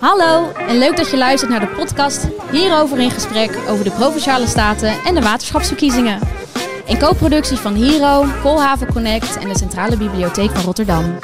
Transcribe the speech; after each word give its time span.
Hallo 0.00 0.52
en 0.68 0.78
leuk 0.78 0.96
dat 0.96 1.10
je 1.10 1.16
luistert 1.16 1.50
naar 1.50 1.60
de 1.60 1.66
podcast 1.66 2.26
Hierover 2.50 2.98
in 2.98 3.10
gesprek 3.10 3.58
over 3.68 3.84
de 3.84 3.90
Provinciale 3.90 4.46
Staten 4.46 4.94
en 5.04 5.14
de 5.14 5.20
waterschapsverkiezingen. 5.20 6.18
Een 6.86 6.98
co-productie 6.98 7.56
van 7.56 7.74
Hero, 7.74 8.24
Koolhaven 8.42 8.92
Connect 8.92 9.38
en 9.38 9.48
de 9.48 9.58
Centrale 9.58 9.96
Bibliotheek 9.96 10.50
van 10.50 10.64
Rotterdam. 10.64 11.18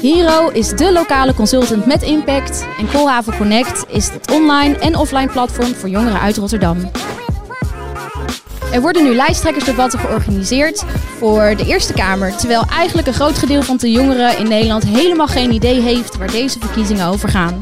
Hero 0.00 0.48
is 0.48 0.70
de 0.70 0.92
lokale 0.92 1.34
consultant 1.34 1.86
met 1.86 2.02
impact 2.02 2.66
en 2.78 2.88
Koolhaven 2.88 3.36
Connect 3.36 3.84
is 3.88 4.08
het 4.08 4.30
online 4.30 4.78
en 4.78 4.96
offline 4.96 5.32
platform 5.32 5.74
voor 5.74 5.88
jongeren 5.88 6.20
uit 6.20 6.36
Rotterdam. 6.36 6.90
Er 8.72 8.80
worden 8.80 9.04
nu 9.04 9.14
lijsttrekkersdebatten 9.14 9.98
georganiseerd 9.98 10.84
voor 11.18 11.54
de 11.56 11.66
Eerste 11.66 11.92
Kamer, 11.92 12.36
terwijl 12.36 12.64
eigenlijk 12.70 13.06
een 13.06 13.14
groot 13.14 13.38
gedeelte 13.38 13.66
van 13.66 13.76
de 13.76 13.90
jongeren 13.90 14.38
in 14.38 14.48
Nederland 14.48 14.84
helemaal 14.84 15.26
geen 15.26 15.52
idee 15.52 15.80
heeft 15.80 16.16
waar 16.16 16.30
deze 16.30 16.58
verkiezingen 16.58 17.06
over 17.06 17.28
gaan. 17.28 17.58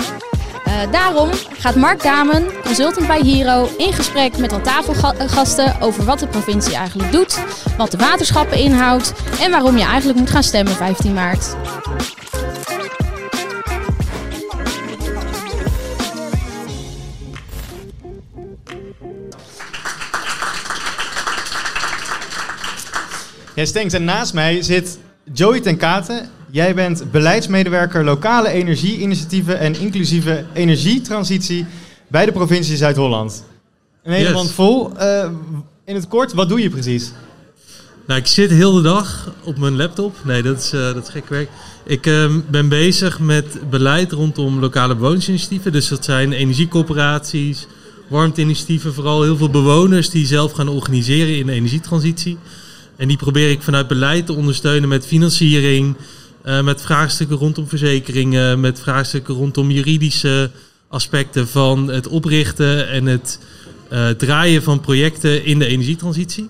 Uh, 0.67 0.93
daarom 0.93 1.31
gaat 1.59 1.75
Mark 1.75 2.03
Damen, 2.03 2.45
consultant 2.63 3.07
bij 3.07 3.21
Hero, 3.21 3.69
in 3.79 3.93
gesprek 3.93 4.39
met 4.39 4.53
al 4.53 4.61
tafelgasten 4.61 5.81
over 5.81 6.05
wat 6.05 6.19
de 6.19 6.27
provincie 6.27 6.75
eigenlijk 6.75 7.13
doet, 7.13 7.39
wat 7.77 7.91
de 7.91 7.97
waterschappen 7.97 8.59
inhoudt 8.59 9.13
en 9.41 9.51
waarom 9.51 9.77
je 9.77 9.85
eigenlijk 9.85 10.19
moet 10.19 10.31
gaan 10.31 10.43
stemmen 10.43 10.75
15 10.75 11.13
maart. 11.13 11.57
Yes, 23.55 23.73
thanks. 23.73 23.93
En 23.95 24.05
naast 24.05 24.35
mij 24.35 24.63
zit 24.63 24.99
Joey 25.33 25.61
ten 25.61 25.77
Katen. 25.77 26.29
Jij 26.51 26.75
bent 26.75 27.11
beleidsmedewerker 27.11 28.05
lokale 28.05 28.49
energieinitiatieven 28.49 29.59
en 29.59 29.81
inclusieve 29.81 30.45
energietransitie 30.53 31.67
bij 32.09 32.27
de 32.27 32.33
provincie 32.33 32.77
Zuid-Holland. 32.77 33.45
Een 34.03 34.13
hele 34.13 34.39
yes. 34.39 34.51
vol. 34.51 34.91
Uh, 35.01 35.29
in 35.85 35.95
het 35.95 36.09
kort, 36.09 36.33
wat 36.33 36.49
doe 36.49 36.63
je 36.63 36.71
precies? 36.71 37.13
Nou, 38.07 38.21
ik 38.21 38.27
zit 38.27 38.51
heel 38.51 38.73
de 38.73 38.83
dag 38.83 39.33
op 39.45 39.59
mijn 39.59 39.77
laptop. 39.77 40.17
Nee, 40.25 40.43
dat 40.43 40.59
is, 40.59 40.73
uh, 40.73 40.81
dat 40.81 41.03
is 41.03 41.09
gek 41.09 41.29
werk. 41.29 41.49
Ik 41.85 42.07
uh, 42.07 42.37
ben 42.51 42.69
bezig 42.69 43.19
met 43.19 43.71
beleid 43.71 44.13
rondom 44.13 44.59
lokale 44.59 44.95
bewonersinitiatieven. 44.95 45.73
Dus 45.73 45.89
dat 45.89 46.05
zijn 46.05 46.33
energiecoöperaties, 46.33 47.67
warmteinitiatieven, 48.09 48.95
vooral 48.95 49.23
heel 49.23 49.37
veel 49.37 49.51
bewoners 49.51 50.11
die 50.11 50.27
zelf 50.27 50.53
gaan 50.53 50.69
organiseren 50.69 51.37
in 51.37 51.47
de 51.47 51.53
energietransitie. 51.53 52.39
En 52.97 53.09
die 53.09 53.17
probeer 53.17 53.51
ik 53.51 53.63
vanuit 53.63 53.89
beleid 53.89 54.27
te 54.27 54.33
ondersteunen 54.33 54.89
met 54.89 55.07
financiering, 55.07 55.97
uh, 56.47 56.63
met 56.63 56.83
vraagstukken 56.83 57.37
rondom 57.37 57.69
verzekeringen, 57.69 58.61
met 58.61 58.81
vraagstukken 58.81 59.35
rondom 59.35 59.71
juridische 59.71 60.51
aspecten 60.89 61.49
van 61.49 61.89
het 61.89 62.09
oprichten 62.09 62.89
en 62.89 63.07
het 63.07 63.39
uh, 63.93 64.09
draaien 64.09 64.63
van 64.63 64.81
projecten 64.81 65.45
in 65.45 65.59
de 65.59 65.67
energietransitie. 65.67 66.49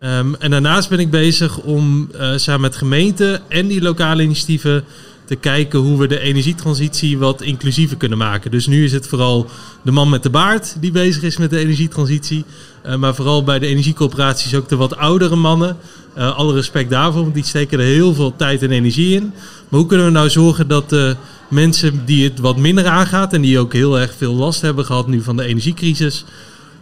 Um, 0.00 0.34
en 0.34 0.50
daarnaast 0.50 0.88
ben 0.88 0.98
ik 0.98 1.10
bezig 1.10 1.58
om 1.58 2.10
uh, 2.14 2.36
samen 2.36 2.60
met 2.60 2.76
gemeenten 2.76 3.50
en 3.50 3.66
die 3.66 3.82
lokale 3.82 4.22
initiatieven 4.22 4.84
te 5.24 5.36
kijken 5.36 5.78
hoe 5.78 5.98
we 5.98 6.06
de 6.06 6.18
energietransitie 6.18 7.18
wat 7.18 7.42
inclusiever 7.42 7.96
kunnen 7.96 8.18
maken. 8.18 8.50
Dus 8.50 8.66
nu 8.66 8.84
is 8.84 8.92
het 8.92 9.08
vooral 9.08 9.46
de 9.82 9.90
man 9.90 10.08
met 10.08 10.22
de 10.22 10.30
baard 10.30 10.76
die 10.80 10.90
bezig 10.90 11.22
is 11.22 11.36
met 11.36 11.50
de 11.50 11.58
energietransitie. 11.58 12.44
Uh, 12.86 12.96
maar 12.96 13.14
vooral 13.14 13.44
bij 13.44 13.58
de 13.58 13.66
energiecoöperaties 13.66 14.54
ook 14.54 14.68
de 14.68 14.76
wat 14.76 14.96
oudere 14.96 15.36
mannen. 15.36 15.76
Uh, 16.18 16.36
alle 16.36 16.54
respect 16.54 16.90
daarvoor, 16.90 17.22
want 17.22 17.34
die 17.34 17.44
steken 17.44 17.78
er 17.78 17.84
heel 17.84 18.14
veel 18.14 18.36
tijd 18.36 18.62
en 18.62 18.70
energie 18.70 19.14
in. 19.14 19.32
Maar 19.68 19.80
hoe 19.80 19.88
kunnen 19.88 20.06
we 20.06 20.12
nou 20.12 20.30
zorgen 20.30 20.68
dat 20.68 20.88
de 20.88 21.16
mensen 21.48 22.04
die 22.04 22.24
het 22.24 22.38
wat 22.38 22.56
minder 22.56 22.86
aangaat... 22.86 23.32
en 23.32 23.40
die 23.40 23.58
ook 23.58 23.72
heel 23.72 24.00
erg 24.00 24.14
veel 24.16 24.34
last 24.34 24.60
hebben 24.60 24.84
gehad 24.84 25.06
nu 25.06 25.22
van 25.22 25.36
de 25.36 25.44
energiecrisis... 25.44 26.24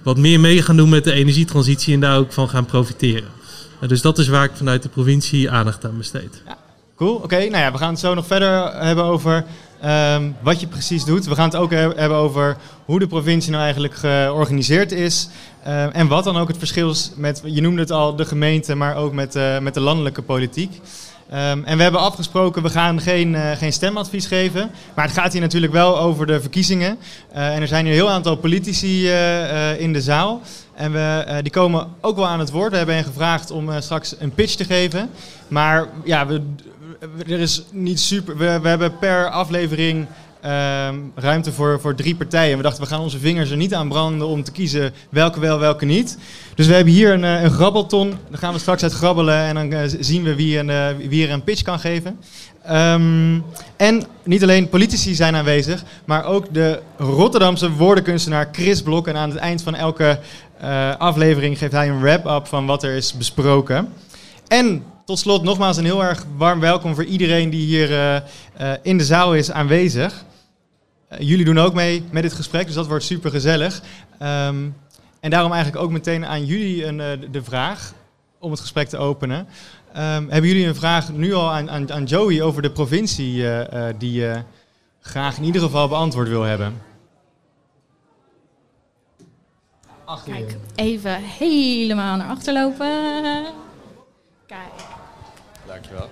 wat 0.02 0.16
meer 0.16 0.40
mee 0.40 0.62
gaan 0.62 0.76
doen 0.76 0.88
met 0.88 1.04
de 1.04 1.12
energietransitie 1.12 1.94
en 1.94 2.00
daar 2.00 2.18
ook 2.18 2.32
van 2.32 2.48
gaan 2.48 2.66
profiteren. 2.66 3.28
Uh, 3.80 3.88
dus 3.88 4.00
dat 4.00 4.18
is 4.18 4.28
waar 4.28 4.44
ik 4.44 4.52
vanuit 4.54 4.82
de 4.82 4.88
provincie 4.88 5.50
aandacht 5.50 5.84
aan 5.84 5.98
besteed. 5.98 6.42
Cool, 7.00 7.14
oké. 7.14 7.36
Nou 7.36 7.56
ja, 7.56 7.72
we 7.72 7.78
gaan 7.78 7.90
het 7.90 7.98
zo 7.98 8.14
nog 8.14 8.26
verder 8.26 8.82
hebben 8.84 9.04
over 9.04 9.44
um, 9.84 10.36
wat 10.40 10.60
je 10.60 10.66
precies 10.66 11.04
doet. 11.04 11.26
We 11.26 11.34
gaan 11.34 11.44
het 11.44 11.56
ook 11.56 11.70
hebben 11.70 12.16
over 12.16 12.56
hoe 12.84 12.98
de 12.98 13.06
provincie 13.06 13.50
nou 13.50 13.62
eigenlijk 13.62 13.94
georganiseerd 13.94 14.92
is. 14.92 15.28
Uh, 15.66 15.96
en 15.96 16.08
wat 16.08 16.24
dan 16.24 16.36
ook 16.36 16.48
het 16.48 16.58
verschil 16.58 16.90
is 16.90 17.12
met, 17.16 17.42
je 17.44 17.60
noemde 17.60 17.80
het 17.80 17.90
al, 17.90 18.16
de 18.16 18.24
gemeente, 18.24 18.74
maar 18.74 18.96
ook 18.96 19.12
met, 19.12 19.36
uh, 19.36 19.58
met 19.58 19.74
de 19.74 19.80
landelijke 19.80 20.22
politiek. 20.22 20.80
Um, 21.32 21.64
en 21.64 21.76
we 21.76 21.82
hebben 21.82 22.00
afgesproken, 22.00 22.62
we 22.62 22.70
gaan 22.70 23.00
geen, 23.00 23.34
uh, 23.34 23.50
geen 23.50 23.72
stemadvies 23.72 24.26
geven. 24.26 24.70
Maar 24.94 25.04
het 25.04 25.14
gaat 25.14 25.32
hier 25.32 25.40
natuurlijk 25.40 25.72
wel 25.72 25.98
over 25.98 26.26
de 26.26 26.40
verkiezingen. 26.40 26.98
en 27.32 27.60
er 27.60 27.68
zijn 27.68 27.84
hier 27.84 27.94
een 27.94 28.00
heel 28.00 28.10
aantal 28.10 28.36
politici 28.36 29.08
in 29.78 29.92
de 29.92 30.00
zaal. 30.00 30.40
En 30.74 30.92
we, 30.92 31.38
die 31.42 31.52
komen 31.52 31.88
ook 32.00 32.16
wel 32.16 32.26
aan 32.26 32.38
het 32.38 32.50
woord. 32.50 32.70
We 32.70 32.76
hebben 32.76 32.94
hen 32.94 33.04
gevraagd 33.04 33.50
om 33.50 33.80
straks 33.80 34.14
een 34.18 34.34
pitch 34.34 34.54
te 34.54 34.64
geven. 34.64 35.10
Maar 35.48 35.88
ja, 36.04 36.26
we 36.26 36.42
er 37.00 37.40
is 37.40 37.62
niet 37.72 38.00
super. 38.00 38.36
We, 38.36 38.60
we 38.62 38.68
hebben 38.68 38.98
per 38.98 39.30
aflevering 39.30 40.06
um, 40.44 41.12
ruimte 41.14 41.52
voor, 41.52 41.80
voor 41.80 41.94
drie 41.94 42.14
partijen. 42.14 42.56
We 42.56 42.62
dachten, 42.62 42.82
we 42.82 42.88
gaan 42.88 43.00
onze 43.00 43.18
vingers 43.18 43.50
er 43.50 43.56
niet 43.56 43.74
aan 43.74 43.88
branden 43.88 44.26
om 44.26 44.42
te 44.42 44.52
kiezen 44.52 44.92
welke 45.10 45.40
wel, 45.40 45.58
welke 45.58 45.84
niet. 45.84 46.18
Dus 46.54 46.66
we 46.66 46.74
hebben 46.74 46.92
hier 46.92 47.12
een, 47.12 47.24
eh, 47.24 47.42
een 47.42 47.50
grabbelton. 47.50 48.10
Daar 48.28 48.38
gaan 48.38 48.52
we 48.52 48.58
straks 48.58 48.82
uit 48.82 48.92
grabbelen 48.92 49.34
en 49.34 49.54
dan 49.54 49.72
uh, 49.72 49.80
zien 50.00 50.22
we 50.22 50.34
wie, 50.34 50.58
een, 50.58 50.96
wie 51.08 51.26
er 51.26 51.32
een 51.32 51.44
pitch 51.44 51.62
kan 51.62 51.78
geven. 51.78 52.18
Um, 52.70 53.44
en 53.76 54.02
niet 54.24 54.42
alleen 54.42 54.68
politici 54.68 55.14
zijn 55.14 55.36
aanwezig, 55.36 55.84
maar 56.04 56.24
ook 56.24 56.54
de 56.54 56.80
Rotterdamse 56.96 57.72
woordenkunstenaar 57.72 58.48
Chris 58.52 58.82
Blok. 58.82 59.08
En 59.08 59.16
aan 59.16 59.30
het 59.30 59.38
eind 59.38 59.62
van 59.62 59.74
elke 59.74 60.18
aflevering 60.98 61.58
geeft 61.58 61.72
hij 61.72 61.88
een 61.88 62.00
wrap-up 62.00 62.46
van 62.46 62.66
wat 62.66 62.82
er 62.82 62.94
is 62.94 63.16
besproken. 63.16 63.92
En 64.48 64.84
tot 65.10 65.18
slot 65.18 65.42
nogmaals 65.42 65.76
een 65.76 65.84
heel 65.84 66.04
erg 66.04 66.26
warm 66.36 66.60
welkom 66.60 66.94
voor 66.94 67.04
iedereen 67.04 67.50
die 67.50 67.66
hier 67.66 67.90
uh, 67.90 68.16
uh, 68.60 68.72
in 68.82 68.98
de 68.98 69.04
zaal 69.04 69.34
is 69.34 69.50
aanwezig. 69.50 70.24
Uh, 71.12 71.18
jullie 71.18 71.44
doen 71.44 71.58
ook 71.58 71.74
mee 71.74 72.04
met 72.10 72.22
dit 72.22 72.32
gesprek, 72.32 72.66
dus 72.66 72.74
dat 72.74 72.86
wordt 72.86 73.04
super 73.04 73.30
gezellig. 73.30 73.82
Um, 74.22 74.76
en 75.20 75.30
daarom 75.30 75.52
eigenlijk 75.52 75.82
ook 75.82 75.90
meteen 75.90 76.26
aan 76.26 76.44
jullie 76.44 76.86
een, 76.86 77.26
de 77.30 77.42
vraag 77.42 77.92
om 78.38 78.50
het 78.50 78.60
gesprek 78.60 78.88
te 78.88 78.96
openen. 78.96 79.38
Um, 79.38 79.46
hebben 80.30 80.46
jullie 80.46 80.66
een 80.66 80.74
vraag 80.74 81.12
nu 81.12 81.34
al 81.34 81.50
aan, 81.50 81.70
aan, 81.70 81.92
aan 81.92 82.04
Joey 82.04 82.42
over 82.42 82.62
de 82.62 82.70
provincie 82.70 83.44
die 83.98 84.12
je 84.12 84.42
graag 85.00 85.36
in 85.36 85.44
ieder 85.44 85.62
geval 85.62 85.88
beantwoord 85.88 86.28
wil 86.28 86.42
hebben? 86.42 86.82
Achter 90.04 90.32
Kijk, 90.32 90.56
even 90.74 91.14
helemaal 91.22 92.16
naar 92.16 92.28
achter 92.28 92.52
lopen. 92.52 93.69
Dankjewel. 95.80 96.10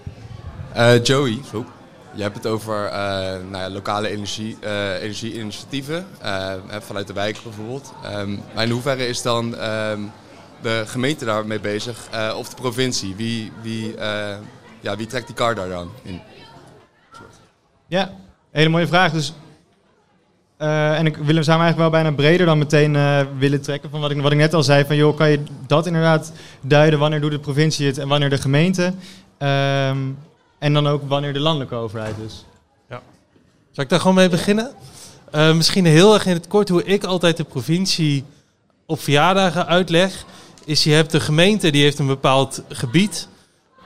Uh, 0.76 1.04
Joey, 1.04 1.40
zo. 1.50 1.66
je 2.14 2.22
hebt 2.22 2.36
het 2.36 2.46
over 2.46 2.84
uh, 2.84 2.92
nou 3.50 3.56
ja, 3.56 3.70
lokale 3.70 4.08
energie, 4.08 4.56
uh, 4.64 5.02
energieinitiatieven, 5.02 6.06
vanuit 6.80 7.06
de 7.06 7.12
wijk 7.12 7.38
bijvoorbeeld. 7.42 7.92
Um, 8.16 8.40
maar 8.54 8.64
in 8.64 8.70
hoeverre 8.70 9.06
is 9.06 9.22
dan 9.22 9.62
um, 9.64 10.12
de 10.62 10.82
gemeente 10.86 11.24
daarmee 11.24 11.60
bezig, 11.60 12.08
of 12.36 12.48
de 12.48 12.56
provincie? 12.56 13.14
Wie, 13.16 13.52
wie, 13.62 13.94
ja, 14.80 14.96
wie 14.96 15.06
trekt 15.06 15.26
die 15.26 15.34
kar 15.36 15.54
daar 15.54 15.68
dan 15.68 15.90
in? 16.02 16.20
Ja, 17.86 18.10
hele 18.50 18.68
mooie 18.68 18.86
vraag. 18.86 19.12
Dus, 19.12 19.34
en 20.56 21.06
ik 21.06 21.16
wil 21.16 21.34
hem 21.34 21.42
samen 21.42 21.64
eigenlijk 21.64 21.90
wel 21.90 22.02
bijna 22.02 22.16
breder 22.16 22.46
dan 22.46 22.58
meteen 22.58 22.92
willen 23.38 23.60
trekken. 23.60 23.90
Van 23.90 24.00
wat 24.00 24.10
ik, 24.10 24.20
wat 24.20 24.32
ik 24.32 24.38
net 24.38 24.54
al 24.54 24.62
zei, 24.62 24.84
van 24.84 24.96
joh, 24.96 25.16
kan 25.16 25.30
je 25.30 25.42
dat 25.66 25.86
inderdaad 25.86 26.32
duiden? 26.60 26.98
Wanneer 26.98 27.20
doet 27.20 27.30
de 27.30 27.38
provincie 27.38 27.86
het 27.86 27.98
en 27.98 28.08
wanneer 28.08 28.30
de 28.30 28.38
gemeente? 28.38 28.92
Um, 29.38 30.18
en 30.58 30.72
dan 30.72 30.86
ook 30.86 31.02
wanneer 31.08 31.32
de 31.32 31.40
landelijke 31.40 31.74
overheid 31.74 32.14
is. 32.26 32.44
Ja. 32.90 33.02
Zal 33.70 33.84
ik 33.84 33.90
daar 33.90 34.00
gewoon 34.00 34.14
mee 34.16 34.28
beginnen? 34.28 34.72
Uh, 35.34 35.54
misschien 35.54 35.84
heel 35.84 36.14
erg 36.14 36.26
in 36.26 36.32
het 36.32 36.48
kort 36.48 36.68
hoe 36.68 36.84
ik 36.84 37.04
altijd 37.04 37.36
de 37.36 37.44
provincie 37.44 38.24
op 38.86 39.00
verjaardagen 39.00 39.66
uitleg. 39.66 40.24
Is 40.64 40.84
je 40.84 40.92
hebt 40.92 41.10
de 41.10 41.20
gemeente, 41.20 41.70
die 41.70 41.82
heeft 41.82 41.98
een 41.98 42.06
bepaald 42.06 42.62
gebied. 42.68 43.28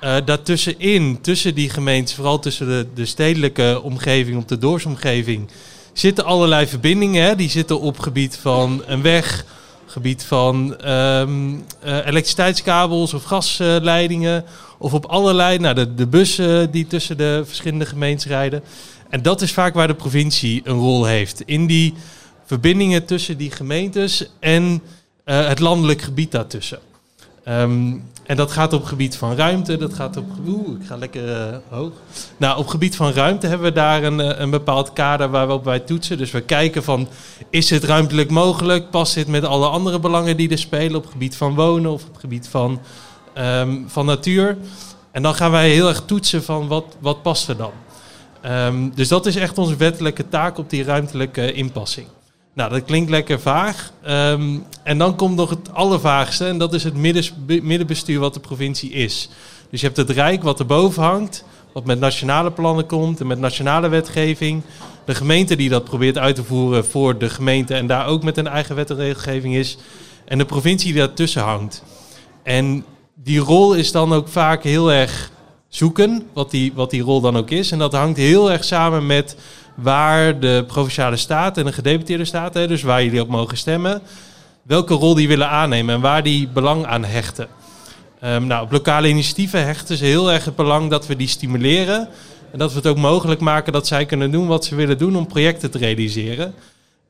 Uh, 0.04 0.16
daartussenin, 0.24 1.20
tussen 1.20 1.54
die 1.54 1.70
gemeentes, 1.70 2.14
vooral 2.14 2.38
tussen 2.38 2.66
de, 2.66 2.86
de 2.94 3.06
stedelijke 3.06 3.80
omgeving, 3.82 4.36
op 4.36 4.48
de 4.48 4.58
doorsomgeving, 4.58 5.48
zitten 5.92 6.24
allerlei 6.24 6.66
verbindingen. 6.66 7.24
Hè. 7.24 7.36
Die 7.36 7.50
zitten 7.50 7.80
op 7.80 7.98
gebied 7.98 8.36
van 8.36 8.82
een 8.86 9.02
weg, 9.02 9.44
gebied 9.92 10.24
van 10.24 10.88
um, 10.90 11.64
uh, 11.84 12.06
elektriciteitskabels 12.06 13.14
of 13.14 13.24
gasleidingen. 13.24 14.44
Of 14.78 14.94
op 14.94 15.04
allerlei, 15.04 15.58
nou, 15.58 15.74
de, 15.74 15.94
de 15.94 16.06
bussen 16.06 16.70
die 16.70 16.86
tussen 16.86 17.16
de 17.16 17.42
verschillende 17.46 17.86
gemeentes 17.86 18.26
rijden. 18.26 18.62
En 19.08 19.22
dat 19.22 19.42
is 19.42 19.52
vaak 19.52 19.74
waar 19.74 19.86
de 19.86 19.94
provincie 19.94 20.60
een 20.64 20.78
rol 20.78 21.04
heeft. 21.04 21.40
In 21.40 21.66
die 21.66 21.94
verbindingen 22.44 23.04
tussen 23.04 23.36
die 23.36 23.50
gemeentes 23.50 24.30
en 24.40 24.82
uh, 25.24 25.46
het 25.48 25.58
landelijk 25.58 26.02
gebied 26.02 26.30
daartussen. 26.30 26.78
Ehm, 27.44 27.94
en 28.22 28.36
dat 28.36 28.52
gaat 28.52 28.72
op 28.72 28.84
gebied 28.84 29.16
van 29.16 29.36
ruimte, 29.36 29.76
dat 29.76 29.94
gaat 29.94 30.16
op... 30.16 30.24
Oeh, 30.46 30.80
ik 30.80 30.86
ga 30.86 30.96
lekker 30.96 31.32
eh, 31.32 31.56
hoog. 31.68 31.92
Nou, 32.36 32.58
op 32.58 32.66
gebied 32.66 32.96
van 32.96 33.12
ruimte 33.12 33.46
hebben 33.46 33.66
we 33.66 33.72
daar 33.72 34.02
een, 34.02 34.20
eh, 34.20 34.38
een 34.40 34.50
bepaald 34.50 34.92
kader 34.92 35.30
waarop 35.30 35.64
wij 35.64 35.78
toetsen. 35.78 36.18
Dus 36.18 36.30
we 36.30 36.40
kijken 36.40 36.84
van, 36.84 37.08
is 37.50 37.70
het 37.70 37.84
ruimtelijk 37.84 38.30
mogelijk? 38.30 38.90
Past 38.90 39.14
dit 39.14 39.26
met 39.26 39.44
alle 39.44 39.66
andere 39.66 39.98
belangen 39.98 40.36
die 40.36 40.50
er 40.50 40.58
spelen 40.58 40.96
op 40.96 41.06
gebied 41.06 41.36
van 41.36 41.54
wonen 41.54 41.90
of 41.90 42.04
op 42.08 42.16
gebied 42.16 42.48
van, 42.48 42.80
ehm, 43.34 43.80
van 43.86 44.06
natuur? 44.06 44.56
En 45.10 45.22
dan 45.22 45.34
gaan 45.34 45.50
wij 45.50 45.70
heel 45.70 45.88
erg 45.88 46.02
toetsen 46.06 46.42
van, 46.44 46.68
wat, 46.68 46.96
wat 47.00 47.22
past 47.22 47.48
er 47.48 47.56
dan? 47.56 47.72
Ehm, 48.40 48.90
dus 48.94 49.08
dat 49.08 49.26
is 49.26 49.36
echt 49.36 49.58
onze 49.58 49.76
wettelijke 49.76 50.28
taak 50.28 50.58
op 50.58 50.70
die 50.70 50.84
ruimtelijke 50.84 51.52
inpassing. 51.52 52.06
Nou, 52.54 52.70
dat 52.70 52.84
klinkt 52.84 53.10
lekker 53.10 53.40
vaag. 53.40 53.92
Ehm, 54.02 54.58
en 54.82 54.98
dan 54.98 55.16
komt 55.16 55.36
nog 55.36 55.50
het 55.50 55.72
allervaagste, 55.74 56.46
en 56.46 56.58
dat 56.58 56.74
is 56.74 56.84
het 56.84 56.94
middenbestuur 57.62 58.20
wat 58.20 58.34
de 58.34 58.40
provincie 58.40 58.90
is. 58.90 59.28
Dus 59.70 59.80
je 59.80 59.86
hebt 59.86 59.98
het 59.98 60.10
Rijk 60.10 60.42
wat 60.42 60.58
erboven 60.58 61.02
hangt, 61.02 61.44
wat 61.72 61.84
met 61.84 62.00
nationale 62.00 62.50
plannen 62.50 62.86
komt 62.86 63.20
en 63.20 63.26
met 63.26 63.38
nationale 63.38 63.88
wetgeving. 63.88 64.62
De 65.04 65.14
gemeente 65.14 65.56
die 65.56 65.68
dat 65.68 65.84
probeert 65.84 66.18
uit 66.18 66.34
te 66.34 66.44
voeren 66.44 66.84
voor 66.84 67.18
de 67.18 67.30
gemeente 67.30 67.74
en 67.74 67.86
daar 67.86 68.06
ook 68.06 68.22
met 68.22 68.36
een 68.36 68.46
eigen 68.46 68.74
wet 68.74 68.90
en 68.90 68.96
regelgeving 68.96 69.54
is. 69.54 69.78
En 70.24 70.38
de 70.38 70.44
provincie 70.44 70.92
die 70.92 71.00
daartussen 71.00 71.42
hangt. 71.42 71.82
En 72.42 72.84
die 73.14 73.38
rol 73.38 73.74
is 73.74 73.92
dan 73.92 74.12
ook 74.12 74.28
vaak 74.28 74.62
heel 74.62 74.92
erg 74.92 75.30
zoeken, 75.68 76.28
wat 76.32 76.50
die, 76.50 76.72
wat 76.74 76.90
die 76.90 77.02
rol 77.02 77.20
dan 77.20 77.36
ook 77.36 77.50
is. 77.50 77.70
En 77.70 77.78
dat 77.78 77.92
hangt 77.92 78.16
heel 78.16 78.52
erg 78.52 78.64
samen 78.64 79.06
met 79.06 79.36
waar 79.74 80.40
de 80.40 80.64
provinciale 80.66 81.16
staat 81.16 81.58
en 81.58 81.64
de 81.64 81.72
gedeputeerde 81.72 82.24
staat, 82.24 82.52
dus 82.52 82.82
waar 82.82 83.04
jullie 83.04 83.20
op 83.20 83.28
mogen 83.28 83.56
stemmen, 83.56 84.02
welke 84.62 84.94
rol 84.94 85.14
die 85.14 85.28
willen 85.28 85.48
aannemen 85.48 85.94
en 85.94 86.00
waar 86.00 86.22
die 86.22 86.48
belang 86.48 86.86
aan 86.86 87.04
hechten. 87.04 87.48
Um, 88.24 88.46
nou, 88.46 88.64
op 88.64 88.72
lokale 88.72 89.08
initiatieven 89.08 89.64
hechten 89.64 89.96
ze 89.96 90.04
heel 90.04 90.32
erg 90.32 90.44
het 90.44 90.56
belang 90.56 90.90
dat 90.90 91.06
we 91.06 91.16
die 91.16 91.28
stimuleren. 91.28 92.08
En 92.52 92.58
dat 92.58 92.70
we 92.70 92.76
het 92.76 92.86
ook 92.86 92.96
mogelijk 92.96 93.40
maken 93.40 93.72
dat 93.72 93.86
zij 93.86 94.06
kunnen 94.06 94.30
doen 94.30 94.46
wat 94.46 94.64
ze 94.64 94.74
willen 94.74 94.98
doen 94.98 95.16
om 95.16 95.26
projecten 95.26 95.70
te 95.70 95.78
realiseren. 95.78 96.54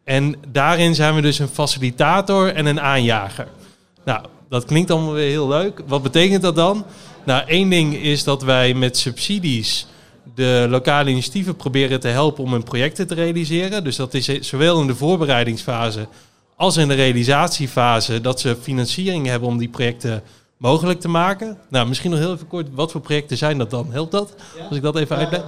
En 0.04 0.34
daarin 0.48 0.94
zijn 0.94 1.14
we 1.14 1.20
dus 1.20 1.38
een 1.38 1.48
facilitator 1.48 2.54
en 2.54 2.66
een 2.66 2.80
aanjager. 2.80 3.46
Nou, 4.04 4.24
dat 4.48 4.64
klinkt 4.64 4.90
allemaal 4.90 5.12
weer 5.12 5.28
heel 5.28 5.48
leuk. 5.48 5.82
Wat 5.86 6.02
betekent 6.02 6.42
dat 6.42 6.56
dan? 6.56 6.84
Nou, 7.24 7.46
één 7.46 7.70
ding 7.70 7.94
is 7.94 8.24
dat 8.24 8.42
wij 8.42 8.74
met 8.74 8.96
subsidies 8.96 9.86
de 10.34 10.66
lokale 10.68 11.10
initiatieven 11.10 11.56
proberen 11.56 12.00
te 12.00 12.08
helpen 12.08 12.44
om 12.44 12.52
hun 12.52 12.62
projecten 12.62 13.06
te 13.06 13.14
realiseren. 13.14 13.84
Dus 13.84 13.96
dat 13.96 14.14
is 14.14 14.40
zowel 14.40 14.80
in 14.80 14.86
de 14.86 14.94
voorbereidingsfase 14.94 16.06
als 16.56 16.76
in 16.76 16.88
de 16.88 16.94
realisatiefase 16.94 18.20
dat 18.20 18.40
ze 18.40 18.56
financiering 18.60 19.26
hebben 19.26 19.48
om 19.48 19.58
die 19.58 19.68
projecten 19.68 20.22
mogelijk 20.56 21.00
te 21.00 21.08
maken. 21.08 21.58
Nou, 21.68 21.88
misschien 21.88 22.10
nog 22.10 22.20
heel 22.20 22.32
even 22.32 22.46
kort, 22.46 22.66
wat 22.74 22.92
voor 22.92 23.00
projecten 23.00 23.36
zijn 23.36 23.58
dat 23.58 23.70
dan? 23.70 23.86
Helpt 23.90 24.12
dat? 24.12 24.34
Als 24.68 24.76
ik 24.76 24.82
dat 24.82 24.96
even 24.96 25.16
uitleg. 25.16 25.42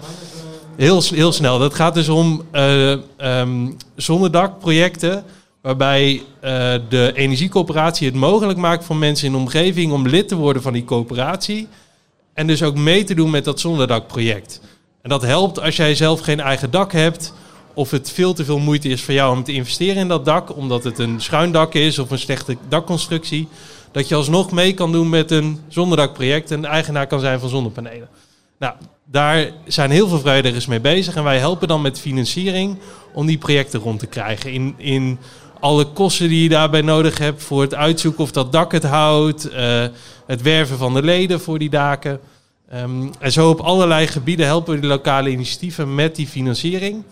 Heel, 0.76 1.02
heel 1.02 1.32
snel. 1.32 1.58
Dat 1.58 1.74
gaat 1.74 1.94
dus 1.94 2.08
om 2.08 2.42
uh, 2.52 2.96
um, 3.18 3.76
zonderdakprojecten 3.96 5.24
waarbij 5.60 6.12
uh, 6.14 6.20
de 6.88 7.12
energiecoöperatie 7.14 8.06
het 8.06 8.16
mogelijk 8.16 8.58
maakt 8.58 8.84
voor 8.84 8.96
mensen 8.96 9.26
in 9.26 9.32
de 9.32 9.38
omgeving 9.38 9.92
om 9.92 10.08
lid 10.08 10.28
te 10.28 10.36
worden 10.36 10.62
van 10.62 10.72
die 10.72 10.84
coöperatie. 10.84 11.68
En 12.34 12.46
dus 12.46 12.62
ook 12.62 12.76
mee 12.76 13.04
te 13.04 13.14
doen 13.14 13.30
met 13.30 13.44
dat 13.44 13.60
zonderdakproject. 13.60 14.60
En 15.02 15.08
dat 15.08 15.22
helpt 15.22 15.60
als 15.60 15.76
jij 15.76 15.94
zelf 15.94 16.20
geen 16.20 16.40
eigen 16.40 16.70
dak 16.70 16.92
hebt. 16.92 17.32
Of 17.74 17.90
het 17.90 18.10
veel 18.10 18.34
te 18.34 18.44
veel 18.44 18.58
moeite 18.58 18.88
is 18.88 19.02
voor 19.02 19.14
jou 19.14 19.36
om 19.36 19.44
te 19.44 19.52
investeren 19.52 19.96
in 19.96 20.08
dat 20.08 20.24
dak. 20.24 20.56
Omdat 20.56 20.84
het 20.84 20.98
een 20.98 21.20
schuin 21.20 21.52
dak 21.52 21.74
is 21.74 21.98
of 21.98 22.10
een 22.10 22.18
slechte 22.18 22.56
dakconstructie. 22.68 23.48
Dat 23.92 24.08
je 24.08 24.14
alsnog 24.14 24.50
mee 24.50 24.74
kan 24.74 24.92
doen 24.92 25.08
met 25.08 25.30
een 25.30 25.60
zonderdakproject. 25.68 26.50
En 26.50 26.64
eigenaar 26.64 27.06
kan 27.06 27.20
zijn 27.20 27.40
van 27.40 27.48
zonnepanelen. 27.48 28.08
Nou, 28.58 28.74
daar 29.04 29.50
zijn 29.66 29.90
heel 29.90 30.08
veel 30.08 30.18
vrijwilligers 30.18 30.66
mee 30.66 30.80
bezig. 30.80 31.14
En 31.14 31.24
wij 31.24 31.38
helpen 31.38 31.68
dan 31.68 31.82
met 31.82 32.00
financiering 32.00 32.78
om 33.12 33.26
die 33.26 33.38
projecten 33.38 33.80
rond 33.80 33.98
te 33.98 34.06
krijgen. 34.06 34.52
In, 34.52 34.74
in 34.76 35.18
alle 35.60 35.84
kosten 35.84 36.28
die 36.28 36.42
je 36.42 36.48
daarbij 36.48 36.82
nodig 36.82 37.18
hebt 37.18 37.42
voor 37.42 37.60
het 37.60 37.74
uitzoeken 37.74 38.22
of 38.22 38.32
dat 38.32 38.52
dak 38.52 38.72
het 38.72 38.84
houdt. 38.84 39.52
Uh, 39.52 39.84
het 40.26 40.42
werven 40.42 40.78
van 40.78 40.94
de 40.94 41.02
leden 41.02 41.40
voor 41.40 41.58
die 41.58 41.70
daken. 41.70 42.20
Um, 42.74 43.10
en 43.18 43.32
zo 43.32 43.50
op 43.50 43.60
allerlei 43.60 44.06
gebieden 44.06 44.46
helpen 44.46 44.74
we 44.74 44.80
de 44.80 44.86
lokale 44.86 45.30
initiatieven 45.30 45.94
met 45.94 46.16
die 46.16 46.26
financiering. 46.26 47.02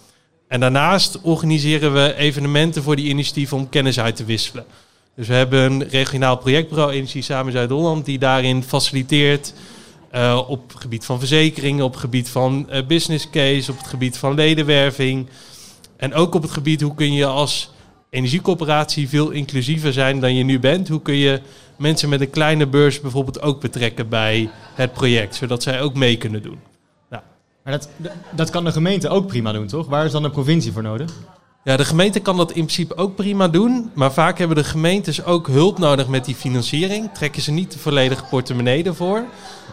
En 0.49 0.61
daarnaast 0.61 1.21
organiseren 1.21 1.93
we 1.93 2.15
evenementen 2.15 2.83
voor 2.83 2.97
die 2.97 3.09
initiatieven 3.09 3.57
om 3.57 3.69
kennis 3.69 4.01
uit 4.01 4.17
te 4.17 4.25
wisselen. 4.25 4.65
Dus 5.17 5.29
we 5.29 5.35
hebben 5.35 5.73
een 5.73 5.89
regionaal 5.89 6.37
projectbureau 6.37 6.93
Energie 6.93 7.23
Samen 7.23 7.53
Zuid-Holland 7.53 8.05
die 8.05 8.19
daarin 8.19 8.63
faciliteert 8.63 9.55
uh, 10.15 10.41
op 10.49 10.69
het 10.73 10.81
gebied 10.81 11.05
van 11.05 11.19
verzekeringen, 11.19 11.85
op 11.85 11.93
het 11.93 12.01
gebied 12.01 12.29
van 12.29 12.67
uh, 12.71 12.87
business 12.87 13.31
case, 13.31 13.71
op 13.71 13.79
het 13.79 13.87
gebied 13.87 14.19
van 14.19 14.35
ledenwerving. 14.35 15.27
En 15.97 16.15
ook 16.15 16.35
op 16.35 16.43
het 16.43 16.51
gebied 16.51 16.81
hoe 16.81 16.95
kun 16.95 17.13
je 17.13 17.27
als 17.27 17.71
energiecoöperatie 18.13 19.09
veel 19.09 19.31
inclusiever 19.31 19.93
zijn 19.93 20.21
dan 20.21 20.35
je 20.35 20.45
nu 20.45 20.59
bent. 20.59 20.89
Hoe 20.89 21.03
kun 21.03 21.15
je 21.15 21.41
mensen 21.77 22.09
met 22.09 22.21
een 22.21 22.31
kleine 22.31 22.67
beurs 22.67 23.01
bijvoorbeeld 23.01 23.43
ook 23.43 23.61
betrekken 23.61 24.09
bij 24.09 24.51
het 24.75 24.93
project, 24.93 25.35
zodat 25.35 25.63
zij 25.63 25.81
ook 25.81 25.95
mee 25.95 26.17
kunnen 26.17 26.43
doen. 26.43 26.59
Nou. 27.11 27.23
Maar 27.65 27.73
dat, 27.73 27.89
dat 28.31 28.51
kan 28.51 28.65
de 28.65 28.73
gemeente 28.73 29.09
ook 29.09 29.27
prima 29.27 29.53
doen, 29.53 29.67
toch? 29.67 29.89
Waar 29.89 30.05
is 30.05 30.13
dan 30.13 30.23
de 30.23 30.31
provincie 30.31 30.73
voor 30.73 30.83
nodig? 30.83 31.13
Ja, 31.65 31.77
de 31.77 31.85
gemeente 31.85 32.21
kan 32.21 32.37
dat 32.37 32.49
in 32.49 32.65
principe 32.65 32.97
ook 32.97 33.15
prima 33.15 33.49
doen. 33.49 33.91
Maar 33.95 34.13
vaak 34.13 34.39
hebben 34.39 34.57
de 34.57 34.65
gemeentes 34.65 35.25
ook 35.25 35.47
hulp 35.47 35.79
nodig 35.79 36.09
met 36.09 36.25
die 36.25 36.35
financiering. 36.35 37.11
Trekken 37.15 37.43
ze 37.43 37.51
niet 37.51 37.73
de 37.73 37.79
volledige 37.79 38.25
portemonnee 38.25 38.85
ervoor. 38.85 39.25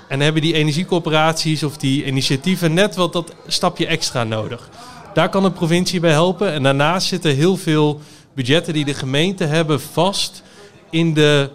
En 0.08 0.20
hebben 0.20 0.42
die 0.42 0.54
energiecoöperaties 0.54 1.64
of 1.64 1.78
die 1.78 2.06
initiatieven 2.06 2.74
net 2.74 2.96
wat 2.96 3.14
dat 3.14 3.36
stapje 3.48 3.88
extra 3.88 4.24
nodig. 4.24 4.70
Daar 5.14 5.30
kan 5.30 5.44
de 5.44 5.52
provincie 5.52 6.00
bij 6.00 6.12
helpen. 6.12 6.54
En 6.54 6.64
daarnaast 6.64 7.08
zitten 7.08 7.36
heel 7.36 7.58
veel 7.58 8.02
budgetten 8.34 8.74
die 8.74 8.86
de 8.86 8.94
gemeente 8.94 9.44
hebben 9.44 9.82
vast 9.82 10.44
in 10.90 11.14
de 11.14 11.50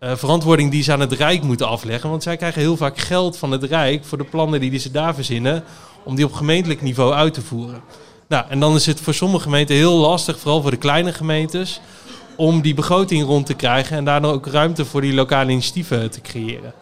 uh, 0.00 0.16
verantwoording 0.16 0.70
die 0.70 0.82
ze 0.82 0.92
aan 0.92 1.00
het 1.00 1.12
Rijk 1.12 1.42
moeten 1.42 1.68
afleggen. 1.68 2.10
Want 2.10 2.22
zij 2.22 2.36
krijgen 2.36 2.60
heel 2.60 2.76
vaak 2.76 2.98
geld 2.98 3.36
van 3.36 3.50
het 3.50 3.62
Rijk 3.62 4.04
voor 4.04 4.18
de 4.18 4.24
plannen 4.24 4.60
die 4.60 4.78
ze 4.78 4.90
daar 4.90 5.14
verzinnen, 5.14 5.64
om 6.04 6.14
die 6.14 6.24
op 6.24 6.32
gemeentelijk 6.32 6.82
niveau 6.82 7.12
uit 7.12 7.34
te 7.34 7.42
voeren. 7.42 7.80
Nou, 8.28 8.44
en 8.48 8.60
dan 8.60 8.74
is 8.74 8.86
het 8.86 9.00
voor 9.00 9.14
sommige 9.14 9.42
gemeenten 9.42 9.76
heel 9.76 9.96
lastig, 9.96 10.38
vooral 10.38 10.62
voor 10.62 10.70
de 10.70 10.76
kleine 10.76 11.12
gemeentes, 11.12 11.80
om 12.36 12.60
die 12.60 12.74
begroting 12.74 13.24
rond 13.24 13.46
te 13.46 13.54
krijgen 13.54 13.96
en 13.96 14.04
daardoor 14.04 14.32
ook 14.32 14.46
ruimte 14.46 14.84
voor 14.84 15.00
die 15.00 15.14
lokale 15.14 15.50
initiatieven 15.50 16.10
te 16.10 16.20
creëren. 16.20 16.72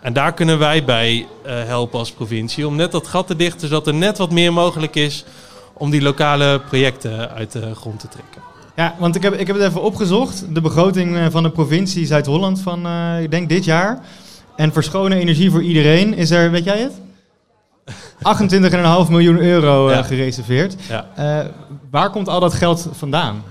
En 0.00 0.12
daar 0.12 0.34
kunnen 0.34 0.58
wij 0.58 0.84
bij 0.84 1.18
uh, 1.46 1.52
helpen 1.64 1.98
als 1.98 2.12
provincie, 2.12 2.66
om 2.66 2.76
net 2.76 2.92
dat 2.92 3.06
gat 3.06 3.26
te 3.26 3.36
dichten, 3.36 3.68
zodat 3.68 3.86
er 3.86 3.94
net 3.94 4.18
wat 4.18 4.30
meer 4.30 4.52
mogelijk 4.52 4.96
is 4.96 5.24
om 5.72 5.90
die 5.90 6.02
lokale 6.02 6.60
projecten 6.60 7.30
uit 7.30 7.52
de 7.52 7.74
grond 7.74 8.00
te 8.00 8.08
trekken. 8.08 8.53
Ja, 8.76 8.94
want 8.98 9.16
ik 9.16 9.22
heb, 9.22 9.34
ik 9.34 9.46
heb 9.46 9.56
het 9.56 9.64
even 9.64 9.82
opgezocht. 9.82 10.54
De 10.54 10.60
begroting 10.60 11.16
eh, 11.16 11.26
van 11.30 11.42
de 11.42 11.50
provincie 11.50 12.06
Zuid-Holland 12.06 12.60
van, 12.60 12.86
uh, 12.86 13.22
ik 13.22 13.30
denk 13.30 13.48
dit 13.48 13.64
jaar. 13.64 13.98
En 14.56 14.72
voor 14.72 14.82
schone 14.82 15.14
energie 15.14 15.50
voor 15.50 15.62
iedereen 15.62 16.14
is 16.14 16.30
er, 16.30 16.50
weet 16.50 16.64
jij 16.64 16.78
het? 16.78 16.92
28,5 19.06 19.10
miljoen 19.10 19.38
euro 19.38 19.90
uh, 19.90 20.04
gereserveerd. 20.04 20.76
Ja. 20.88 21.08
Uh, 21.18 21.50
waar 21.90 22.10
komt 22.10 22.28
al 22.28 22.40
dat 22.40 22.54
geld 22.54 22.88
vandaan? 22.92 23.42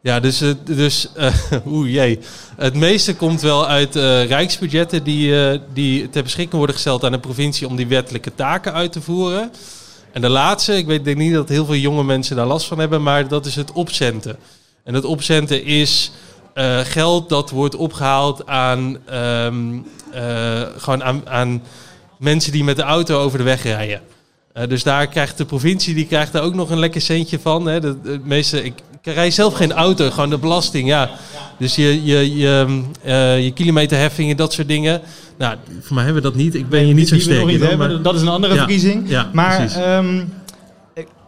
Ja, 0.00 0.20
dus, 0.20 0.42
dus 0.64 1.08
oeh 1.66 1.90
jee. 1.90 2.18
Het 2.56 2.74
meeste 2.74 3.16
komt 3.16 3.40
wel 3.40 3.66
uit 3.66 3.94
rijksbudgetten 4.26 5.04
die, 5.04 5.60
die 5.72 6.08
ter 6.08 6.22
beschikking 6.22 6.56
worden 6.56 6.74
gesteld 6.74 7.04
aan 7.04 7.12
de 7.12 7.18
provincie 7.18 7.68
om 7.68 7.76
die 7.76 7.86
wettelijke 7.86 8.34
taken 8.34 8.72
uit 8.72 8.92
te 8.92 9.00
voeren. 9.00 9.50
En 10.14 10.20
de 10.20 10.28
laatste, 10.28 10.76
ik 10.76 10.86
weet, 10.86 11.04
denk 11.04 11.16
niet 11.16 11.32
dat 11.32 11.48
heel 11.48 11.64
veel 11.64 11.74
jonge 11.74 12.04
mensen 12.04 12.36
daar 12.36 12.46
last 12.46 12.66
van 12.66 12.78
hebben, 12.78 13.02
maar 13.02 13.28
dat 13.28 13.46
is 13.46 13.56
het 13.56 13.72
opcenten. 13.72 14.36
En 14.84 14.94
het 14.94 15.04
opcenten 15.04 15.64
is 15.64 16.10
uh, 16.54 16.78
geld 16.78 17.28
dat 17.28 17.50
wordt 17.50 17.74
opgehaald 17.74 18.46
aan, 18.46 18.98
um, 19.12 19.86
uh, 20.14 20.62
gewoon 20.76 21.04
aan, 21.04 21.28
aan, 21.28 21.62
mensen 22.18 22.52
die 22.52 22.64
met 22.64 22.76
de 22.76 22.82
auto 22.82 23.20
over 23.20 23.38
de 23.38 23.44
weg 23.44 23.62
rijden. 23.62 24.00
Uh, 24.54 24.66
dus 24.68 24.82
daar 24.82 25.06
krijgt 25.06 25.38
de 25.38 25.44
provincie 25.44 25.94
die 25.94 26.06
krijgt 26.06 26.32
daar 26.32 26.42
ook 26.42 26.54
nog 26.54 26.70
een 26.70 26.78
lekker 26.78 27.00
centje 27.00 27.38
van. 27.38 27.66
Hè. 27.66 27.80
De, 27.80 28.00
de 28.00 28.20
meeste, 28.22 28.64
ik, 28.64 28.74
ik 29.04 29.14
rij 29.14 29.30
zelf 29.30 29.54
geen 29.54 29.72
auto, 29.72 30.10
gewoon 30.10 30.30
de 30.30 30.38
belasting. 30.38 30.88
Ja. 30.88 31.10
Dus 31.58 31.74
je, 31.74 32.04
je, 32.04 32.36
je, 32.36 32.82
je 33.42 33.52
kilometerheffingen, 33.54 34.36
dat 34.36 34.52
soort 34.52 34.68
dingen. 34.68 35.00
Nou, 35.38 35.56
voor 35.80 35.94
mij 35.94 36.04
hebben 36.04 36.22
we 36.22 36.28
dat 36.28 36.38
niet. 36.38 36.54
Ik 36.54 36.68
ben 36.68 36.86
je 36.86 36.94
niet 36.94 37.08
zo 37.08 37.18
sterk 37.18 37.48
in. 37.48 37.78
Maar... 37.78 38.02
Dat 38.02 38.14
is 38.14 38.20
een 38.20 38.28
andere 38.28 38.56
verkiezing. 38.56 39.18
Maar 39.32 39.96
um, 39.98 40.32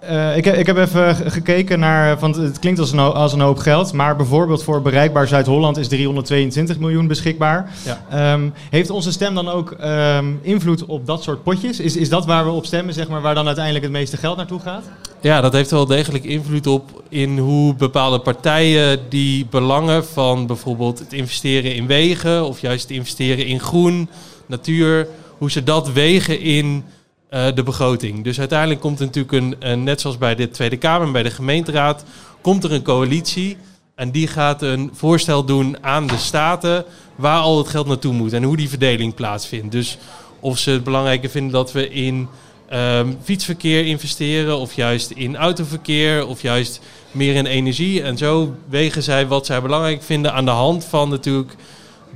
Uh, 0.04 0.36
ik, 0.36 0.46
ik, 0.46 0.66
heb 0.66 0.76
even 0.76 1.14
gekeken 1.30 1.78
naar, 1.78 2.18
want 2.18 2.36
het 2.36 2.58
klinkt 2.58 2.80
als 2.80 2.92
een, 2.92 2.98
als 2.98 3.32
een 3.32 3.40
hoop 3.40 3.58
geld, 3.58 3.92
maar 3.92 4.16
bijvoorbeeld 4.16 4.62
voor 4.62 4.82
bereikbaar 4.82 5.28
Zuid-Holland 5.28 5.76
is 5.76 5.88
322 5.88 6.78
miljoen 6.78 7.06
beschikbaar. 7.06 7.70
Ja. 7.84 8.32
Um, 8.32 8.52
heeft 8.70 8.90
onze 8.90 9.12
stem 9.12 9.34
dan 9.34 9.48
ook 9.48 9.76
um, 9.80 10.38
invloed 10.42 10.84
op 10.84 11.06
dat 11.06 11.22
soort 11.22 11.42
potjes? 11.42 11.80
Is, 11.80 11.96
is 11.96 12.08
dat 12.08 12.26
waar 12.26 12.44
we 12.44 12.50
op 12.50 12.66
stemmen, 12.66 12.94
zeg 12.94 13.08
maar, 13.08 13.20
waar 13.20 13.34
dan 13.34 13.46
uiteindelijk 13.46 13.84
het 13.84 13.92
meeste 13.94 14.16
geld 14.16 14.36
naartoe 14.36 14.60
gaat? 14.60 14.84
Ja, 15.20 15.40
dat 15.40 15.52
heeft 15.52 15.70
wel 15.70 15.86
degelijk 15.86 16.24
invloed 16.24 16.66
op 16.66 17.02
in 17.08 17.38
hoe 17.38 17.74
bepaalde 17.74 18.18
partijen 18.18 19.00
die 19.08 19.46
belangen 19.50 20.06
van 20.06 20.46
bijvoorbeeld 20.46 20.98
het 20.98 21.12
investeren 21.12 21.74
in 21.74 21.86
wegen 21.86 22.44
of 22.44 22.60
juist 22.60 22.82
het 22.82 22.96
investeren 22.96 23.46
in 23.46 23.60
groen, 23.60 24.08
natuur, 24.46 25.08
hoe 25.38 25.50
ze 25.50 25.64
dat 25.64 25.92
wegen 25.92 26.40
in 26.40 26.84
uh, 27.30 27.46
de 27.54 27.62
begroting. 27.62 28.24
Dus 28.24 28.38
uiteindelijk 28.38 28.80
komt 28.80 29.00
er 29.00 29.06
natuurlijk 29.06 29.54
een, 29.58 29.82
net 29.82 30.00
zoals 30.00 30.18
bij 30.18 30.34
de 30.34 30.50
Tweede 30.50 30.76
Kamer 30.76 31.06
en 31.06 31.12
bij 31.12 31.22
de 31.22 31.30
gemeenteraad, 31.30 32.04
komt 32.40 32.64
er 32.64 32.72
een 32.72 32.82
coalitie 32.82 33.56
en 33.94 34.10
die 34.10 34.26
gaat 34.26 34.62
een 34.62 34.90
voorstel 34.92 35.44
doen 35.44 35.76
aan 35.80 36.06
de 36.06 36.16
staten 36.16 36.84
waar 37.14 37.40
al 37.40 37.58
het 37.58 37.68
geld 37.68 37.86
naartoe 37.86 38.12
moet 38.12 38.32
en 38.32 38.42
hoe 38.42 38.56
die 38.56 38.68
verdeling 38.68 39.14
plaatsvindt. 39.14 39.72
Dus 39.72 39.98
of 40.40 40.58
ze 40.58 40.70
het 40.70 40.84
belangrijker 40.84 41.30
vinden 41.30 41.52
dat 41.52 41.72
we 41.72 41.88
in 41.90 42.28
um, 42.72 43.18
fietsverkeer 43.22 43.86
investeren, 43.86 44.58
of 44.58 44.72
juist 44.72 45.10
in 45.10 45.36
autoverkeer, 45.36 46.26
of 46.26 46.42
juist 46.42 46.80
meer 47.10 47.34
in 47.34 47.46
energie. 47.46 48.02
En 48.02 48.16
zo 48.16 48.54
wegen 48.68 49.02
zij 49.02 49.26
wat 49.26 49.46
zij 49.46 49.62
belangrijk 49.62 50.02
vinden 50.02 50.32
aan 50.32 50.44
de 50.44 50.50
hand 50.50 50.84
van 50.84 51.08
natuurlijk 51.08 51.54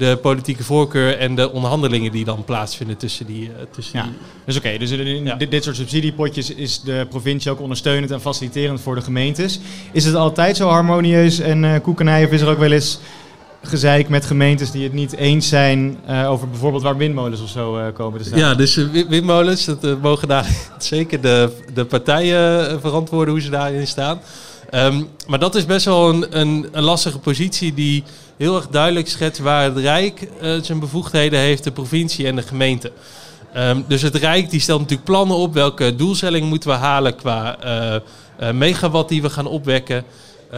de 0.00 0.18
politieke 0.22 0.64
voorkeur 0.64 1.18
en 1.18 1.34
de 1.34 1.50
onderhandelingen 1.50 2.12
die 2.12 2.24
dan 2.24 2.44
plaatsvinden 2.44 2.96
tussen 2.96 3.26
die. 3.26 3.42
Uh, 3.42 3.54
tussen 3.70 3.98
ja. 3.98 4.04
die 4.04 4.12
dus 4.44 4.56
oké, 4.56 4.78
dus 4.78 4.90
in 4.90 5.32
dit, 5.38 5.50
dit, 5.50 5.64
soort 5.64 5.76
subsidiepotjes 5.76 6.54
is 6.54 6.80
de 6.80 7.06
provincie 7.08 7.50
ook 7.50 7.60
ondersteunend 7.60 8.10
en 8.10 8.20
faciliterend 8.20 8.80
voor 8.80 8.94
de 8.94 9.00
gemeentes. 9.00 9.60
Is 9.92 10.04
het 10.04 10.14
altijd 10.14 10.56
zo 10.56 10.68
harmonieus 10.68 11.38
en 11.38 11.62
uh, 11.62 11.74
koekenij 11.82 12.24
of 12.24 12.30
is 12.30 12.40
er 12.40 12.48
ook 12.48 12.58
wel 12.58 12.72
eens 12.72 13.00
gezeik 13.62 14.08
met 14.08 14.24
gemeentes 14.24 14.70
die 14.70 14.82
het 14.82 14.92
niet 14.92 15.12
eens 15.12 15.48
zijn 15.48 15.98
uh, 16.08 16.30
over 16.30 16.48
bijvoorbeeld 16.48 16.82
waar 16.82 16.96
windmolens 16.96 17.42
of 17.42 17.48
zo 17.48 17.78
uh, 17.78 17.84
komen 17.92 18.18
te 18.20 18.26
staan. 18.26 18.38
Ja, 18.38 18.54
dus 18.54 18.76
uh, 18.76 19.06
windmolens, 19.08 19.64
dat 19.64 20.00
mogen 20.02 20.28
daar 20.28 20.46
zeker 20.78 21.20
de, 21.20 21.52
de 21.74 21.84
partijen 21.84 22.80
verantwoorden 22.80 23.34
hoe 23.34 23.42
ze 23.42 23.50
daarin 23.50 23.86
staan. 23.86 24.20
Um, 24.74 25.08
maar 25.26 25.38
dat 25.38 25.54
is 25.54 25.66
best 25.66 25.84
wel 25.84 26.08
een, 26.08 26.38
een, 26.72 26.82
lastige 26.82 27.18
positie 27.18 27.74
die 27.74 28.04
heel 28.36 28.56
erg 28.56 28.68
duidelijk 28.68 29.08
schetst 29.08 29.40
waar 29.40 29.64
het 29.64 29.76
Rijk 29.76 30.28
zijn 30.62 30.80
bevoegdheden 30.80 31.38
heeft, 31.38 31.64
de 31.64 31.72
provincie 31.72 32.26
en 32.26 32.36
de 32.36 32.42
gemeente. 32.42 32.92
Um, 33.56 33.84
dus 33.88 34.02
het 34.02 34.14
Rijk 34.14 34.50
die 34.50 34.60
stelt 34.60 34.80
natuurlijk 34.80 35.08
plannen 35.08 35.36
op, 35.36 35.54
welke 35.54 35.94
doelstelling 35.94 36.48
moeten 36.48 36.70
we 36.70 36.76
halen 36.76 37.16
qua 37.16 37.58
megawatt 38.52 39.08
die 39.08 39.22
we 39.22 39.30
gaan 39.30 39.46
opwekken. 39.46 40.04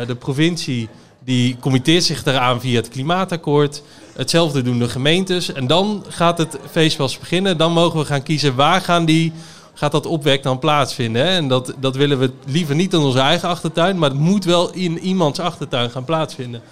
de 0.06 0.14
provincie 0.14 0.88
die 1.24 1.56
committeert 1.60 2.04
zich 2.04 2.22
daaraan 2.22 2.60
via 2.60 2.76
het 2.76 2.88
klimaatakkoord. 2.88 3.82
Hetzelfde 4.12 4.62
doen 4.62 4.78
de 4.78 4.88
gemeentes. 4.88 5.52
En 5.52 5.66
dan 5.66 6.04
gaat 6.08 6.38
het 6.38 6.58
feest 6.70 6.96
pas 6.96 7.18
beginnen. 7.18 7.56
Dan 7.56 7.72
mogen 7.72 7.98
we 7.98 8.04
gaan 8.04 8.22
kiezen 8.22 8.54
waar 8.54 8.80
gaan 8.80 9.04
die, 9.04 9.32
gaat 9.74 9.92
dat 9.92 10.06
opwek 10.06 10.42
dan 10.42 10.58
plaatsvinden. 10.58 11.26
Hè? 11.26 11.28
En 11.28 11.48
dat, 11.48 11.74
dat 11.80 11.96
willen 11.96 12.18
we 12.18 12.30
liever 12.46 12.74
niet 12.74 12.92
in 12.92 12.98
onze 12.98 13.18
eigen 13.18 13.48
achtertuin. 13.48 13.98
Maar 13.98 14.10
het 14.10 14.18
moet 14.18 14.44
wel 14.44 14.72
in 14.72 14.98
iemands 14.98 15.38
achtertuin 15.38 15.90
gaan 15.90 16.04
plaatsvinden. 16.04 16.62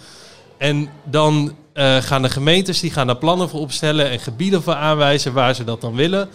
En 0.59 0.89
dan 1.05 1.55
uh, 1.75 1.97
gaan 1.97 2.23
de 2.23 2.31
gemeentes 2.31 2.81
die 2.81 2.91
gaan 2.91 3.07
daar 3.07 3.17
plannen 3.17 3.49
voor 3.49 3.61
opstellen 3.61 4.11
en 4.11 4.21
gebieden 4.21 4.63
voor 4.63 4.75
aanwijzen 4.75 5.33
waar 5.33 5.55
ze 5.55 5.65
dat 5.65 5.81
dan 5.81 5.95
willen. 5.95 6.29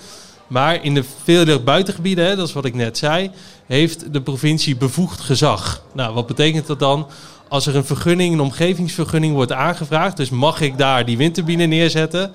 Maar 0.48 0.84
in 0.84 0.94
de 0.94 1.04
veel 1.24 1.64
buitengebieden, 1.64 2.26
hè, 2.26 2.36
dat 2.36 2.48
is 2.48 2.54
wat 2.54 2.66
ik 2.66 2.74
net 2.76 2.98
zei, 2.98 3.32
heeft 3.66 4.14
de 4.14 4.22
provincie 4.22 4.76
bevoegd 4.76 5.20
gezag. 5.20 5.82
Nou, 5.94 6.14
wat 6.14 6.28
betekent 6.28 6.68
dat 6.68 6.80
dan? 6.80 7.08
als 7.48 7.66
er 7.66 7.76
een 7.76 7.86
vergunning, 7.86 8.34
een 8.34 8.40
omgevingsvergunning 8.40 9.34
wordt 9.34 9.52
aangevraagd, 9.52 10.18
dus 10.18 10.30
mag 10.30 10.62
ik 10.62 10.78
daar 10.78 11.06
die 11.06 11.18
windturbine 11.18 11.66
neerzetten, 11.66 12.32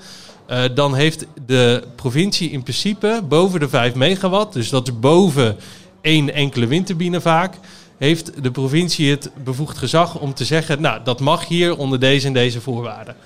uh, 0.50 0.64
dan 0.75 0.95
heeft 0.95 1.26
de 1.47 1.83
provincie 1.97 2.50
in 2.50 2.62
principe 2.62 3.23
boven 3.28 3.61
de 3.61 3.69
5 3.69 3.95
megawatt, 3.95 4.52
dus 4.52 4.69
dat 4.69 4.88
is 4.88 4.99
boven 4.99 5.57
één 6.00 6.35
enkele 6.35 6.66
windturbine 6.66 7.21
vaak, 7.21 7.54
heeft 7.99 8.42
de 8.42 8.50
provincie 8.50 9.11
het 9.11 9.30
bevoegd 9.45 9.78
gezag 9.78 10.19
om 10.19 10.35
te 10.35 10.45
zeggen, 10.45 10.80
nou 10.80 11.00
dat 11.04 11.21
mag 11.21 11.49
hier 11.49 11.76
onder 11.76 12.00
deze 12.00 12.26
en 12.26 12.33
deze 12.33 12.61
voorwaarden. 12.61 13.16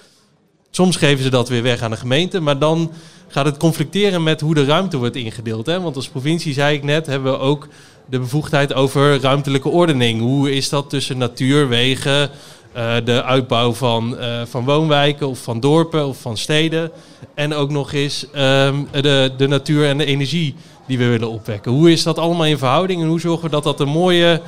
Soms 0.71 0.97
geven 0.97 1.25
ze 1.25 1.31
dat 1.31 1.49
weer 1.49 1.63
weg 1.63 1.83
aan 1.83 1.91
de 1.91 1.97
gemeente, 1.97 2.41
maar 2.41 2.59
dan 2.59 2.93
gaat 3.29 3.45
het 3.45 3.57
conflicteren 3.57 4.23
met 4.23 4.41
hoe 4.41 4.55
de 4.55 4.65
ruimte 4.65 4.97
wordt 4.97 5.17
ingedeeld. 5.17 5.67
Hè? 5.67 5.81
Want 5.81 5.97
als 5.97 6.09
provincie, 6.09 6.53
zei 6.53 6.77
ik 6.77 6.83
net, 6.83 7.07
hebben 7.07 7.33
we 7.33 7.39
ook 7.39 7.69
de 8.07 8.19
bevoegdheid 8.19 8.75
over 8.75 9.21
ruimtelijke 9.21 9.69
ordening. 9.69 10.21
Hoe 10.21 10.55
is 10.55 10.69
dat 10.69 10.91
tussen 10.91 11.19
natuur, 11.19 11.69
wegen, 11.69 12.31
uh, 12.77 12.95
de 13.05 13.23
uitbouw 13.23 13.73
van, 13.73 14.17
uh, 14.21 14.43
van 14.45 14.65
woonwijken 14.65 15.29
of 15.29 15.43
van 15.43 15.61
dorpen 15.61 16.07
of 16.07 16.21
van 16.21 16.37
steden. 16.37 16.91
En 17.35 17.55
ook 17.55 17.71
nog 17.71 17.93
eens 17.93 18.27
um, 18.35 18.89
de, 18.91 19.33
de 19.37 19.49
natuur 19.49 19.89
en 19.89 19.99
de 19.99 20.05
energie 20.05 20.55
die 20.87 20.99
we 20.99 21.09
willen 21.09 21.31
opwekken. 21.31 21.73
Hoe 21.73 21.93
is 21.93 22.03
dat 22.03 22.19
allemaal 22.19 22.47
in 22.47 22.59
verhouding 22.59 23.03
en 23.03 23.09
hoe 23.09 23.21
zorgen 23.21 23.45
we 23.45 23.51
dat 23.51 23.65
dat 23.65 23.81
een 23.81 23.89
mooie 23.89 24.41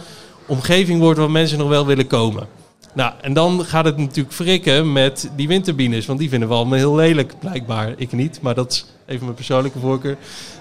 omgeving 0.46 1.00
wordt 1.00 1.18
waar 1.18 1.30
mensen 1.30 1.58
nog 1.58 1.68
wel 1.68 1.86
willen 1.86 2.06
komen? 2.06 2.46
Nou, 2.94 3.12
en 3.20 3.32
dan 3.32 3.64
gaat 3.64 3.84
het 3.84 3.96
natuurlijk 3.96 4.34
frikken 4.34 4.92
met 4.92 5.30
die 5.36 5.48
windturbines, 5.48 6.06
want 6.06 6.18
die 6.18 6.28
vinden 6.28 6.48
we 6.48 6.54
allemaal 6.54 6.78
heel 6.78 6.94
lelijk, 6.94 7.34
blijkbaar. 7.38 7.94
Ik 7.96 8.12
niet, 8.12 8.38
maar 8.42 8.54
dat 8.54 8.72
is 8.72 8.86
even 9.06 9.24
mijn 9.24 9.36
persoonlijke 9.36 9.78
voorkeur. 9.78 10.16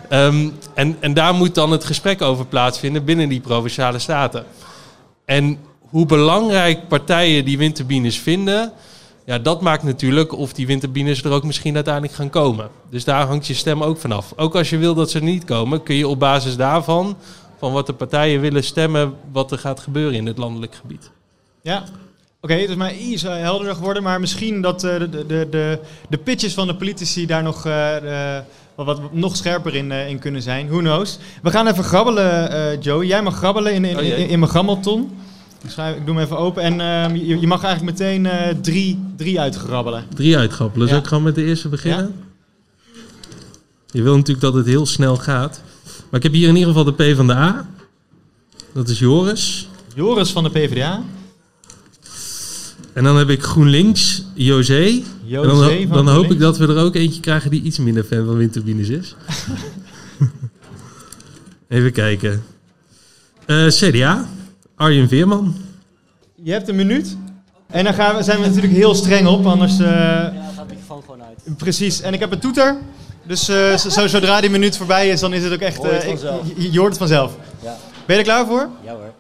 Um, 0.10 0.54
en, 0.74 0.98
en 1.00 1.14
daar 1.14 1.34
moet 1.34 1.56
dan 1.56 1.72
het 1.72 1.84
gesprek 1.84 2.22
over 2.22 2.46
plaatsvinden 2.46 3.06
binnen 3.06 3.30
die 3.30 3.40
provinciale 3.40 4.00
staten. 4.00 4.46
En 5.26 5.58
hoe 5.90 6.06
belangrijk 6.06 6.88
partijen 6.88 7.46
die 7.46 7.58
windturbines 7.58 8.20
vinden, 8.20 8.72
ja, 9.26 9.40
dat 9.40 9.62
maakt 9.62 9.84
natuurlijk 9.84 10.34
of 10.34 10.54
die 10.54 10.68
windturbines 10.68 11.24
er 11.24 11.32
ook 11.32 11.44
misschien 11.44 11.76
uiteindelijk 11.76 12.14
gaan 12.14 12.30
komen. 12.30 12.70
Dus 12.90 13.04
daar 13.04 13.26
hangt 13.28 13.48
je 13.48 13.54
stem 13.54 13.84
ook 13.84 13.98
vanaf. 13.98 14.34
Ook 14.36 14.56
als 14.56 14.70
je 14.70 14.78
wil 14.78 14.94
dat 14.94 15.12
ze 15.12 15.18
er 15.18 15.24
niet 15.24 15.46
komen, 15.46 15.84
kun 15.84 15.96
je 15.96 16.08
op 16.08 16.20
basis 16.20 16.56
daarvan, 16.56 17.18
van 17.58 17.72
wat 17.72 17.86
de 17.86 17.94
partijen 17.94 18.42
willen 18.42 18.64
stemmen, 18.64 19.14
wat 19.32 19.52
er 19.52 19.58
gaat 19.58 19.80
gebeuren 19.80 20.14
in 20.14 20.26
het 20.26 20.38
landelijk 20.38 20.76
gebied. 20.76 21.12
Ja, 21.62 21.78
Oké, 21.78 22.54
okay, 22.54 22.66
het 22.66 22.70
is 22.70 22.76
maar 22.76 22.96
iets 22.96 23.22
helderder 23.22 23.76
geworden, 23.76 24.04
maar 24.04 24.20
misschien 24.20 24.62
dat 24.62 24.84
uh, 24.84 25.00
de, 25.00 25.10
de, 25.10 25.48
de, 25.50 25.80
de 26.10 26.18
pitches 26.18 26.54
van 26.54 26.68
de 26.68 26.76
politici 26.76 27.26
daar 27.26 27.44
nog, 27.44 27.66
uh, 27.66 28.38
wat, 28.76 28.86
wat, 28.86 29.14
nog 29.14 29.36
scherper 29.36 29.76
in, 29.76 29.92
in 29.92 30.20
kunnen 30.20 30.42
zijn. 30.42 30.68
Who 30.68 30.78
knows? 30.78 31.20
We 31.42 31.52
gaan 31.52 31.68
even 31.68 31.84
grabbelen, 31.84 32.80
Joe. 32.80 33.06
Jij 33.06 33.22
mag 33.22 33.36
grabbelen 33.36 33.74
in, 33.74 33.86
in, 33.86 33.98
oh, 33.98 34.04
in, 34.04 34.30
in 34.30 34.40
mijn 34.40 34.52
grammelton. 34.52 35.12
Ik, 35.66 35.72
schrijf, 35.72 35.96
ik 35.96 36.06
doe 36.06 36.16
hem 36.16 36.24
even 36.24 36.38
open. 36.38 36.64
En 36.64 36.82
ehm, 36.82 37.16
je, 37.16 37.40
je, 37.40 37.48
mag 37.48 37.64
eigenlijk 37.64 37.98
meteen 37.98 38.28
drie, 38.62 39.00
drie 39.16 39.40
uitgrabbelen. 39.40 40.04
Drie 40.14 40.38
uitgrabbelen. 40.38 40.88
Zal 40.88 40.98
ik 40.98 41.08
gewoon 41.08 41.24
met 41.24 41.36
de 41.36 41.44
eerste 41.44 41.70
beginnen? 41.70 42.16
Je 43.92 44.02
wil 44.02 44.16
natuurlijk 44.16 44.46
dat 44.46 44.54
het 44.54 44.66
heel 44.66 44.86
snel 44.86 45.18
gaat. 45.18 45.62
Maar 45.84 46.20
ik 46.20 46.24
heb 46.24 46.34
hier 46.34 46.48
in 46.48 46.56
ieder 46.56 46.74
geval 46.74 46.96
de 46.96 47.12
P 47.12 47.16
van 47.16 47.28
de 47.28 47.36
A. 47.36 47.70
Dat 48.74 48.90
is 48.90 49.00
Joris. 49.00 49.68
Joris 49.96 50.32
van 50.32 50.44
de 50.44 50.50
PvdA. 50.50 51.04
En 52.94 53.04
dan 53.04 53.18
heb 53.18 53.30
ik 53.30 53.44
GroenLinks, 53.44 54.24
José. 54.34 55.02
José 55.24 55.88
dan, 55.88 56.06
dan 56.06 56.08
hoop 56.16 56.32
ik 56.32 56.40
dat 56.40 56.58
we 56.58 56.68
er 56.68 56.78
ook 56.78 56.96
eentje 56.96 57.22
krijgen 57.22 57.50
die 57.50 57.62
iets 57.62 57.80
minder 57.80 58.04
fan 58.04 58.26
van 58.26 58.38
windturbines 58.38 58.90
is. 58.90 59.16
Even 61.68 61.92
kijken. 61.92 62.44
Uh, 63.48 63.68
CDA, 63.68 64.28
Arjen 64.76 65.08
Veerman. 65.08 65.56
Je 66.36 66.52
hebt 66.52 66.68
een 66.68 66.76
minuut. 66.76 67.18
En 67.68 67.84
dan 67.84 67.94
gaan 67.94 68.16
we, 68.16 68.24
zijn 68.24 68.40
we 68.40 68.46
natuurlijk 68.46 68.74
heel 68.74 68.96
streng 68.96 69.28
op, 69.28 69.46
anders... 69.46 69.80
Uh, 69.80 69.88
ja, 69.88 70.34
gaat 70.56 70.68
de 70.68 70.74
microfoon 70.74 71.02
gewoon 71.02 71.24
uit. 71.24 71.58
Precies. 71.58 72.02
En 72.02 72.14
ik 72.14 72.20
heb 72.20 72.32
een 72.32 72.40
toeter. 72.40 72.78
Dus 73.28 73.50
uh, 73.50 73.78
zo, 73.78 74.08
zodra 74.08 74.42
die 74.42 74.50
minuut 74.50 74.78
voorbij 74.78 75.10
is, 75.10 75.20
dan 75.20 75.34
is 75.34 75.44
het 75.44 75.54
ook 75.54 75.60
echt... 75.60 75.78
Hoor 75.78 75.88
je, 75.88 75.94
het 75.94 76.06
ik, 76.56 76.72
je, 76.72 76.80
hoort 76.80 76.90
het 76.90 76.98
vanzelf. 76.98 77.38
Ja. 77.64 77.76
Ben 78.06 78.16
je 78.16 78.22
er 78.22 78.28
klaar 78.28 78.46
voor? 78.46 78.70
Ja 78.84 78.94
hoor. 78.94 79.14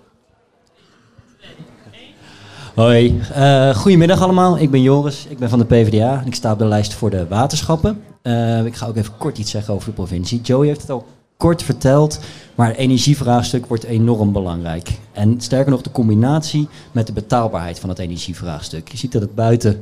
Hoi, 2.75 3.21
uh, 3.37 3.75
goedemiddag 3.75 4.21
allemaal. 4.21 4.57
Ik 4.57 4.71
ben 4.71 4.81
Joris, 4.81 5.25
ik 5.29 5.37
ben 5.37 5.49
van 5.49 5.59
de 5.59 5.65
PvdA 5.65 6.19
en 6.19 6.27
ik 6.27 6.35
sta 6.35 6.51
op 6.51 6.59
de 6.59 6.65
lijst 6.65 6.93
voor 6.93 7.09
de 7.09 7.27
waterschappen. 7.27 8.03
Uh, 8.23 8.65
ik 8.65 8.75
ga 8.75 8.87
ook 8.87 8.95
even 8.95 9.17
kort 9.17 9.37
iets 9.37 9.51
zeggen 9.51 9.73
over 9.73 9.87
de 9.87 9.95
provincie. 9.95 10.41
Joey 10.41 10.67
heeft 10.67 10.81
het 10.81 10.89
al 10.89 11.05
kort 11.37 11.63
verteld, 11.63 12.19
maar 12.55 12.67
het 12.67 12.77
energievraagstuk 12.77 13.65
wordt 13.65 13.83
enorm 13.83 14.31
belangrijk. 14.31 14.89
En 15.11 15.41
sterker 15.41 15.71
nog, 15.71 15.81
de 15.81 15.91
combinatie 15.91 16.67
met 16.91 17.07
de 17.07 17.13
betaalbaarheid 17.13 17.79
van 17.79 17.89
het 17.89 17.99
energievraagstuk. 17.99 18.91
Je 18.91 18.97
ziet 18.97 19.11
dat 19.11 19.21
het 19.21 19.35
buiten 19.35 19.81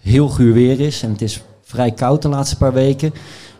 heel 0.00 0.28
guur 0.28 0.52
weer 0.52 0.80
is 0.80 1.02
en 1.02 1.10
het 1.10 1.22
is 1.22 1.42
vrij 1.62 1.90
koud 1.90 2.22
de 2.22 2.28
laatste 2.28 2.56
paar 2.56 2.72
weken. 2.72 3.12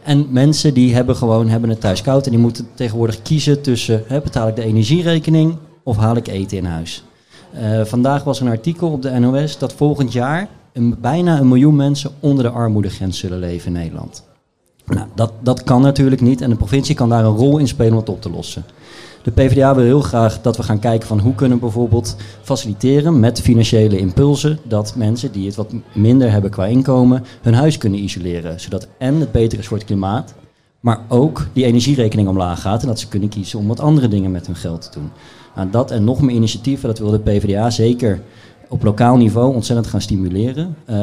En 0.03 0.27
mensen 0.31 0.75
die 0.75 0.95
hebben 0.95 1.17
gewoon 1.17 1.49
hebben 1.49 1.71
het 1.71 1.81
thuis 1.81 2.03
koud 2.03 2.25
en 2.25 2.31
die 2.31 2.41
moeten 2.41 2.69
tegenwoordig 2.75 3.23
kiezen 3.23 3.63
tussen 3.63 4.03
hè, 4.07 4.21
betaal 4.21 4.49
ik 4.49 4.57
de 4.57 4.65
energierekening 4.65 5.57
of 5.83 5.97
haal 5.97 6.17
ik 6.17 6.29
eten 6.29 6.57
in 6.57 6.65
huis. 6.65 7.05
Uh, 7.55 7.85
vandaag 7.85 8.25
was 8.25 8.41
een 8.41 8.49
artikel 8.49 8.91
op 8.91 9.03
de 9.03 9.19
NOS 9.19 9.59
dat 9.59 9.73
volgend 9.73 10.13
jaar 10.13 10.49
een, 10.73 10.97
bijna 11.01 11.39
een 11.39 11.49
miljoen 11.49 11.77
mensen 11.77 12.11
onder 12.21 12.45
de 12.45 12.51
armoedegrens 12.51 13.19
zullen 13.19 13.39
leven 13.39 13.67
in 13.67 13.73
Nederland. 13.73 14.25
Nou, 14.87 15.07
dat, 15.15 15.33
dat 15.41 15.63
kan 15.63 15.83
natuurlijk 15.83 16.21
niet 16.21 16.41
en 16.41 16.51
de 16.51 16.57
provincie 16.57 16.95
kan 16.95 17.09
daar 17.09 17.25
een 17.25 17.37
rol 17.37 17.59
in 17.59 17.69
spelen 17.69 17.93
om 17.93 17.99
het 17.99 18.09
op 18.09 18.23
te 18.23 18.31
lossen. 18.31 18.65
De 19.23 19.31
PvdA 19.31 19.75
wil 19.75 19.85
heel 19.85 20.01
graag 20.01 20.41
dat 20.41 20.57
we 20.57 20.63
gaan 20.63 20.79
kijken 20.79 21.09
van 21.09 21.19
hoe 21.19 21.35
kunnen 21.35 21.57
we 21.57 21.65
bijvoorbeeld 21.65 22.17
faciliteren 22.43 23.21
met 23.21 23.41
financiële 23.41 23.99
impulsen 23.99 24.59
dat 24.63 24.95
mensen 24.97 25.33
die 25.33 25.47
het 25.47 25.55
wat 25.55 25.73
minder 25.93 26.31
hebben 26.31 26.51
qua 26.51 26.67
inkomen 26.67 27.25
hun 27.43 27.55
huis 27.55 27.79
kunnen 27.79 28.03
isoleren. 28.03 28.61
Zodat 28.61 28.89
en 28.99 29.15
het 29.15 29.33
beter 29.33 29.59
is 29.59 29.67
voor 29.67 29.77
het 29.77 29.87
klimaat, 29.87 30.35
maar 30.81 31.01
ook 31.09 31.47
die 31.53 31.65
energierekening 31.65 32.29
omlaag 32.29 32.61
gaat 32.61 32.83
en 32.83 32.89
dat 32.89 33.01
ze 33.01 33.09
kunnen 33.09 33.29
kiezen 33.29 33.59
om 33.59 33.69
wat 33.69 33.81
andere 33.81 34.09
dingen 34.09 34.31
met 34.31 34.47
hun 34.47 34.57
geld 34.57 34.83
te 34.83 34.99
doen. 34.99 35.11
Nou, 35.55 35.71
dat 35.71 35.91
en 35.91 36.05
nog 36.05 36.21
meer 36.23 36.35
initiatieven, 36.35 36.89
dat 36.89 36.99
wil 36.99 37.11
de 37.11 37.19
PvdA 37.19 37.71
zeker 37.71 38.23
op 38.73 38.83
lokaal 38.83 39.17
niveau 39.17 39.55
ontzettend 39.55 39.87
gaan 39.87 40.01
stimuleren. 40.01 40.77
Uh, 40.87 40.97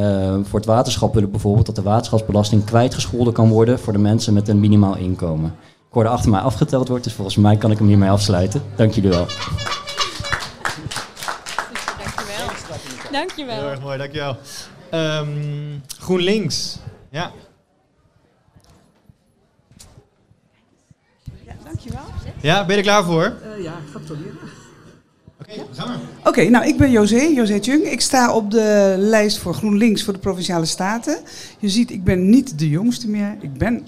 voor 0.43 0.59
het 0.59 0.67
waterschap 0.67 1.13
willen 1.13 1.31
bijvoorbeeld 1.31 1.65
dat 1.65 1.75
de 1.75 1.81
waterschapsbelasting 1.81 2.65
kwijtgescholden 2.65 3.33
kan 3.33 3.49
worden 3.49 3.79
voor 3.79 3.93
de 3.93 3.99
mensen 3.99 4.33
met 4.33 4.47
een 4.47 4.59
minimaal 4.59 4.97
inkomen. 4.97 5.55
Ik 5.61 5.95
hoorde 5.95 6.09
achter 6.09 6.29
mij 6.29 6.39
afgeteld 6.39 6.87
wordt, 6.87 7.03
dus 7.03 7.13
volgens 7.13 7.35
mij 7.35 7.57
kan 7.57 7.71
ik 7.71 7.77
hem 7.77 7.87
hiermee 7.87 8.09
afsluiten. 8.09 8.61
Dank 8.75 8.93
jullie 8.93 9.09
wel. 9.09 9.25
Dankjewel. 11.97 12.47
Dankjewel. 13.11 13.55
Heel 13.55 13.69
erg 13.69 13.81
mooi, 13.81 13.97
dankjewel. 13.97 14.37
Um, 14.93 15.83
GroenLinks, 15.99 16.77
ja. 17.09 17.31
Ja, 21.45 21.53
dankjewel. 21.63 22.03
Ja, 22.41 22.65
ben 22.65 22.75
je 22.75 22.81
er 22.81 22.87
klaar 22.87 23.03
voor? 23.03 23.23
Uh, 23.57 23.63
ja, 23.63 23.71
ik 23.71 23.91
ga 23.91 23.99
het 23.99 24.09
Oké, 26.23 26.49
nou 26.49 26.67
ik 26.67 26.77
ben 26.77 26.91
José, 26.91 27.21
José 27.21 27.59
Chung. 27.61 27.83
Ik 27.83 28.01
sta 28.01 28.33
op 28.33 28.51
de 28.51 28.95
lijst 28.97 29.37
voor 29.37 29.53
GroenLinks 29.53 30.03
voor 30.03 30.13
de 30.13 30.19
Provinciale 30.19 30.65
Staten. 30.65 31.17
Je 31.59 31.69
ziet, 31.69 31.91
ik 31.91 32.03
ben 32.03 32.29
niet 32.29 32.59
de 32.59 32.69
jongste 32.69 33.09
meer. 33.09 33.37
Ik 33.41 33.53
ben 33.53 33.87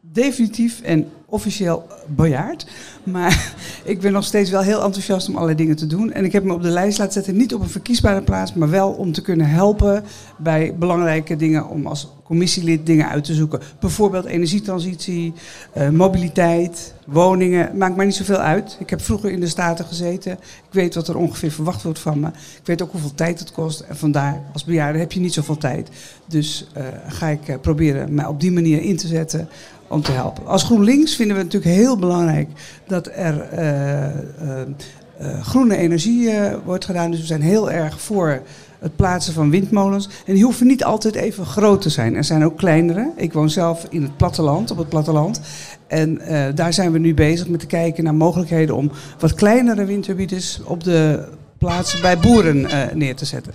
definitief 0.00 0.80
en 0.80 1.10
officieel 1.30 1.86
bejaard. 2.06 2.66
Maar 3.02 3.54
ik 3.84 4.00
ben 4.00 4.12
nog 4.12 4.24
steeds 4.24 4.50
wel 4.50 4.60
heel 4.60 4.82
enthousiast 4.82 5.28
om 5.28 5.34
allerlei 5.34 5.56
dingen 5.56 5.76
te 5.76 5.86
doen. 5.86 6.12
En 6.12 6.24
ik 6.24 6.32
heb 6.32 6.44
me 6.44 6.52
op 6.52 6.62
de 6.62 6.68
lijst 6.68 6.98
laten 6.98 7.12
zetten, 7.12 7.36
niet 7.36 7.54
op 7.54 7.60
een 7.60 7.68
verkiesbare 7.68 8.22
plaats, 8.22 8.54
maar 8.54 8.70
wel 8.70 8.90
om 8.90 9.12
te 9.12 9.22
kunnen 9.22 9.48
helpen 9.48 10.04
bij 10.36 10.74
belangrijke 10.78 11.36
dingen 11.36 11.68
om 11.68 11.86
als 11.86 12.08
commissielid 12.28 12.86
dingen 12.86 13.08
uit 13.08 13.24
te 13.24 13.34
zoeken. 13.34 13.60
Bijvoorbeeld 13.80 14.24
energietransitie, 14.24 15.32
uh, 15.76 15.88
mobiliteit, 15.88 16.94
woningen. 17.06 17.76
Maakt 17.76 17.96
mij 17.96 18.06
niet 18.06 18.14
zoveel 18.14 18.36
uit. 18.36 18.76
Ik 18.80 18.90
heb 18.90 19.00
vroeger 19.00 19.30
in 19.30 19.40
de 19.40 19.46
Staten 19.46 19.84
gezeten. 19.84 20.32
Ik 20.32 20.72
weet 20.72 20.94
wat 20.94 21.08
er 21.08 21.16
ongeveer 21.16 21.50
verwacht 21.50 21.82
wordt 21.82 21.98
van 21.98 22.20
me. 22.20 22.26
Ik 22.26 22.64
weet 22.64 22.82
ook 22.82 22.92
hoeveel 22.92 23.14
tijd 23.14 23.38
het 23.38 23.52
kost. 23.52 23.80
En 23.80 23.96
vandaar, 23.96 24.42
als 24.52 24.64
bejaarde 24.64 24.98
heb 24.98 25.12
je 25.12 25.20
niet 25.20 25.32
zoveel 25.32 25.56
tijd. 25.56 25.88
Dus 26.26 26.66
uh, 26.76 26.82
ga 27.06 27.26
ik 27.26 27.48
uh, 27.48 27.56
proberen 27.60 28.14
mij 28.14 28.26
op 28.26 28.40
die 28.40 28.52
manier 28.52 28.82
in 28.82 28.96
te 28.96 29.06
zetten 29.06 29.48
om 29.88 30.02
te 30.02 30.12
helpen. 30.12 30.46
Als 30.46 30.62
GroenLinks 30.62 31.16
vinden 31.16 31.36
we 31.36 31.42
het 31.42 31.52
natuurlijk 31.52 31.80
heel 31.82 31.98
belangrijk 31.98 32.48
dat 32.86 33.10
er 33.14 33.48
uh, 33.52 34.04
uh, 34.48 34.60
uh, 35.20 35.42
groene 35.42 35.76
energie 35.76 36.30
wordt 36.64 36.84
gedaan. 36.84 37.10
Dus 37.10 37.20
we 37.20 37.26
zijn 37.26 37.42
heel 37.42 37.70
erg 37.70 38.00
voor 38.00 38.42
het 38.78 38.96
plaatsen 38.96 39.32
van 39.32 39.50
windmolens. 39.50 40.08
En 40.26 40.34
die 40.34 40.44
hoeven 40.44 40.66
niet 40.66 40.84
altijd 40.84 41.14
even 41.14 41.46
groot 41.46 41.82
te 41.82 41.88
zijn. 41.88 42.14
Er 42.14 42.24
zijn 42.24 42.44
ook 42.44 42.56
kleinere. 42.56 43.10
Ik 43.16 43.32
woon 43.32 43.50
zelf 43.50 43.86
in 43.90 44.02
het 44.02 44.16
platteland, 44.16 44.70
op 44.70 44.78
het 44.78 44.88
platteland. 44.88 45.40
En 45.86 46.20
daar 46.54 46.72
zijn 46.72 46.92
we 46.92 46.98
nu 46.98 47.14
bezig 47.14 47.48
met 47.48 47.60
te 47.60 47.66
kijken 47.66 48.04
naar 48.04 48.14
mogelijkheden 48.14 48.76
om 48.76 48.90
wat 49.18 49.34
kleinere 49.34 49.84
windturbines 49.84 50.60
op 50.64 50.84
de 50.84 51.28
plaatsen 51.58 52.00
bij 52.00 52.18
boeren 52.18 52.68
neer 52.98 53.16
te 53.16 53.24
zetten. 53.24 53.52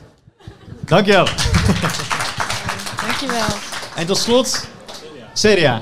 Dankjewel. 0.86 1.28
Dankjewel. 3.06 3.48
En 3.96 4.06
tot 4.06 4.18
slot, 4.18 4.68
CDA. 5.34 5.82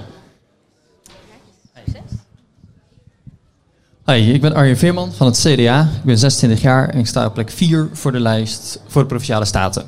Hoi, 4.03 4.33
ik 4.33 4.41
ben 4.41 4.53
Arjen 4.53 4.77
Veerman 4.77 5.11
van 5.11 5.27
het 5.27 5.39
CDA. 5.39 5.81
Ik 5.81 6.03
ben 6.03 6.17
26 6.17 6.61
jaar 6.61 6.89
en 6.89 6.99
ik 6.99 7.07
sta 7.07 7.25
op 7.25 7.33
plek 7.33 7.49
4 7.49 7.89
voor 7.91 8.11
de 8.11 8.19
lijst 8.19 8.81
voor 8.87 9.01
de 9.01 9.07
Provinciale 9.07 9.45
Staten. 9.45 9.83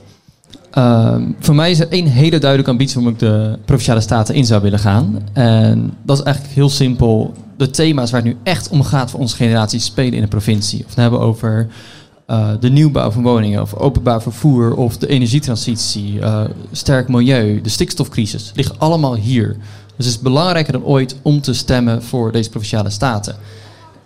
Uh, 0.77 1.15
voor 1.39 1.55
mij 1.55 1.71
is 1.71 1.79
er 1.79 1.89
één 1.89 2.05
hele 2.05 2.37
duidelijke 2.37 2.71
ambitie 2.71 2.95
waarom 2.95 3.13
ik 3.13 3.19
de 3.19 3.59
Provinciale 3.65 4.01
Staten 4.01 4.35
in 4.35 4.45
zou 4.45 4.61
willen 4.61 4.79
gaan. 4.79 5.19
En 5.33 5.93
dat 6.03 6.17
is 6.17 6.23
eigenlijk 6.23 6.55
heel 6.55 6.69
simpel. 6.69 7.33
De 7.57 7.69
thema's 7.69 8.11
waar 8.11 8.21
het 8.21 8.29
nu 8.29 8.37
echt 8.43 8.69
om 8.69 8.83
gaat 8.83 9.11
voor 9.11 9.19
onze 9.19 9.35
generatie 9.35 9.79
spelen 9.79 10.13
in 10.13 10.21
de 10.21 10.27
provincie. 10.27 10.79
Of 10.79 10.89
het 10.89 10.95
hebben 10.95 11.19
over 11.19 11.67
uh, 12.27 12.49
de 12.59 12.69
nieuwbouw 12.69 13.11
van 13.11 13.23
woningen, 13.23 13.61
of 13.61 13.73
openbaar 13.73 14.21
vervoer, 14.21 14.75
of 14.75 14.97
de 14.97 15.07
energietransitie, 15.07 16.13
uh, 16.13 16.43
sterk 16.71 17.07
milieu, 17.07 17.61
de 17.61 17.69
stikstofcrisis. 17.69 18.51
liggen 18.55 18.75
allemaal 18.79 19.15
hier. 19.15 19.57
Dus 19.95 20.05
het 20.05 20.15
is 20.15 20.19
belangrijker 20.19 20.73
dan 20.73 20.83
ooit 20.83 21.15
om 21.21 21.41
te 21.41 21.53
stemmen 21.53 22.03
voor 22.03 22.31
deze 22.31 22.49
Provinciale 22.49 22.89
Staten. 22.89 23.35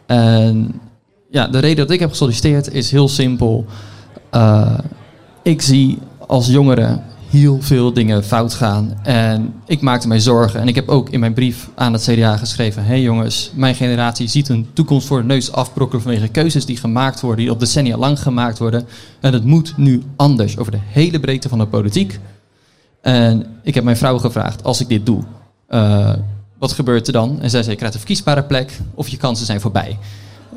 En 0.08 0.82
ja, 1.30 1.48
de 1.48 1.60
reden 1.60 1.78
dat 1.86 1.92
ik 1.92 2.00
heb 2.00 2.10
gesolliciteerd 2.10 2.74
is 2.74 2.92
heel 2.92 3.08
simpel. 3.08 3.66
Uh, 4.32 4.78
ik 5.44 5.62
zie 5.62 5.98
als 6.28 6.48
jongere 6.48 7.00
heel 7.30 7.62
veel 7.62 7.94
dingen 7.94 8.24
fout 8.24 8.54
gaan. 8.54 9.00
En 9.04 9.54
ik 9.66 9.82
maakte 9.82 10.08
mij 10.08 10.20
zorgen. 10.20 10.60
En 10.60 10.68
ik 10.68 10.76
heb 10.76 10.90
ook 10.90 11.10
in 11.10 11.20
mijn 11.20 11.34
brief 11.34 11.70
aan 11.76 11.94
het 11.94 12.04
CDA 12.04 12.38
geschreven: 12.38 12.86
hey 12.86 13.02
jongens, 13.02 13.52
mijn 13.56 13.76
generatie 13.76 14.28
ziet 14.28 14.50
een 14.50 14.68
toekomst 14.74 15.08
voor 15.08 15.22
de 15.22 15.28
neus 15.28 15.52
afbrokkelen 15.52 16.04
vanwege 16.04 16.28
keuzes 16.28 16.66
die 16.66 16.78
gemaakt 16.78 17.22
worden, 17.22 17.46
die 17.46 17.54
op 17.54 17.60
decennia 17.60 17.98
lang 17.98 18.20
gemaakt 18.20 18.58
worden. 18.58 18.88
En 19.20 19.34
het 19.34 19.44
moet 19.44 19.78
nu 19.78 20.04
anders 20.16 20.58
over 20.58 20.72
de 20.72 20.80
hele 20.82 21.20
breedte 21.20 21.50
van 21.50 21.58
de 21.58 21.68
politiek. 21.68 22.20
En 23.02 23.46
ik 23.64 23.76
heb 23.76 23.84
mijn 23.84 23.98
vrouw 23.98 24.18
gevraagd: 24.18 24.64
als 24.64 24.82
ik 24.82 24.88
dit 24.88 25.06
doe, 25.06 25.24
uh, 25.70 26.14
wat 26.60 26.72
gebeurt 26.72 27.08
er 27.08 27.14
dan? 27.14 27.42
En 27.42 27.50
zij 27.50 27.60
zei, 27.60 27.72
je 27.72 27.78
krijgt 27.78 27.94
een 27.94 28.02
verkiesbare 28.02 28.44
plek 28.44 28.80
of 28.94 29.08
je 29.08 29.18
kansen 29.18 29.46
zijn 29.46 29.62
voorbij. 29.62 29.98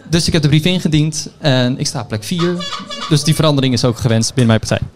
Dus 0.09 0.27
ik 0.27 0.33
heb 0.33 0.43
de 0.43 0.49
brief 0.49 0.65
ingediend 0.65 1.31
en 1.39 1.79
ik 1.79 1.87
sta 1.87 2.01
op 2.01 2.09
plek 2.09 2.25
4. 2.25 2.55
Dus 3.09 3.25
die 3.25 3.35
verandering 3.35 3.75
is 3.75 3.85
ook 3.85 3.99
gewenst 3.99 4.35
binnen 4.35 4.47
mijn 4.47 4.61
partij. 4.69 4.89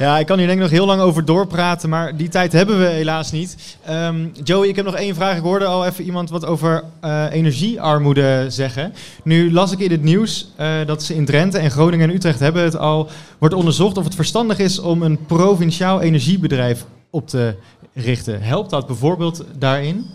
Ja, 0.00 0.18
ik 0.18 0.26
kan 0.26 0.38
hier 0.38 0.46
denk 0.46 0.58
ik 0.58 0.64
nog 0.64 0.72
heel 0.72 0.86
lang 0.86 1.00
over 1.00 1.24
doorpraten, 1.24 1.88
maar 1.88 2.16
die 2.16 2.28
tijd 2.28 2.52
hebben 2.52 2.78
we 2.78 2.86
helaas 2.86 3.32
niet. 3.32 3.76
Um, 3.90 4.32
Joey, 4.44 4.68
ik 4.68 4.76
heb 4.76 4.84
nog 4.84 4.94
één 4.94 5.14
vraag. 5.14 5.36
Ik 5.36 5.42
hoorde 5.42 5.64
al 5.64 5.86
even 5.86 6.04
iemand 6.04 6.30
wat 6.30 6.44
over 6.44 6.84
uh, 7.04 7.26
energiearmoede 7.30 8.46
zeggen. 8.48 8.94
Nu 9.24 9.52
las 9.52 9.72
ik 9.72 9.78
in 9.78 9.90
het 9.90 10.02
nieuws 10.02 10.48
uh, 10.60 10.86
dat 10.86 11.02
ze 11.02 11.14
in 11.14 11.24
Drenthe 11.24 11.58
en 11.58 11.70
Groningen 11.70 12.08
en 12.08 12.14
Utrecht 12.14 12.40
hebben 12.40 12.62
het 12.62 12.76
al... 12.76 13.08
wordt 13.38 13.54
onderzocht 13.54 13.96
of 13.96 14.04
het 14.04 14.14
verstandig 14.14 14.58
is 14.58 14.78
om 14.78 15.02
een 15.02 15.26
provinciaal 15.26 16.00
energiebedrijf 16.00 16.84
op 17.10 17.28
te 17.28 17.54
richten. 17.94 18.42
Helpt 18.42 18.70
dat 18.70 18.86
bijvoorbeeld 18.86 19.44
daarin? 19.58 20.06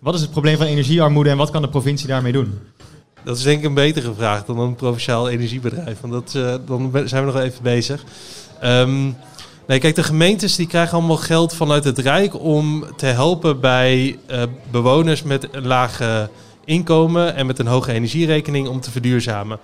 Wat 0.00 0.14
is 0.14 0.20
het 0.20 0.30
probleem 0.30 0.56
van 0.56 0.66
energiearmoede 0.66 1.30
en 1.30 1.36
wat 1.36 1.50
kan 1.50 1.62
de 1.62 1.68
provincie 1.68 2.08
daarmee 2.08 2.32
doen? 2.32 2.58
Dat 3.24 3.36
is 3.36 3.42
denk 3.42 3.58
ik 3.58 3.64
een 3.64 3.74
betere 3.74 4.14
vraag 4.14 4.44
dan 4.44 4.58
een 4.58 4.74
provinciaal 4.74 5.28
energiebedrijf. 5.28 6.00
Want 6.00 6.12
dat, 6.12 6.34
uh, 6.36 6.54
dan 6.66 6.92
zijn 7.04 7.26
we 7.26 7.32
nog 7.32 7.40
even 7.40 7.62
bezig. 7.62 8.04
Um, 8.64 9.16
nee, 9.70 9.78
kijk, 9.78 9.94
de 9.94 10.02
gemeentes 10.02 10.56
die 10.56 10.66
krijgen 10.66 10.98
allemaal 10.98 11.16
geld 11.16 11.54
vanuit 11.54 11.84
het 11.84 11.98
Rijk 11.98 12.42
om 12.42 12.84
te 12.96 13.06
helpen 13.06 13.60
bij 13.60 14.18
uh, 14.30 14.42
bewoners 14.70 15.22
met 15.22 15.48
een 15.50 15.66
lage 15.66 16.30
inkomen 16.64 17.34
en 17.34 17.46
met 17.46 17.58
een 17.58 17.66
hoge 17.66 17.92
energierekening 17.92 18.68
om 18.68 18.80
te 18.80 18.90
verduurzamen. 18.90 19.58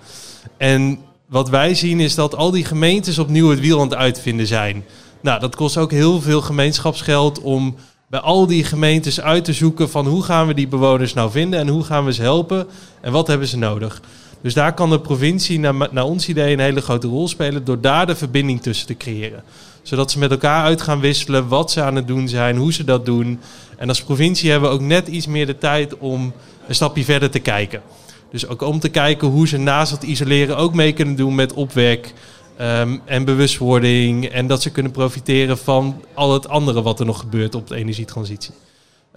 En 0.57 0.99
wat 1.29 1.49
wij 1.49 1.75
zien 1.75 2.01
is 2.01 2.15
dat 2.15 2.35
al 2.35 2.51
die 2.51 2.65
gemeentes 2.65 3.19
opnieuw 3.19 3.49
het 3.49 3.61
wiel 3.61 3.81
aan 3.81 3.89
het 3.89 3.99
uitvinden 3.99 4.47
zijn. 4.47 4.85
Nou, 5.21 5.41
dat 5.41 5.57
kost 5.57 5.77
ook 5.77 5.91
heel 5.91 6.21
veel 6.21 6.41
gemeenschapsgeld 6.41 7.41
om 7.41 7.75
bij 8.09 8.21
al 8.21 8.47
die 8.47 8.65
gemeentes 8.65 9.21
uit 9.21 9.45
te 9.45 9.53
zoeken 9.53 9.91
van 9.91 10.07
hoe 10.07 10.23
gaan 10.23 10.47
we 10.47 10.55
die 10.55 10.69
bewoners 10.69 11.15
nou 11.15 11.31
vinden 11.31 11.61
en 11.61 11.69
hoe 11.69 11.85
gaan 11.85 12.05
we 12.05 12.13
ze 12.13 12.23
helpen 12.23 12.67
en 13.01 13.13
wat 13.13 13.27
hebben 13.27 13.49
ze 13.49 13.59
nodig. 13.59 14.01
Dus 14.43 14.55
daar 14.55 14.75
kan 14.75 14.91
de 14.91 15.01
provincie 15.01 15.59
naar, 15.59 15.75
naar 15.91 16.05
ons 16.05 16.29
idee 16.29 16.53
een 16.53 16.61
hele 16.61 16.81
grote 16.81 17.07
rol 17.07 17.29
spelen 17.29 17.65
door 17.65 17.81
daar 17.81 18.07
de 18.07 18.17
verbinding 18.17 18.63
tussen 18.63 18.87
te 18.87 18.97
creëren. 18.97 19.43
Zodat 19.87 20.11
ze 20.11 20.19
met 20.19 20.31
elkaar 20.31 20.65
uit 20.65 20.83
gaan 20.83 21.01
wisselen 21.01 21.49
wat 21.49 21.71
ze 21.71 21.83
aan 21.83 21.95
het 21.95 22.07
doen 22.07 22.29
zijn, 22.29 22.57
hoe 22.57 22.73
ze 22.73 22.85
dat 22.85 23.05
doen. 23.05 23.41
En 23.77 23.89
als 23.89 24.03
provincie 24.03 24.51
hebben 24.51 24.69
we 24.69 24.75
ook 24.75 24.83
net 24.83 25.09
iets 25.09 25.27
meer 25.27 25.47
de 25.47 25.59
tijd 25.59 25.99
om 25.99 26.33
een 26.69 26.75
stapje 26.75 27.05
verder 27.05 27.31
te 27.31 27.39
kijken. 27.39 27.83
Dus 28.31 28.47
ook 28.49 28.63
om 28.63 28.81
te 28.81 28.89
kijken 28.89 29.29
hoe 29.29 29.49
ze 29.49 29.57
naast 29.57 29.93
het 29.93 30.03
isoleren 30.03 30.57
ook 30.57 30.75
mee 30.75 30.93
kunnen 30.93 31.17
doen 31.17 31.35
met 31.35 31.53
opwek 31.53 32.13
um, 32.61 33.01
en 33.05 33.25
bewustwording. 33.25 34.27
En 34.27 34.47
dat 34.47 34.63
ze 34.63 34.71
kunnen 34.71 34.93
profiteren 34.93 35.59
van 35.59 36.03
al 36.15 36.33
het 36.33 36.49
andere 36.49 36.83
wat 36.83 37.01
er 37.01 37.07
nog 37.07 37.21
gebeurt 37.21 37.55
op 37.55 37.67
de 37.69 37.75
energietransitie. 37.75 38.55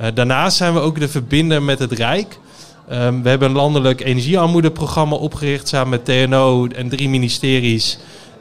Uh, 0.01 0.07
daarnaast 0.13 0.57
zijn 0.57 0.73
we 0.73 0.79
ook 0.79 0.99
de 0.99 1.07
verbinder 1.07 1.63
met 1.63 1.79
het 1.79 1.91
Rijk. 1.91 2.39
Um, 2.91 3.23
we 3.23 3.29
hebben 3.29 3.49
een 3.49 3.55
landelijk 3.55 4.01
energiearmoedeprogramma 4.01 5.15
opgericht 5.15 5.67
samen 5.67 5.89
met 5.89 6.05
TNO 6.05 6.67
en 6.67 6.89
drie 6.89 7.09
ministeries 7.09 7.99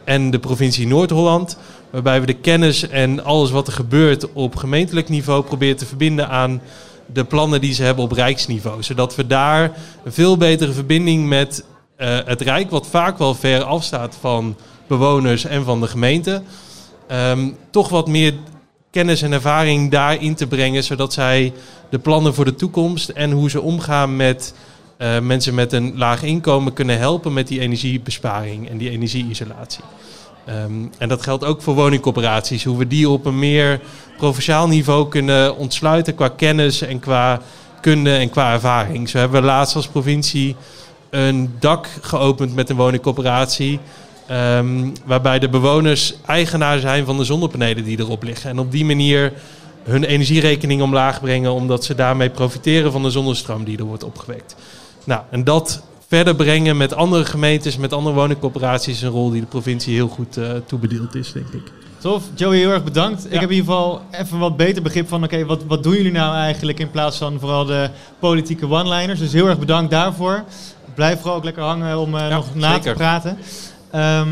en 0.09 0.31
de 0.31 0.39
provincie 0.39 0.87
Noord-Holland. 0.87 1.59
Waarbij 1.91 2.21
we 2.21 2.27
de 2.27 2.33
kennis 2.33 2.89
en 2.89 3.25
alles 3.25 3.51
wat 3.51 3.67
er 3.67 3.73
gebeurt 3.73 4.33
op 4.33 4.57
gemeentelijk 4.57 5.09
niveau 5.09 5.43
proberen 5.43 5.77
te 5.77 5.87
verbinden 5.87 6.29
aan 6.29 6.61
de 7.13 7.25
plannen 7.25 7.61
die 7.61 7.75
ze 7.75 7.83
hebben 7.83 8.05
op 8.05 8.13
rijksniveau. 8.13 8.83
Zodat 8.83 9.15
we 9.15 9.27
daar 9.27 9.73
een 10.05 10.13
veel 10.13 10.37
betere 10.37 10.73
verbinding 10.73 11.27
met 11.27 11.65
uh, 11.99 12.19
het 12.25 12.41
Rijk, 12.41 12.71
wat 12.71 12.87
vaak 12.87 13.19
wel 13.19 13.35
ver 13.35 13.63
afstaat 13.63 14.17
van 14.21 14.57
bewoners 14.87 15.45
en 15.45 15.65
van 15.65 15.81
de 15.81 15.87
gemeente, 15.87 16.43
um, 17.11 17.57
toch 17.71 17.89
wat 17.89 18.09
meer 18.09 18.35
kennis 18.91 19.23
en 19.23 19.33
ervaring 19.33 19.91
daarin 19.91 20.35
te 20.35 20.47
brengen, 20.47 20.85
zodat 20.85 21.13
zij 21.13 21.53
de 21.91 21.99
plannen 21.99 22.35
voor 22.35 22.45
de 22.45 22.55
toekomst 22.55 23.09
en 23.09 23.31
hoe 23.31 23.51
ze 23.51 23.61
omgaan 23.61 24.17
met 24.17 24.55
eh, 24.97 25.21
mensen 25.21 25.55
met 25.55 25.73
een 25.73 25.97
laag 25.97 26.23
inkomen 26.23 26.73
kunnen 26.73 26.99
helpen 26.99 27.33
met 27.33 27.49
die 27.49 27.61
energiebesparing 27.61 28.69
en 28.69 28.79
die 28.79 28.91
energieisolatie. 28.91 29.85
Ehm, 30.49 30.87
en 30.99 31.09
dat 31.09 31.23
geldt 31.23 31.45
ook 31.45 31.63
voor 31.63 31.75
woningcorporaties, 31.75 32.65
hoe 32.65 32.79
we 32.79 32.87
die 32.87 33.09
op 33.09 33.27
een 33.27 33.39
meer 33.39 33.81
provinciaal 34.17 34.69
niveau 34.69 35.09
kunnen 35.09 35.57
ontsluiten 35.57 36.15
qua 36.15 36.29
kennis 36.29 36.83
en 36.83 37.01
qua 37.01 37.41
kunde 37.81 38.15
en 38.17 38.31
qua 38.31 38.53
ervaring. 38.53 39.09
Zo 39.09 39.19
hebben 39.19 39.41
we 39.41 39.47
laatst 39.47 39.77
als 39.77 39.89
provincie 39.89 40.57
een 41.11 41.55
dak 41.59 41.89
geopend 42.01 42.55
met 42.55 42.71
een 42.71 42.77
woningcorporatie. 42.77 43.81
ehm, 44.27 44.89
waarbij 45.05 45.39
de 45.39 45.49
bewoners 45.49 46.15
eigenaar 46.27 46.79
zijn 46.79 47.05
van 47.05 47.17
de 47.17 47.25
zonnepanelen 47.25 47.85
die 47.85 47.99
erop 47.99 48.23
liggen. 48.23 48.51
En 48.51 48.59
op 48.59 48.73
die 48.73 48.85
manier 48.85 49.33
hun 49.83 50.05
energierekening 50.05 50.83
omlaag 50.83 51.21
brengen, 51.21 51.53
omdat 51.53 51.85
ze 51.85 51.95
daarmee 51.95 52.31
profiteren 52.31 52.93
van 52.93 53.03
de 53.03 53.11
zonnestroom 53.11 53.65
die 53.65 53.79
er 53.79 53.85
wordt 53.85 54.05
opgewekt. 54.05 54.57
Nou, 55.05 55.21
en 55.31 55.45
dat 55.45 55.83
verder 56.09 56.35
brengen 56.35 56.77
met 56.77 56.95
andere 56.95 57.25
gemeentes, 57.25 57.77
met 57.77 57.93
andere 57.93 58.15
woningcorporaties, 58.15 58.95
is 58.95 59.03
een 59.03 59.09
rol 59.09 59.31
die 59.31 59.41
de 59.41 59.47
provincie 59.47 59.95
heel 59.95 60.09
goed 60.09 60.37
eh, 60.37 60.51
toebedeeld 60.67 61.15
is, 61.15 61.33
denk 61.33 61.49
ik. 61.49 61.73
Tof, 61.99 62.23
Joey, 62.35 62.57
heel 62.57 62.71
erg 62.71 62.85
bedankt. 62.85 63.25
Ik 63.27 63.41
heb 63.41 63.51
in 63.51 63.57
ieder 63.57 63.65
geval 63.65 64.03
even 64.11 64.39
wat 64.39 64.57
beter 64.57 64.83
begrip 64.83 65.09
van, 65.09 65.25
oké, 65.25 65.47
wat, 65.47 65.65
wat 65.65 65.83
doen 65.83 65.93
jullie 65.93 66.13
nou 66.13 66.35
eigenlijk 66.35 66.79
in 66.79 66.91
plaats 66.91 67.17
van 67.17 67.39
vooral 67.41 67.65
de 67.65 67.91
politieke 68.19 68.69
one-liners. 68.69 69.19
Dus 69.19 69.33
heel 69.33 69.47
erg 69.49 69.59
bedankt 69.59 69.91
daarvoor. 69.91 70.45
Blijf 70.95 71.21
vooral 71.21 71.37
ook 71.37 71.45
lekker 71.45 71.63
hangen 71.63 71.99
om 71.99 72.17
eh, 72.17 72.29
nog 72.29 72.55
na 72.55 72.79
te 72.79 72.93
praten. 72.93 73.39
Ehm, 73.91 74.29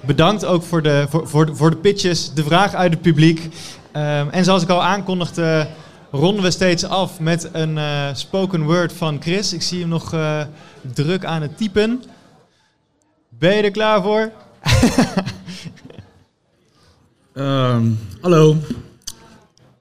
bedankt 0.00 0.44
ook 0.44 0.62
voor 0.62 0.82
de, 0.82 1.06
voor, 1.08 1.28
voor, 1.28 1.46
de, 1.46 1.54
voor 1.54 1.70
de 1.70 1.76
pitches, 1.76 2.32
de 2.32 2.44
vraag 2.44 2.74
uit 2.74 2.92
het 2.92 3.02
publiek. 3.02 3.48
Ehm, 3.92 4.28
en 4.30 4.44
zoals 4.44 4.62
ik 4.62 4.68
al 4.68 4.82
aankondigde, 4.82 5.66
ronden 6.12 6.44
we 6.44 6.50
steeds 6.50 6.84
af 6.84 7.20
met 7.20 7.48
een 7.52 7.78
eh, 7.78 8.08
spoken 8.14 8.62
word 8.62 8.92
van 8.92 9.22
Chris. 9.22 9.52
Ik 9.52 9.62
zie 9.62 9.80
hem 9.80 9.88
nog 9.88 10.12
eh, 10.12 10.40
druk 10.92 11.24
aan 11.24 11.42
het 11.42 11.56
typen. 11.56 12.02
Ben 13.28 13.56
je 13.56 13.62
er 13.62 13.70
klaar 13.70 14.02
voor? 14.02 14.30
Ehm, 17.34 17.90
hallo. 18.20 18.56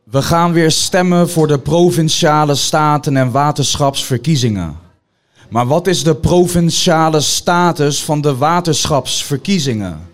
We 0.04 0.22
gaan 0.22 0.54
weer 0.54 0.72
stemmen 0.72 1.30
voor 1.30 1.48
de 1.48 1.60
provinciale 1.60 2.56
staten 2.56 3.18
en 3.18 3.32
waterschapsverkiezingen. 3.32 4.78
Maar 5.50 5.68
wat 5.68 5.88
is 5.88 6.04
de 6.04 6.16
provinciale 6.16 7.20
status 7.20 8.04
van 8.04 8.22
de 8.22 8.36
waterschapsverkiezingen? 8.36 10.11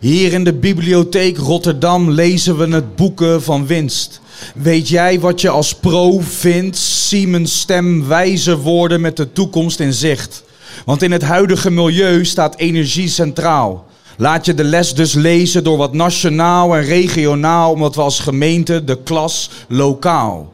Hier 0.00 0.32
in 0.32 0.44
de 0.44 0.52
bibliotheek 0.52 1.38
Rotterdam 1.38 2.10
lezen 2.10 2.56
we 2.56 2.74
het 2.74 2.96
boeken 2.96 3.42
van 3.42 3.66
winst. 3.66 4.20
Weet 4.54 4.88
jij 4.88 5.20
wat 5.20 5.40
je 5.40 5.48
als 5.48 5.74
pro 5.74 6.18
vindt? 6.20 6.76
Siemens 6.76 7.60
stem 7.60 8.06
wijzer 8.06 8.56
worden 8.56 9.00
met 9.00 9.16
de 9.16 9.32
toekomst 9.32 9.80
in 9.80 9.92
zicht. 9.92 10.42
Want 10.84 11.02
in 11.02 11.12
het 11.12 11.22
huidige 11.22 11.70
milieu 11.70 12.24
staat 12.24 12.56
energie 12.56 13.08
centraal. 13.08 13.86
Laat 14.16 14.46
je 14.46 14.54
de 14.54 14.64
les 14.64 14.94
dus 14.94 15.12
lezen 15.12 15.64
door 15.64 15.76
wat 15.76 15.92
nationaal 15.92 16.76
en 16.76 16.82
regionaal, 16.82 17.72
omdat 17.72 17.94
we 17.94 18.00
als 18.00 18.20
gemeente 18.20 18.84
de 18.84 19.02
klas 19.02 19.50
lokaal. 19.68 20.52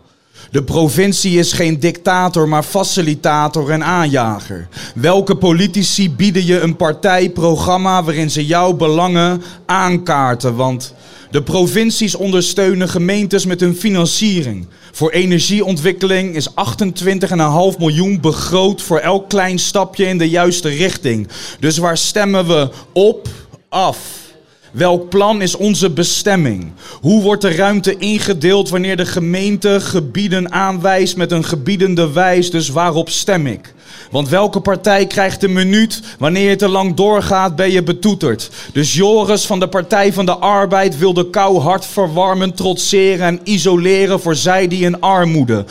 De 0.52 0.62
provincie 0.62 1.38
is 1.38 1.52
geen 1.52 1.80
dictator, 1.80 2.48
maar 2.48 2.62
facilitator 2.62 3.70
en 3.70 3.84
aanjager. 3.84 4.68
Welke 4.94 5.36
politici 5.36 6.10
bieden 6.10 6.46
je 6.46 6.60
een 6.60 6.76
partijprogramma 6.76 8.04
waarin 8.04 8.30
ze 8.30 8.46
jouw 8.46 8.72
belangen 8.72 9.42
aankaarten? 9.66 10.56
Want 10.56 10.94
de 11.30 11.42
provincies 11.42 12.14
ondersteunen 12.14 12.88
gemeentes 12.88 13.46
met 13.46 13.60
hun 13.60 13.76
financiering. 13.76 14.66
Voor 14.92 15.10
energieontwikkeling 15.10 16.34
is 16.34 16.48
28,5 16.48 16.54
miljoen 17.78 18.20
begroot 18.20 18.82
voor 18.82 18.98
elk 18.98 19.28
klein 19.28 19.58
stapje 19.58 20.06
in 20.06 20.18
de 20.18 20.28
juiste 20.28 20.68
richting. 20.68 21.28
Dus 21.60 21.78
waar 21.78 21.98
stemmen 21.98 22.46
we 22.46 22.70
op, 22.92 23.28
af? 23.68 24.21
Welk 24.72 25.08
plan 25.08 25.42
is 25.42 25.56
onze 25.56 25.90
bestemming? 25.90 26.72
Hoe 27.00 27.22
wordt 27.22 27.42
de 27.42 27.54
ruimte 27.54 27.96
ingedeeld 27.96 28.68
wanneer 28.68 28.96
de 28.96 29.06
gemeente 29.06 29.80
gebieden 29.80 30.52
aanwijst 30.52 31.16
met 31.16 31.32
een 31.32 31.44
gebiedende 31.44 32.12
wijs? 32.12 32.50
Dus 32.50 32.68
waarop 32.68 33.08
stem 33.08 33.46
ik? 33.46 33.74
Want 34.10 34.28
welke 34.28 34.60
partij 34.60 35.06
krijgt 35.06 35.42
een 35.42 35.52
minuut? 35.52 36.00
Wanneer 36.18 36.48
je 36.48 36.56
te 36.56 36.68
lang 36.68 36.94
doorgaat, 36.94 37.56
ben 37.56 37.70
je 37.70 37.82
betoeterd. 37.82 38.50
Dus 38.72 38.94
Joris 38.94 39.46
van 39.46 39.60
de 39.60 39.68
Partij 39.68 40.12
van 40.12 40.26
de 40.26 40.36
Arbeid 40.36 40.98
wil 40.98 41.12
de 41.12 41.30
kou 41.30 41.58
hard 41.58 41.86
verwarmen, 41.86 42.54
trotseren 42.54 43.26
en 43.26 43.40
isoleren 43.44 44.20
voor 44.20 44.34
zij 44.34 44.68
die 44.68 44.84
in 44.84 45.00
armoede. 45.00 45.64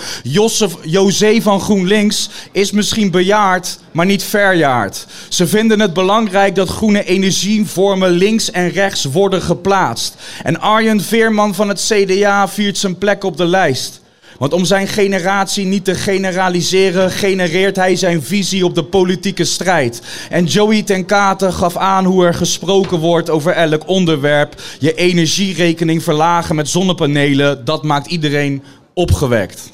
José 0.84 1.42
van 1.42 1.60
GroenLinks 1.60 2.30
is 2.52 2.72
misschien 2.72 3.12
bejaard, 3.12 3.80
maar 3.92 4.06
niet 4.06 4.24
verjaard. 4.24 5.06
Ze 5.30 5.48
vinden 5.48 5.80
het 5.80 5.94
belangrijk 5.94 6.56
dat 6.56 6.70
groene 6.70 7.06
energievormen 7.06 8.10
links 8.10 8.52
en 8.52 8.70
rechts 8.70 9.04
worden 9.04 9.42
geplaatst. 9.42 10.16
En 10.44 10.60
Arjen 10.60 11.02
Veerman 11.02 11.56
van 11.56 11.70
het 11.70 11.92
CDA 11.94 12.48
viert 12.48 12.78
zijn 12.78 12.98
plek 12.98 13.24
op 13.24 13.38
de 13.38 13.46
lijst. 13.46 14.01
Want 14.42 14.54
om 14.54 14.66
zijn 14.66 14.88
generatie 14.88 15.66
niet 15.66 15.86
te 15.86 15.96
generaliseren, 15.96 17.12
genereert 17.12 17.76
hij 17.76 17.96
zijn 17.96 18.24
visie 18.24 18.66
op 18.66 18.76
de 18.76 18.84
politieke 18.84 19.44
strijd. 19.44 20.02
En 20.30 20.46
Joey 20.46 20.84
ten 20.84 21.06
Kate 21.06 21.52
gaf 21.52 21.78
aan 21.78 22.06
hoe 22.06 22.26
er 22.26 22.34
gesproken 22.34 23.00
wordt 23.00 23.30
over 23.30 23.52
elk 23.52 23.88
onderwerp. 23.88 24.62
Je 24.80 24.94
energierekening 24.94 26.04
verlagen 26.04 26.56
met 26.56 26.70
zonnepanelen, 26.70 27.66
dat 27.66 27.84
maakt 27.84 28.08
iedereen 28.08 28.64
opgewekt. 28.94 29.72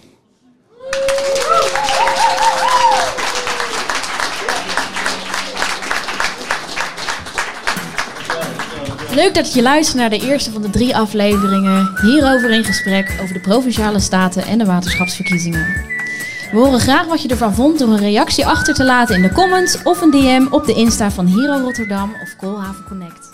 Leuk 9.18 9.34
dat 9.34 9.54
je 9.54 9.62
luistert 9.62 9.98
naar 9.98 10.10
de 10.10 10.20
eerste 10.20 10.52
van 10.52 10.62
de 10.62 10.70
drie 10.70 10.96
afleveringen 10.96 12.00
hierover 12.02 12.52
in 12.52 12.64
gesprek 12.64 13.18
over 13.22 13.34
de 13.34 13.40
provinciale 13.40 14.00
staten 14.00 14.44
en 14.44 14.58
de 14.58 14.66
waterschapsverkiezingen. 14.66 15.66
We 16.52 16.58
horen 16.58 16.80
graag 16.80 17.06
wat 17.06 17.22
je 17.22 17.28
ervan 17.28 17.54
vond 17.54 17.80
door 17.80 17.88
een 17.88 17.98
reactie 17.98 18.46
achter 18.46 18.74
te 18.74 18.84
laten 18.84 19.16
in 19.16 19.22
de 19.22 19.32
comments 19.32 19.84
of 19.84 20.02
een 20.02 20.12
DM 20.12 20.46
op 20.50 20.66
de 20.66 20.74
Insta 20.74 21.12
van 21.12 21.26
Hero 21.26 21.64
Rotterdam 21.64 22.16
of 22.22 22.36
Koolhaven 22.36 22.84
Connect. 22.88 23.30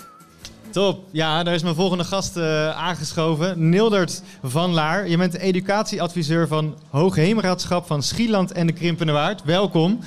Top. 0.69 1.05
Ja, 1.11 1.43
daar 1.43 1.53
is 1.53 1.63
mijn 1.63 1.75
volgende 1.75 2.03
gast 2.03 2.37
eh, 2.37 2.69
aangeschoven. 2.69 3.69
Nildert 3.69 4.23
van 4.43 4.71
Laar. 4.71 5.07
Je 5.09 5.17
bent 5.17 5.31
de 5.31 5.39
educatieadviseur 5.39 6.47
van 6.47 6.75
Hoogheemraadschap 6.89 7.87
van 7.87 8.03
Schieland 8.03 8.51
en 8.51 8.67
de 8.67 8.73
Krimpende 8.73 9.13
Waard. 9.13 9.43
Welkom. 9.43 9.99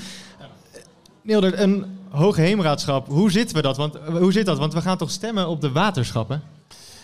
Nildert, 1.23 1.59
een 1.59 1.85
Hoogheemraadschap, 2.17 3.07
hoe 3.09 3.31
zitten 3.31 3.57
we 3.57 3.63
dat? 3.63 3.77
Want, 3.77 3.95
eh, 3.95 4.07
hoe 4.07 4.33
zit 4.33 4.47
dat? 4.47 4.59
Want 4.59 4.75
we 4.75 4.81
gaan 4.81 4.97
toch 4.97 5.11
stemmen 5.11 5.49
op 5.49 5.61
de 5.61 5.73
waterschappen? 5.73 6.43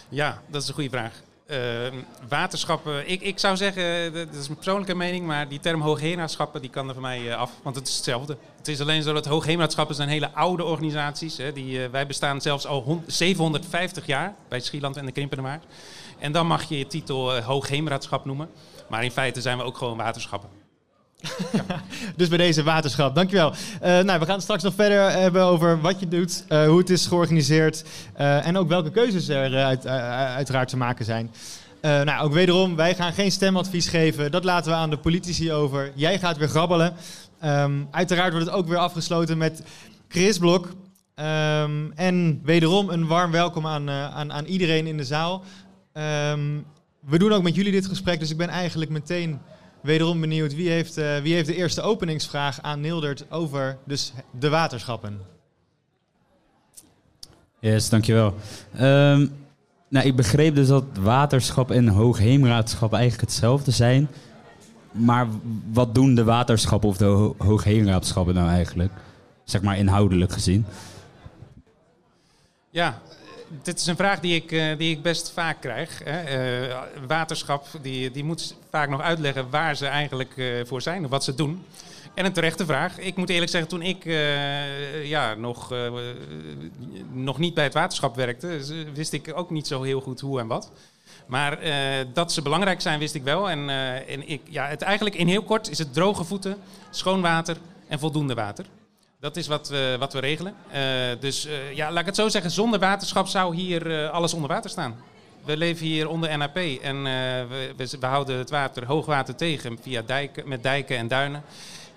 Ja, 0.08 0.42
dat 0.50 0.62
is 0.62 0.68
een 0.68 0.74
goede 0.74 0.88
vraag. 0.90 1.12
Eh, 1.46 1.58
waterschappen, 2.28 3.10
ik, 3.10 3.20
ik 3.22 3.38
zou 3.38 3.56
zeggen, 3.56 4.12
dat 4.12 4.34
is 4.34 4.46
mijn 4.46 4.54
persoonlijke 4.54 4.94
mening, 4.94 5.26
maar 5.26 5.48
die 5.48 5.60
term 5.60 5.80
hoogheemraadschappen 5.80 6.60
die 6.60 6.70
kan 6.70 6.86
er 6.88 6.92
voor 6.92 7.02
mij 7.02 7.30
eh, 7.30 7.36
af, 7.36 7.50
want 7.62 7.76
het 7.76 7.88
is 7.88 7.94
hetzelfde. 7.94 8.36
Het 8.58 8.68
is 8.68 8.80
alleen 8.80 9.02
zo 9.02 9.12
dat 9.12 9.26
hoogheemraadschappen 9.26 9.94
zijn 9.96 10.08
hele 10.08 10.30
oude 10.34 10.64
organisaties. 10.64 11.36
Hè, 11.36 11.52
die, 11.52 11.84
eh, 11.84 11.90
wij 11.90 12.06
bestaan 12.06 12.40
zelfs 12.40 12.66
al 12.66 12.82
hon- 12.82 13.04
750 13.06 14.06
jaar 14.06 14.34
bij 14.48 14.60
Schieland 14.60 14.96
en 14.96 15.06
de 15.06 15.12
Krimpenemaar. 15.12 15.60
En 16.18 16.32
dan 16.32 16.46
mag 16.46 16.62
je 16.62 16.78
je 16.78 16.86
titel 16.86 17.36
eh, 17.36 17.44
hoogheemraadschap 17.46 18.24
noemen. 18.24 18.48
Maar 18.88 19.04
in 19.04 19.10
feite 19.10 19.40
zijn 19.40 19.58
we 19.58 19.64
ook 19.64 19.76
gewoon 19.76 19.96
waterschappen. 19.96 20.61
Dus 22.16 22.28
bij 22.28 22.38
deze 22.38 22.62
waterschap, 22.62 23.14
dankjewel. 23.14 23.52
Eh 23.80 24.00
nou, 24.00 24.18
we 24.18 24.24
gaan 24.24 24.34
het 24.34 24.42
straks 24.42 24.62
nog 24.62 24.74
verder 24.74 25.10
hebben 25.10 25.42
over 25.42 25.80
wat 25.80 26.00
je 26.00 26.08
doet, 26.08 26.44
eh, 26.48 26.66
hoe 26.66 26.78
het 26.78 26.90
is 26.90 27.06
georganiseerd 27.06 27.84
eh, 28.14 28.46
en 28.46 28.56
ook 28.56 28.68
welke 28.68 28.90
keuzes 28.90 29.28
er 29.28 29.54
eh, 29.56 29.64
uit, 29.64 29.84
eh, 29.84 30.34
uiteraard 30.34 30.68
te 30.68 30.76
maken 30.76 31.04
zijn. 31.04 31.30
Eh, 31.82 32.00
nou, 32.00 32.24
ook 32.24 32.32
wederom, 32.32 32.76
wij 32.76 32.94
gaan 32.94 33.12
geen 33.12 33.32
stemadvies 33.32 33.88
geven. 33.88 34.30
Dat 34.30 34.44
laten 34.44 34.70
we 34.70 34.76
aan 34.76 34.90
de 34.90 34.98
politici 34.98 35.52
over. 35.52 35.92
Jij 35.94 36.18
gaat 36.18 36.36
weer 36.36 36.48
grabbelen. 36.48 36.94
Ehm, 37.40 37.72
uiteraard 37.90 38.32
wordt 38.32 38.46
het 38.46 38.54
ook 38.54 38.68
weer 38.68 38.78
afgesloten 38.78 39.38
met 39.38 39.62
Chris 40.08 40.38
Blok. 40.38 40.68
Ehm, 41.14 41.90
en 41.94 42.40
wederom 42.44 42.88
een 42.88 43.06
warm 43.06 43.30
welkom 43.30 43.66
aan, 43.66 43.88
eh, 43.88 44.14
aan, 44.14 44.32
aan 44.32 44.44
iedereen 44.44 44.86
in 44.86 44.96
de 44.96 45.04
zaal. 45.04 45.42
Ehm, 45.92 46.58
we 47.00 47.18
doen 47.18 47.32
ook 47.32 47.42
met 47.42 47.54
jullie 47.54 47.72
dit 47.72 47.86
gesprek, 47.86 48.18
dus 48.18 48.30
ik 48.30 48.36
ben 48.36 48.48
eigenlijk 48.48 48.90
meteen 48.90 49.40
wederom 49.82 50.20
benieuwd. 50.20 50.54
Wie 50.54 50.70
heeft, 50.70 50.96
eh, 50.96 51.18
wie 51.18 51.34
heeft 51.34 51.46
de 51.46 51.54
eerste 51.54 51.80
openingsvraag 51.82 52.62
aan 52.62 52.80
Nildert 52.80 53.24
over 53.30 53.78
dus 53.84 54.12
de 54.38 54.48
waterschappen? 54.48 55.20
Yes, 57.58 57.88
dankjewel. 57.88 58.34
Ehm 58.74 59.26
nou, 59.92 60.06
ik 60.06 60.16
begreep 60.16 60.54
dus 60.54 60.68
dat 60.68 60.84
waterschap 61.00 61.70
en 61.70 61.88
hoogheemraadschap 61.88 62.92
eigenlijk 62.92 63.22
hetzelfde 63.22 63.70
zijn. 63.70 64.08
Maar 64.92 65.26
wat 65.72 65.94
doen 65.94 66.14
de 66.14 66.24
waterschappen 66.24 66.88
of 66.88 66.96
de 66.96 67.04
ho 67.04 67.34
hoogheemraadschappen 67.38 68.34
nou 68.34 68.48
eigenlijk? 68.48 68.92
Zeg 69.44 69.62
maar 69.62 69.78
inhoudelijk 69.78 70.32
gezien. 70.32 70.64
Ja, 72.70 73.00
dit 73.62 73.78
is 73.78 73.86
een 73.86 73.96
vraag 73.96 74.20
die 74.20 74.34
ik, 74.34 74.52
eh, 74.52 74.78
die 74.78 74.90
ik 74.90 75.02
best 75.02 75.32
vaak 75.32 75.60
krijg. 75.60 76.00
Hè. 76.04 76.20
Eh, 76.20 76.78
waterschap 77.06 77.66
die, 77.82 78.10
die 78.10 78.24
moet 78.24 78.56
vaak 78.70 78.88
nog 78.88 79.00
uitleggen 79.00 79.50
waar 79.50 79.76
ze 79.76 79.86
eigenlijk 79.86 80.36
eh, 80.36 80.46
voor 80.64 80.82
zijn 80.82 81.04
of 81.04 81.10
wat 81.10 81.24
ze 81.24 81.34
doen. 81.34 81.64
En 82.14 82.24
een 82.24 82.32
terechte 82.32 82.64
vraag. 82.64 82.98
Ik 82.98 83.16
moet 83.16 83.30
eerlijk 83.30 83.50
zeggen, 83.50 83.70
toen 83.70 83.82
ik 83.82 84.04
ja, 85.04 85.34
nog, 85.34 85.74
nog 87.12 87.38
niet 87.38 87.54
bij 87.54 87.64
het 87.64 87.74
waterschap 87.74 88.16
werkte, 88.16 88.58
wist 88.94 89.12
ik 89.12 89.32
ook 89.34 89.50
niet 89.50 89.66
zo 89.66 89.82
heel 89.82 90.00
goed 90.00 90.20
hoe 90.20 90.40
en 90.40 90.46
wat. 90.46 90.70
Maar 91.26 91.58
dat 92.12 92.32
ze 92.32 92.42
belangrijk 92.42 92.80
zijn, 92.80 92.98
wist 92.98 93.14
ik 93.14 93.22
wel. 93.22 93.50
En, 93.50 93.68
en 94.08 94.28
ik, 94.28 94.40
ja, 94.48 94.66
het 94.66 94.82
eigenlijk 94.82 95.16
in 95.16 95.28
heel 95.28 95.42
kort 95.42 95.70
is 95.70 95.78
het 95.78 95.94
droge 95.94 96.24
voeten, 96.24 96.56
schoon 96.90 97.20
water 97.20 97.56
en 97.88 97.98
voldoende 97.98 98.34
water. 98.34 98.64
Dat 99.22 99.36
is 99.36 99.46
wat 99.46 99.68
we, 99.68 99.96
wat 99.98 100.12
we 100.12 100.18
regelen. 100.18 100.54
Eh, 100.70 100.82
dus 101.20 101.46
eh, 101.46 101.72
ja, 101.72 101.90
laat 101.90 102.00
ik 102.00 102.06
het 102.06 102.16
zo 102.16 102.28
zeggen, 102.28 102.50
zonder 102.50 102.80
waterschap 102.80 103.26
zou 103.26 103.54
hier 103.54 104.04
eh, 104.04 104.10
alles 104.10 104.34
onder 104.34 104.48
water 104.48 104.70
staan. 104.70 104.96
We 105.44 105.56
leven 105.56 105.86
hier 105.86 106.08
onder 106.08 106.38
NAP 106.38 106.56
en 106.56 107.02
we, 107.02 107.72
we, 107.76 107.96
we 108.00 108.06
houden 108.06 108.38
het 108.38 108.50
water, 108.50 108.86
hoogwater 108.86 109.34
tegen 109.34 109.78
via 109.82 110.02
dijken, 110.02 110.48
met 110.48 110.62
dijken 110.62 110.96
en 110.96 111.08
duinen. 111.08 111.42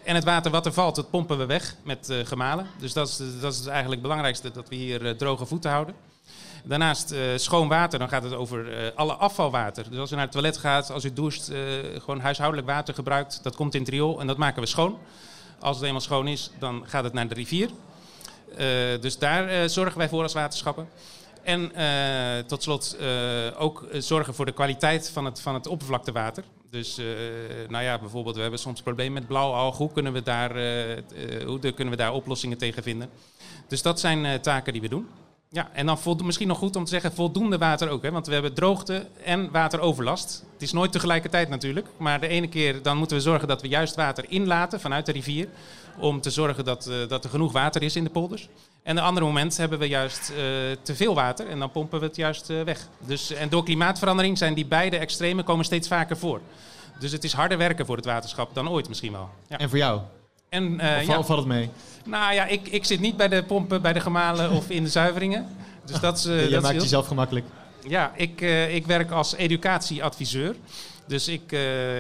En 0.04 0.16
het 0.16 0.24
water 0.24 0.52
wat 0.52 0.66
er 0.66 0.74
valt, 0.74 0.96
dat 0.96 1.10
pompen 1.10 1.38
we 1.38 1.46
weg 1.46 1.76
met 1.84 2.14
gemalen. 2.24 2.68
Dus 2.80 2.94
dat 2.94 3.08
is, 3.08 3.18
dat 3.40 3.54
is 3.54 3.60
eigenlijk 3.60 3.92
het 3.92 4.02
belangrijkste, 4.02 4.52
dat 4.52 4.70
we 4.70 4.76
hier 4.76 5.18
droge 5.18 5.46
voeten 5.46 5.72
houden. 5.72 5.96
Daarnaast 6.64 7.16
schoon 7.36 7.68
water, 7.68 8.00
dan 8.00 8.10
gaat 8.10 8.24
het 8.24 8.34
over 8.34 8.92
alle 8.96 9.14
afvalwater. 9.14 9.90
Dus 9.90 10.00
als 10.00 10.12
u 10.12 10.16
naar 10.16 10.24
het 10.24 10.32
toilet 10.32 10.58
gaat, 10.58 10.92
als 10.92 11.06
u 11.06 11.14
doucht, 11.14 11.52
gewoon 11.98 12.20
huishoudelijk 12.20 12.68
water 12.68 12.94
gebruikt, 12.94 13.40
dat 13.44 13.56
komt 13.56 13.74
in 13.74 13.82
het 13.82 13.90
riool 13.90 14.20
en 14.20 14.28
dat 14.28 14.38
maken 14.38 14.62
we 14.62 14.68
schoon. 14.68 14.98
Als 15.60 15.78
het 15.78 15.86
eenmaal 15.86 16.02
schoon 16.02 16.28
is, 16.28 16.52
dan 16.60 16.84
gaat 16.88 17.04
het 17.04 17.14
naar 17.14 17.28
de 17.28 17.34
rivier. 17.34 17.70
Eh, 18.58 19.02
dus 19.02 19.18
daar 19.18 19.48
eh, 19.48 19.68
zorgen 19.68 19.98
wij 19.98 20.10
voor 20.10 20.24
als 20.24 20.34
waterschappen. 20.34 20.88
En 21.44 21.76
eh, 21.76 22.44
tot 22.46 22.64
slot 22.64 22.98
ook 23.58 23.88
zorgen 23.94 24.34
voor 24.34 24.46
de 24.46 24.52
kwaliteit 24.52 25.10
van 25.10 25.26
het, 25.26 25.42
van 25.42 25.54
het 25.54 25.68
oppervlaktewater. 25.68 26.44
Dus 26.70 27.00
nou 27.68 27.84
ja, 27.84 28.00
bijvoorbeeld, 28.00 28.36
we 28.36 28.42
hebben 28.42 28.60
soms 28.60 28.82
problemen 28.82 29.14
met 29.14 29.28
blauwalg. 29.28 29.78
Hoe 29.78 29.92
kunnen 29.92 30.14
we 30.14 30.22
daar, 30.22 30.52
hoe 31.46 31.60
kunnen 31.60 31.90
we 31.90 31.96
daar 31.96 32.14
oplossingen 32.14 32.58
tegen 32.58 32.84
vinden? 32.84 33.10
Dus 33.68 33.82
dat 33.82 34.00
zijn 34.00 34.42
taken 34.42 34.74
die 34.74 34.82
we 34.82 34.90
doen. 34.90 35.08
Ja, 35.56 35.70
en 35.74 35.86
dan 35.86 35.98
misschien 36.24 36.48
nog 36.48 36.58
goed 36.58 36.76
om 36.76 36.84
te 36.84 36.90
zeggen 36.90 37.14
voldoende 37.14 37.58
water 37.58 37.90
ook. 37.90 38.04
Hè? 38.04 38.12
Want 38.12 38.28
we 38.28 38.34
hebben 38.34 38.54
droogte 38.54 39.08
en 39.24 39.52
wateroverlast. 39.52 40.44
Het 40.54 40.62
is 40.62 40.72
nooit 40.72 40.92
tegelijkertijd 40.92 41.50
natuurlijk. 41.50 41.88
Maar 41.98 42.20
de 42.20 42.28
ene 42.28 42.48
keer 42.48 42.82
dan 42.82 42.98
moeten 42.98 43.18
we 43.18 43.24
zorgen 43.24 43.48
dat 43.48 43.62
we 43.62 43.68
juist 43.68 43.96
water 43.96 44.26
inlaten 44.28 44.80
vanuit 44.80 45.06
de 45.06 45.12
rivier. 45.12 45.48
Om 46.00 46.22
te 46.22 46.30
zorgen 46.30 46.66
dat, 46.66 46.88
eh, 46.88 47.08
dat 47.08 47.24
er 47.24 47.30
genoeg 47.30 47.52
water 47.52 47.84
is 47.84 47.96
in 47.96 48.04
de 48.04 48.10
polders. 48.10 48.50
En 48.84 48.98
een 48.98 49.04
ander 49.04 49.24
moment 49.24 49.58
hebben 49.58 49.80
we 49.80 49.88
juist 49.88 50.30
eh, 50.30 50.36
te 50.82 50.96
veel 50.96 51.16
water 51.16 51.48
en 51.48 51.60
dan 51.60 51.72
pompen 51.72 52.00
we 52.00 52.06
het 52.06 52.16
juist 52.16 52.50
eh, 52.50 52.62
weg. 52.62 52.88
Dus, 53.00 53.32
en 53.32 53.50
door 53.50 53.64
klimaatverandering 53.64 54.38
zijn 54.38 54.54
die 54.54 54.66
beide 54.66 54.98
extremen 54.98 55.44
komen 55.44 55.66
steeds 55.66 55.88
vaker 55.88 56.18
voor. 56.18 56.42
Dus 57.00 57.12
het 57.12 57.24
is 57.24 57.34
harder 57.34 57.58
werken 57.58 57.86
voor 57.86 57.96
het 57.96 58.06
waterschap 58.06 58.54
dan 58.54 58.70
ooit 58.70 58.88
misschien 58.88 59.12
wel. 59.12 59.30
Ja. 59.48 59.58
En 59.58 59.70
voor 59.70 59.78
jou? 59.78 60.02
En, 60.56 60.80
eh, 60.80 60.98
Of 60.98 61.06
ja. 61.06 61.24
valt 61.24 61.40
het 61.40 61.48
mee? 61.48 61.70
Nou 62.06 62.34
ja, 62.34 62.46
ik, 62.46 62.68
ik 62.68 62.86
zit 62.86 63.00
niet 63.00 63.18
bij 63.18 63.28
de 63.28 63.44
pompen, 63.44 63.82
bij 63.82 63.94
de 63.94 64.00
gemalen 64.00 64.52
of 64.52 64.70
in 64.70 64.84
de 64.84 64.90
zuiveringen. 64.90 65.48
Dus 65.86 66.00
dat 66.00 66.18
is, 66.18 66.26
eh, 66.26 66.34
Jij 66.36 66.50
dat 66.50 66.52
is 66.52 66.62
maakt 66.62 66.82
jezelf 66.82 67.08
gemakkelijk. 67.08 67.46
Ja, 67.88 68.12
ik, 68.16 68.42
eh, 68.42 68.76
ik 68.76 68.86
werk 68.86 69.12
als 69.12 69.36
educatieadviseur. 69.36 70.56
Dus 71.08 71.28
ik, 71.28 71.52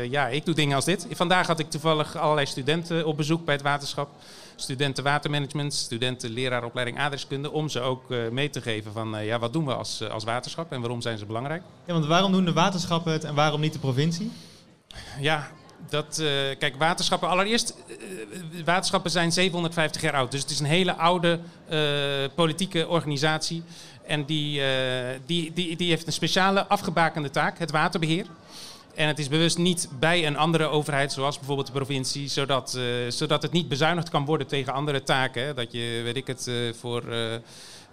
ja, 0.09 0.27
ik 0.27 0.45
doe 0.45 0.55
dingen 0.55 0.75
als 0.75 0.85
dit. 0.85 1.07
Vandaag 1.11 1.47
had 1.47 1.59
ik 1.59 1.69
toevallig 1.69 2.17
allerlei 2.17 2.47
studenten 2.47 3.05
op 3.05 3.17
bezoek 3.17 3.45
bij 3.45 3.53
het 3.53 3.63
waterschap. 3.63 4.09
Studenten 4.55 5.03
watermanagement, 5.03 5.73
studenten 5.73 6.29
leraaropleiding 6.29 6.97
aardrijkskunde. 6.97 7.51
Om 7.51 7.69
ze 7.69 7.79
ook 7.79 8.03
mee 8.31 8.49
te 8.49 8.61
geven 8.61 8.91
van 8.91 9.25
ja, 9.25 9.39
wat 9.39 9.53
doen 9.53 9.65
we 9.65 9.73
als, 9.73 10.09
als 10.09 10.23
waterschap 10.23 10.71
en 10.71 10.79
waarom 10.79 11.01
zijn 11.01 11.17
ze 11.17 11.25
belangrijk. 11.25 11.61
Ja, 11.85 11.93
want 11.93 12.05
waarom 12.05 12.31
doen 12.31 12.45
de 12.45 12.53
waterschappen 12.53 13.11
het 13.11 13.23
en 13.23 13.35
waarom 13.35 13.61
niet 13.61 13.73
de 13.73 13.79
provincie? 13.79 14.31
Ja, 15.19 15.51
dat, 15.89 16.19
eh, 16.19 16.27
kijk, 16.59 16.75
waterschappen. 16.77 17.29
Allereerst, 17.29 17.75
eh, 17.87 17.95
waterschappen 18.65 19.11
zijn 19.11 19.31
750 19.31 20.01
jaar 20.01 20.13
oud. 20.13 20.31
Dus 20.31 20.41
het 20.41 20.49
is 20.49 20.59
een 20.59 20.65
hele 20.65 20.95
oude 20.95 21.39
eh, 21.67 21.79
politieke 22.35 22.87
organisatie. 22.87 23.63
En 24.05 24.25
die, 24.25 24.61
die, 25.25 25.53
die, 25.53 25.75
die 25.75 25.89
heeft 25.89 26.07
een 26.07 26.13
speciale 26.13 26.65
afgebakende 26.67 27.29
taak, 27.29 27.59
het 27.59 27.71
waterbeheer. 27.71 28.25
En 28.95 29.07
het 29.07 29.19
is 29.19 29.27
bewust 29.27 29.57
niet 29.57 29.89
bij 29.99 30.27
een 30.27 30.37
andere 30.37 30.65
overheid, 30.65 31.11
zoals 31.11 31.37
bijvoorbeeld 31.37 31.67
de 31.67 31.73
provincie, 31.73 32.27
zodat, 32.27 32.79
zodat 33.07 33.41
het 33.41 33.51
niet 33.51 33.67
bezuinigd 33.67 34.09
kan 34.09 34.25
worden 34.25 34.47
tegen 34.47 34.73
andere 34.73 35.03
taken. 35.03 35.45
Hè. 35.45 35.53
Dat 35.53 35.71
je, 35.71 36.01
weet 36.03 36.15
ik 36.15 36.27
het, 36.27 36.51
voor, 36.79 37.03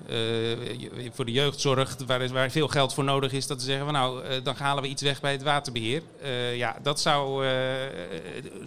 eh, 0.09 1.11
voor 1.13 1.25
de 1.25 1.33
jeugdzorg, 1.33 1.97
waar, 2.07 2.29
waar 2.29 2.51
veel 2.51 2.69
geld 2.69 2.95
voor 2.95 3.05
nodig 3.05 3.33
is, 3.33 3.47
dat 3.47 3.61
ze 3.61 3.67
zeggen 3.67 3.85
van 3.85 3.95
nou, 3.95 4.25
eh, 4.25 4.37
dan 4.43 4.55
halen 4.59 4.83
we 4.83 4.89
iets 4.89 5.03
weg 5.03 5.21
bij 5.21 5.33
het 5.33 5.43
waterbeheer. 5.43 6.03
Eh, 6.23 6.57
ja, 6.57 6.77
dat 6.83 7.01
zou, 7.01 7.45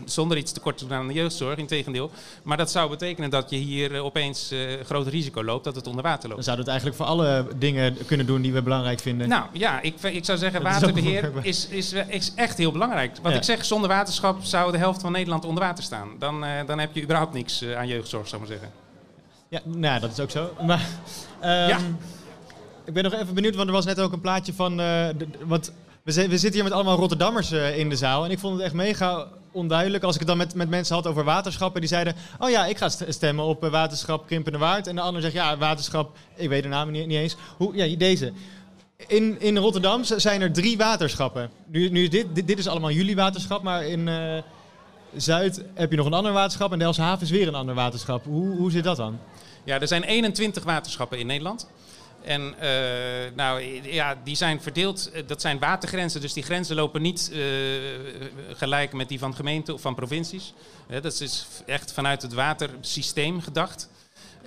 zonder 0.06 0.38
iets 0.38 0.52
tekort 0.52 0.78
te 0.78 0.88
doen 0.88 0.98
aan 0.98 1.08
de 1.08 1.14
jeugdzorg, 1.14 1.58
in 1.58 1.68
tegendeel. 1.68 2.12
Maar 2.44 2.58
dat 2.58 2.72
zou 2.72 2.90
betekenen 2.90 3.30
dat 3.30 3.50
je 3.50 3.56
hier 3.56 4.00
opeens 4.04 4.52
een 4.52 4.86
groot 4.86 5.08
risico 5.08 5.44
loopt 5.44 5.64
dat 5.64 5.76
het 5.76 5.88
onder 5.88 6.04
water 6.04 6.30
loopt. 6.30 6.46
Dan 6.46 6.56
zouden 6.56 6.66
we 6.66 6.72
het 6.72 6.82
eigenlijk 6.82 6.98
voor 6.98 7.24
alle 7.26 7.48
dingen 7.58 7.98
kunnen 8.06 8.26
doen 8.26 8.42
die 8.42 8.54
we 8.54 8.62
belangrijk 8.62 9.00
vinden. 9.00 9.30
Nou 9.30 9.46
ja, 9.52 9.82
ik, 9.82 10.02
ik 10.02 10.26
zou 10.26 10.38
zeggen, 10.38 10.64
Dat 10.64 10.72
waterbeheer 10.72 11.32
is, 11.42 11.68
is, 11.68 11.94
is 12.08 12.32
echt 12.36 12.58
heel 12.58 12.72
belangrijk. 12.72 13.18
Wat 13.22 13.32
Ja. 13.32 13.38
ik 13.38 13.44
zeg, 13.44 13.66
zonder 13.66 13.90
waterschap 13.90 14.44
zou 14.44 14.72
de 14.72 14.78
helft 14.78 15.02
van 15.02 15.12
Nederland 15.12 15.46
onder 15.46 15.64
water 15.64 15.84
staan. 15.84 16.10
Dan, 16.20 16.46
dan 16.66 16.80
heb 16.80 16.96
je 16.96 17.02
überhaupt 17.02 17.34
niks 17.34 17.66
aan 17.66 17.88
jeugdzorg, 17.88 18.28
zou 18.28 18.42
ik 18.42 18.48
maar 18.50 18.58
zeggen. 18.58 18.85
Ja, 19.56 19.62
nou, 19.64 20.00
dat 20.00 20.12
is 20.12 20.20
ook 20.20 20.30
zo. 20.32 20.50
Maar 20.66 20.86
ehm, 21.40 21.68
Ja. 21.70 21.78
ik 22.86 22.94
ben 22.94 23.04
nog 23.04 23.14
even 23.14 23.34
benieuwd, 23.34 23.56
want 23.56 23.68
er 23.68 23.74
was 23.74 23.86
net 23.86 24.00
ook 24.00 24.12
een 24.14 24.22
plaatje 24.22 24.54
van... 24.54 24.72
eh, 24.72 25.08
de- 25.18 25.28
want 25.46 25.72
we, 26.04 26.14
we 26.14 26.38
zitten 26.38 26.54
hier 26.54 26.64
met 26.64 26.72
allemaal 26.72 26.98
Rotterdammers 26.98 27.52
eh, 27.52 27.78
in 27.78 27.90
de 27.90 27.96
zaal. 27.96 28.26
En 28.26 28.32
ik 28.32 28.40
vond 28.40 28.54
het 28.56 28.64
echt 28.64 28.74
mega 28.74 29.28
onduidelijk 29.52 30.04
als 30.04 30.14
ik 30.14 30.20
het 30.20 30.28
dan 30.28 30.38
met, 30.38 30.56
met 30.56 30.70
mensen 30.70 30.96
had 30.96 31.08
over 31.08 31.24
waterschappen. 31.24 31.82
Die 31.82 31.90
zeiden, 31.90 32.16
oh 32.40 32.50
ja, 32.50 32.66
ik 32.66 32.78
ga 32.78 32.90
st- 32.90 33.06
stemmen 33.08 33.46
op 33.46 33.64
eh, 33.64 33.70
waterschap 33.70 34.28
Krimpende 34.28 34.58
Waard. 34.58 34.88
En 34.88 34.96
de 34.96 35.02
ander 35.02 35.22
zegt, 35.22 35.34
ja, 35.34 35.58
waterschap, 35.58 36.18
ik 36.36 36.50
weet 36.50 36.64
de 36.64 36.70
naam 36.70 36.92
niet, 36.92 37.08
niet 37.08 37.18
eens. 37.18 37.36
Hoe, 37.58 37.76
ja, 37.76 37.98
deze. 37.98 38.34
In, 39.08 39.40
in 39.42 39.58
Rotterdam 39.58 40.04
zijn 40.04 40.42
er 40.42 40.52
drie 40.52 40.78
waterschappen. 40.78 41.50
Nu, 41.68 41.90
nu 41.90 42.04
is 42.04 42.10
dit, 42.10 42.26
dit, 42.34 42.48
dit 42.48 42.60
is 42.60 42.68
allemaal 42.68 42.92
jullie 42.92 43.16
waterschap, 43.16 43.64
maar 43.64 43.86
in 43.86 44.10
Zuid 45.16 45.64
heb 45.74 45.92
je 45.92 45.98
nog 45.98 46.06
een 46.06 46.14
ander 46.14 46.32
waterschap. 46.32 46.72
En 46.72 46.80
Delfshaven 46.80 47.24
is 47.24 47.30
weer 47.32 47.48
een 47.48 47.56
ander 47.56 47.76
waterschap. 47.76 48.26
Hoe, 48.26 48.56
hoe 48.58 48.72
zit 48.72 48.84
dat 48.84 48.98
dan? 48.98 49.20
Ja, 49.66 49.80
er 49.80 49.88
zijn 49.88 50.04
21 50.04 50.64
waterschappen 50.64 51.20
in 51.20 51.26
Nederland. 51.28 51.68
En 52.24 52.60
eh, 52.60 53.32
nou, 53.36 53.62
ja, 53.84 54.18
die 54.24 54.36
zijn 54.36 54.62
verdeeld. 54.62 55.12
eh, 55.12 55.24
Dat 55.28 55.42
zijn 55.42 55.60
watergrenzen, 55.60 56.22
dus 56.22 56.34
die 56.34 56.44
grenzen 56.44 56.76
lopen 56.76 57.02
niet 57.02 57.30
eh, 57.34 57.40
gelijk 58.54 58.94
met 58.94 59.10
die 59.10 59.20
van 59.20 59.36
gemeenten 59.36 59.74
of 59.74 59.82
van 59.82 59.96
provincies. 59.96 60.54
Dat 61.02 61.22
is 61.22 61.46
echt 61.66 61.94
vanuit 61.94 62.22
het 62.22 62.34
watersysteem 62.34 63.42
gedacht. 63.42 63.90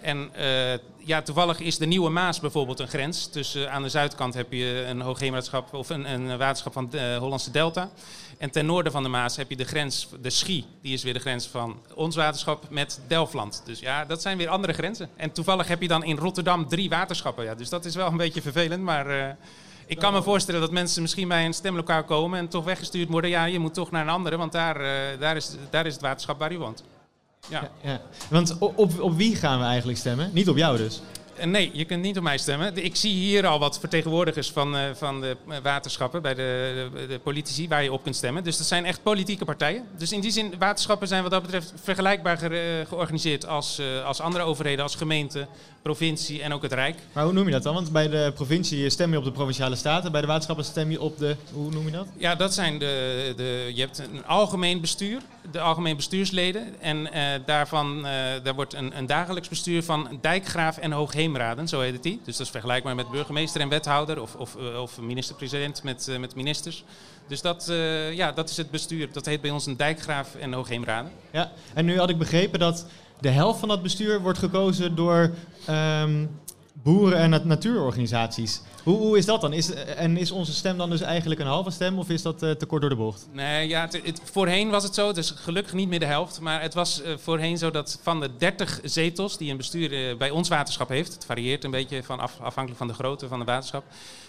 En 0.02 0.34
eh, 0.34 0.78
ja, 0.96 1.22
toevallig 1.22 1.60
is 1.60 1.78
de 1.78 1.86
Nieuwe 1.86 2.10
Maas 2.10 2.40
bijvoorbeeld 2.40 2.80
een 2.80 2.88
grens. 2.88 3.30
Dus 3.30 3.54
eh, 3.54 3.64
aan 3.64 3.82
de 3.82 3.88
zuidkant 3.88 4.34
heb 4.34 4.52
je 4.52 4.84
een 4.88 5.00
hoogheemraadschap 5.00 5.74
of 5.74 5.88
een, 5.88 6.12
een 6.12 6.38
waterschap 6.38 6.72
van 6.72 6.90
de 6.90 7.16
Hollandse 7.20 7.50
Delta. 7.50 7.90
En 8.38 8.50
ten 8.50 8.66
noorden 8.66 8.92
van 8.92 9.02
de 9.02 9.08
Maas 9.08 9.36
heb 9.36 9.50
je 9.50 9.56
de 9.56 9.64
grens, 9.64 10.08
de 10.20 10.30
Schie. 10.30 10.66
Die 10.82 10.92
is 10.92 11.02
weer 11.02 11.12
de 11.12 11.20
grens 11.20 11.46
van 11.46 11.80
ons 11.94 12.16
waterschap 12.16 12.70
met 12.70 13.00
Delfland. 13.06 13.62
Dus 13.64 13.80
ja, 13.80 14.04
dat 14.04 14.22
zijn 14.22 14.38
weer 14.38 14.48
andere 14.48 14.72
grenzen. 14.72 15.10
En 15.16 15.32
toevallig 15.32 15.68
heb 15.68 15.82
je 15.82 15.88
dan 15.88 16.04
in 16.04 16.16
Rotterdam 16.16 16.68
drie 16.68 16.88
waterschappen. 16.88 17.44
Ja, 17.44 17.54
dus 17.54 17.68
dat 17.68 17.84
is 17.84 17.94
wel 17.94 18.06
een 18.06 18.16
beetje 18.16 18.42
vervelend. 18.42 18.82
Maar 18.82 19.06
eh, 19.06 19.34
ik 19.86 19.98
kan 19.98 20.12
me 20.12 20.22
voorstellen 20.22 20.60
dat 20.60 20.70
mensen 20.70 21.02
misschien 21.02 21.28
bij 21.28 21.44
een 21.44 21.54
stemlokaal 21.54 22.04
komen 22.04 22.38
en 22.38 22.48
toch 22.48 22.64
weggestuurd 22.64 23.08
worden. 23.08 23.30
Ja, 23.30 23.44
je 23.44 23.58
moet 23.58 23.74
toch 23.74 23.90
naar 23.90 24.02
een 24.02 24.08
andere, 24.08 24.36
want 24.36 24.52
daar, 24.52 24.80
eh, 24.80 25.20
daar, 25.20 25.36
is, 25.36 25.50
daar 25.70 25.86
is 25.86 25.92
het 25.92 26.02
waterschap 26.02 26.38
waar 26.38 26.52
u 26.52 26.58
woont. 26.58 26.84
Ja. 27.50 27.70
Ja, 27.80 28.00
want 28.28 28.56
op, 28.58 29.00
op 29.00 29.16
wie 29.16 29.36
gaan 29.36 29.58
we 29.58 29.64
eigenlijk 29.64 29.98
stemmen? 29.98 30.30
Niet 30.32 30.48
op 30.48 30.56
jou 30.56 30.76
dus. 30.76 31.00
Nee, 31.44 31.70
je 31.72 31.84
kunt 31.84 32.02
niet 32.02 32.16
op 32.16 32.22
mij 32.22 32.38
stemmen. 32.38 32.84
Ik 32.84 32.96
zie 32.96 33.12
hier 33.12 33.46
al 33.46 33.58
wat 33.58 33.78
vertegenwoordigers 33.78 34.50
van, 34.50 34.76
eh, 34.76 34.82
van 34.94 35.20
de 35.20 35.36
eh, 35.48 35.56
waterschappen 35.62 36.22
bij 36.22 36.34
de, 36.34 36.88
de, 36.94 37.06
de 37.06 37.18
politici 37.18 37.68
waar 37.68 37.82
je 37.82 37.92
op 37.92 38.02
kunt 38.02 38.16
stemmen. 38.16 38.44
Dus 38.44 38.56
dat 38.56 38.66
zijn 38.66 38.84
echt 38.84 39.02
politieke 39.02 39.44
partijen. 39.44 39.84
Dus 39.98 40.12
in 40.12 40.20
die 40.20 40.30
zin, 40.30 40.54
waterschappen 40.58 41.08
zijn 41.08 41.22
wat 41.22 41.30
dat 41.30 41.42
betreft 41.42 41.72
vergelijkbaar 41.82 42.38
ge- 42.38 42.78
eh, 42.80 42.88
georganiseerd 42.88 43.46
als, 43.46 43.80
als 44.04 44.20
andere 44.20 44.44
overheden, 44.44 44.82
als 44.82 44.94
gemeente, 44.94 45.46
provincie 45.82 46.42
en 46.42 46.52
ook 46.52 46.62
het 46.62 46.72
Rijk. 46.72 46.98
Maar 47.12 47.24
hoe 47.24 47.32
noem 47.32 47.44
je 47.46 47.50
dat 47.52 47.62
dan? 47.62 47.74
Want 47.74 47.92
bij 47.92 48.08
de 48.08 48.32
provincie 48.34 48.90
stem 48.90 49.10
je 49.10 49.18
op 49.18 49.24
de 49.24 49.32
provinciale 49.32 49.76
staten. 49.76 50.12
Bij 50.12 50.20
de 50.20 50.26
waterschappen 50.26 50.64
stem 50.64 50.90
je 50.90 51.00
op 51.00 51.18
de... 51.18 51.36
Hoe 51.52 51.70
noem 51.70 51.84
je 51.84 51.90
dat? 51.90 52.06
Ja, 52.16 52.34
dat 52.34 52.54
zijn 52.54 52.78
de, 52.78 53.32
de. 53.36 53.70
Je 53.74 53.80
hebt 53.80 53.98
een 53.98 54.26
algemeen 54.26 54.80
bestuur, 54.80 55.20
de 55.50 55.60
algemeen 55.60 55.96
bestuursleden. 55.96 56.80
En 56.80 57.10
daarvan 57.46 58.02
daar 58.42 58.54
wordt 58.54 58.74
een, 58.74 58.98
een 58.98 59.06
dagelijks 59.06 59.48
bestuur 59.48 59.82
van 59.82 60.18
dijkgraaf 60.20 60.78
en 60.78 60.92
hoogheemraden, 61.28 61.68
zo 61.68 61.80
heet 61.80 62.02
die. 62.02 62.20
Dus 62.24 62.36
dat 62.36 62.46
is 62.46 62.52
vergelijkbaar 62.52 62.94
met 62.94 63.10
burgemeester 63.10 63.60
en 63.60 63.68
wethouder 63.68 64.20
of, 64.20 64.34
of, 64.34 64.56
eh, 64.56 64.80
of 64.80 65.00
minister-president 65.00 65.82
met, 65.82 66.08
eh, 66.08 66.18
met 66.18 66.34
ministers. 66.34 66.84
Dus 67.26 67.40
dat, 67.40 67.68
eh, 67.68 68.12
ja, 68.12 68.32
dat 68.32 68.50
is 68.50 68.56
het 68.56 68.70
bestuur. 68.70 69.12
Dat 69.12 69.26
heet 69.26 69.40
bij 69.40 69.50
ons 69.50 69.66
een 69.66 69.76
dijkgraaf 69.76 70.34
en 70.34 70.52
hoogheemraden. 70.52 71.12
Ja, 71.30 71.52
en 71.74 71.84
nu 71.84 71.98
had 71.98 72.10
ik 72.10 72.18
begrepen 72.18 72.58
dat 72.58 72.86
de 73.20 73.28
helft 73.28 73.58
van 73.58 73.68
dat 73.68 73.82
bestuur 73.82 74.20
wordt 74.20 74.38
gekozen 74.38 74.94
door 74.94 75.30
ehm, 75.66 76.26
boeren- 76.94 77.18
en 77.18 77.30
nat- 77.30 77.44
natuurorganisaties. 77.44 78.60
Hoe, 78.82 78.96
hoe 78.96 79.18
is 79.18 79.24
dat 79.26 79.40
dan? 79.40 79.52
Is, 79.52 79.74
en 79.74 80.16
is 80.16 80.30
onze 80.30 80.52
stem 80.54 80.76
dan 80.76 80.90
dus 80.90 81.00
eigenlijk 81.00 81.40
een 81.40 81.46
halve 81.46 81.70
stem 81.70 81.98
of 81.98 82.08
is 82.08 82.22
dat 82.22 82.42
eh, 82.42 82.50
te 82.50 82.66
kort 82.66 82.80
door 82.80 82.90
de 82.90 82.96
bocht? 82.96 83.28
Nee, 83.32 83.68
ja, 83.68 83.88
het, 84.02 84.20
voorheen 84.24 84.70
was 84.70 84.82
het 84.82 84.94
zo, 84.94 85.12
dus 85.12 85.30
gelukkig 85.36 85.72
niet 85.72 85.88
meer 85.88 85.98
de 85.98 86.06
helft. 86.06 86.40
Maar 86.40 86.62
het 86.62 86.74
was 86.74 87.02
eh, 87.02 87.12
voorheen 87.16 87.58
zo 87.58 87.70
dat 87.70 87.98
van 88.02 88.20
de 88.20 88.30
30 88.38 88.80
zetels 88.82 89.38
die 89.38 89.50
een 89.50 89.56
bestuur 89.56 89.92
eh, 90.10 90.16
bij 90.16 90.30
ons 90.30 90.48
waterschap 90.48 90.88
heeft, 90.88 91.12
het 91.12 91.24
varieert 91.24 91.64
een 91.64 91.70
beetje 91.70 92.02
van 92.02 92.20
af, 92.20 92.40
afhankelijk 92.40 92.78
van 92.78 92.88
de 92.88 92.94
grootte 92.94 93.28
van 93.28 93.38
het 93.38 93.48
waterschap. 93.48 93.84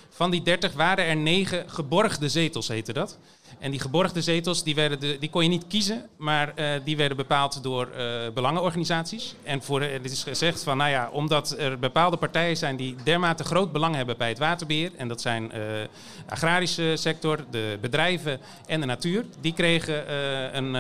Van 0.09 0.31
die 0.31 0.41
30 0.41 0.73
waren 0.73 1.05
er 1.05 1.15
9 1.15 1.69
geborgde 1.69 2.29
zetels, 2.29 2.67
heette 2.67 2.93
dat. 2.93 3.17
En 3.59 3.71
die 3.71 3.79
geborgde 3.79 4.21
zetels, 4.21 4.63
die, 4.63 4.75
werden 4.75 4.99
de, 4.99 5.17
die 5.19 5.29
kon 5.29 5.43
je 5.43 5.49
niet 5.49 5.67
kiezen, 5.67 6.09
maar 6.17 6.55
eh, 6.55 6.79
die 6.83 6.97
werden 6.97 7.17
bepaald 7.17 7.63
door 7.63 7.87
eh, 7.87 8.05
belangenorganisaties. 8.33 9.35
En 9.43 9.63
voor, 9.63 9.81
eh, 9.81 9.93
het 9.93 10.11
is 10.11 10.23
gezegd 10.23 10.63
van, 10.63 10.77
nou 10.77 10.89
ja, 10.89 11.09
omdat 11.11 11.55
er 11.57 11.79
bepaalde 11.79 12.17
partijen 12.17 12.57
zijn 12.57 12.75
die 12.75 12.95
dermate 13.03 13.43
groot 13.43 13.71
belang 13.71 13.95
hebben 13.95 14.17
bij 14.17 14.29
het 14.29 14.37
waterbeheer. 14.37 14.91
En 14.97 15.07
dat 15.07 15.21
zijn 15.21 15.49
de 15.49 15.89
agrarische 16.29 16.93
sector, 16.95 17.45
de 17.51 17.77
bedrijven 17.81 18.39
en 18.65 18.79
de 18.79 18.85
natuur. 18.85 19.25
Die 19.41 19.53
kregen 19.53 20.13
een, 20.57 20.75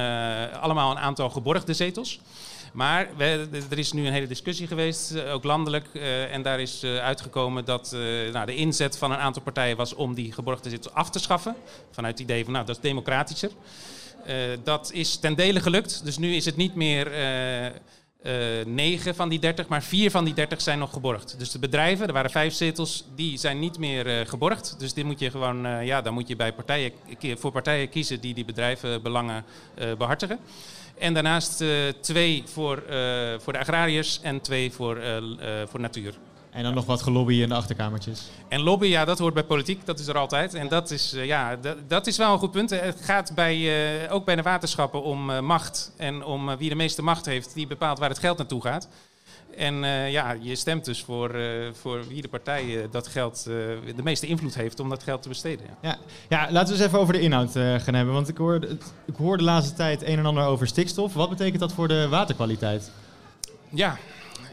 allemaal 0.61 0.91
een 0.91 0.99
aantal 0.99 1.29
geborgde 1.29 1.73
zetels. 1.73 2.19
Maar 2.73 3.09
er 3.69 3.77
is 3.77 3.91
nu 3.91 4.07
een 4.07 4.13
hele 4.13 4.27
discussie 4.27 4.67
geweest, 4.67 5.11
eh, 5.11 5.33
ook 5.33 5.43
landelijk. 5.43 5.85
eh, 5.93 6.33
en 6.33 6.41
daar 6.41 6.59
is 6.59 6.83
eh, 6.83 6.97
uitgekomen 6.97 7.65
dat 7.65 7.91
nou, 8.31 8.45
de 8.45 8.55
inzet 8.55 8.97
van 8.97 9.11
een 9.11 9.17
aantal 9.17 9.41
partijen 9.41 9.77
was 9.77 9.93
om 9.95 10.13
die 10.13 10.31
geborgde 10.31 10.69
zetels 10.69 10.93
af 10.93 11.09
te 11.09 11.19
schaffen. 11.19 11.55
Vanuit 11.91 12.19
het 12.19 12.29
idee 12.29 12.43
van, 12.43 12.53
nou, 12.53 12.65
dat 12.65 12.75
is 12.75 12.81
democratischer. 12.81 13.49
Dat 14.63 14.91
is 14.93 15.15
ten 15.17 15.35
dele 15.35 15.59
gelukt. 15.59 16.05
Dus 16.05 16.17
nu 16.17 16.35
is 16.35 16.45
het 16.45 16.55
niet 16.55 16.75
meer 16.75 17.11
eh, 18.21 18.65
negen 18.65 19.15
van 19.15 19.29
die 19.29 19.39
30, 19.39 19.67
maar 19.67 19.83
vier 19.83 20.11
van 20.11 20.25
die 20.25 20.33
30 20.33 20.61
zijn 20.61 20.79
nog 20.79 20.93
geborgd. 20.93 21.35
Dus 21.37 21.51
de 21.51 21.59
bedrijven, 21.59 22.07
er 22.07 22.13
waren 22.13 22.31
vijf 22.31 22.53
zetels, 22.53 23.05
die 23.15 23.37
zijn 23.37 23.59
niet 23.59 23.77
meer 23.77 24.27
geborgd. 24.27 24.75
Dus 24.79 24.93
dit 24.93 25.05
moet 25.05 25.19
je 25.19 25.31
gewoon, 25.31 25.85
ja, 25.85 26.01
dan 26.01 26.13
moet 26.13 26.27
je 26.27 26.35
bij 26.35 26.53
partijen, 26.53 26.91
voor 27.19 27.51
partijen 27.51 27.89
kiezen 27.89 28.19
die 28.21 28.33
die 28.33 28.45
bedrijvenbelangen 28.45 29.45
eh 29.75 29.93
behartigen. 29.97 30.39
En 30.99 31.13
daarnaast 31.13 31.61
eh, 31.61 31.69
twee 32.01 32.43
voor, 32.45 32.77
eh, 32.77 33.39
voor 33.39 33.53
de 33.53 33.59
agrariërs 33.59 34.19
en 34.21 34.41
twee 34.41 34.71
voor, 34.71 34.97
eh, 34.97 35.17
voor 35.65 35.79
natuur. 35.79 36.13
En 36.49 36.63
dan 36.63 36.73
nog 36.73 36.85
wat 36.85 37.01
gelobby 37.01 37.33
in 37.33 37.49
de 37.49 37.55
achterkamertjes. 37.55 38.29
En 38.47 38.61
lobby, 38.61 38.87
ja, 38.87 39.05
dat 39.05 39.19
hoort 39.19 39.33
bij 39.33 39.43
politiek, 39.43 39.85
dat 39.85 39.99
is 39.99 40.07
er 40.07 40.17
altijd. 40.17 40.53
En 40.53 40.67
dat 40.67 40.91
is, 40.91 41.15
ja, 41.15 41.55
dat, 41.55 41.77
dat 41.87 42.07
is 42.07 42.17
wel 42.17 42.33
een 42.33 42.39
goed 42.39 42.51
punt. 42.51 42.69
Het 42.69 43.01
gaat 43.01 43.31
bij, 43.35 44.09
ook 44.09 44.25
bij 44.25 44.35
de 44.35 44.41
waterschappen 44.41 45.03
om 45.03 45.45
macht. 45.45 45.91
En 45.97 46.23
om 46.23 46.57
wie 46.57 46.69
de 46.69 46.75
meeste 46.75 47.01
macht 47.01 47.25
heeft, 47.25 47.53
die 47.53 47.67
bepaalt 47.67 47.99
waar 47.99 48.09
het 48.09 48.19
geld 48.19 48.37
naartoe 48.37 48.61
gaat. 48.61 48.87
En 49.57 49.83
eh, 49.83 50.11
ja, 50.11 50.35
je 50.39 50.55
stemt 50.55 50.85
dus 50.85 51.03
voor, 51.03 51.29
eh, 51.29 51.73
voor 51.73 52.07
wie 52.07 52.21
de 52.21 52.27
partij 52.27 52.81
eh, 52.81 52.87
dat 52.91 53.07
geld 53.07 53.43
de 53.95 54.03
meeste 54.03 54.27
invloed 54.27 54.55
heeft 54.55 54.79
om 54.79 54.89
dat 54.89 55.03
geld 55.03 55.21
te 55.21 55.29
besteden. 55.29 55.65
Ja. 55.65 55.89
Ja, 55.89 55.97
ja 56.29 56.51
laten 56.51 56.73
we 56.73 56.79
eens 56.79 56.87
even 56.87 56.99
over 56.99 57.13
de 57.13 57.19
inhoud 57.19 57.51
gaan 57.51 57.93
hebben. 57.93 58.13
Want 58.13 58.29
ik 58.29 58.37
hoor, 58.37 58.63
ik 59.05 59.15
hoor 59.17 59.37
de 59.37 59.43
laatste 59.43 59.75
tijd 59.75 60.01
een 60.01 60.17
en 60.17 60.25
ander 60.25 60.45
over 60.45 60.67
stikstof. 60.67 61.13
Wat 61.13 61.29
betekent 61.29 61.59
dat 61.59 61.73
voor 61.73 61.87
de 61.87 62.07
waterkwaliteit? 62.09 62.91
Ja, 63.69 63.97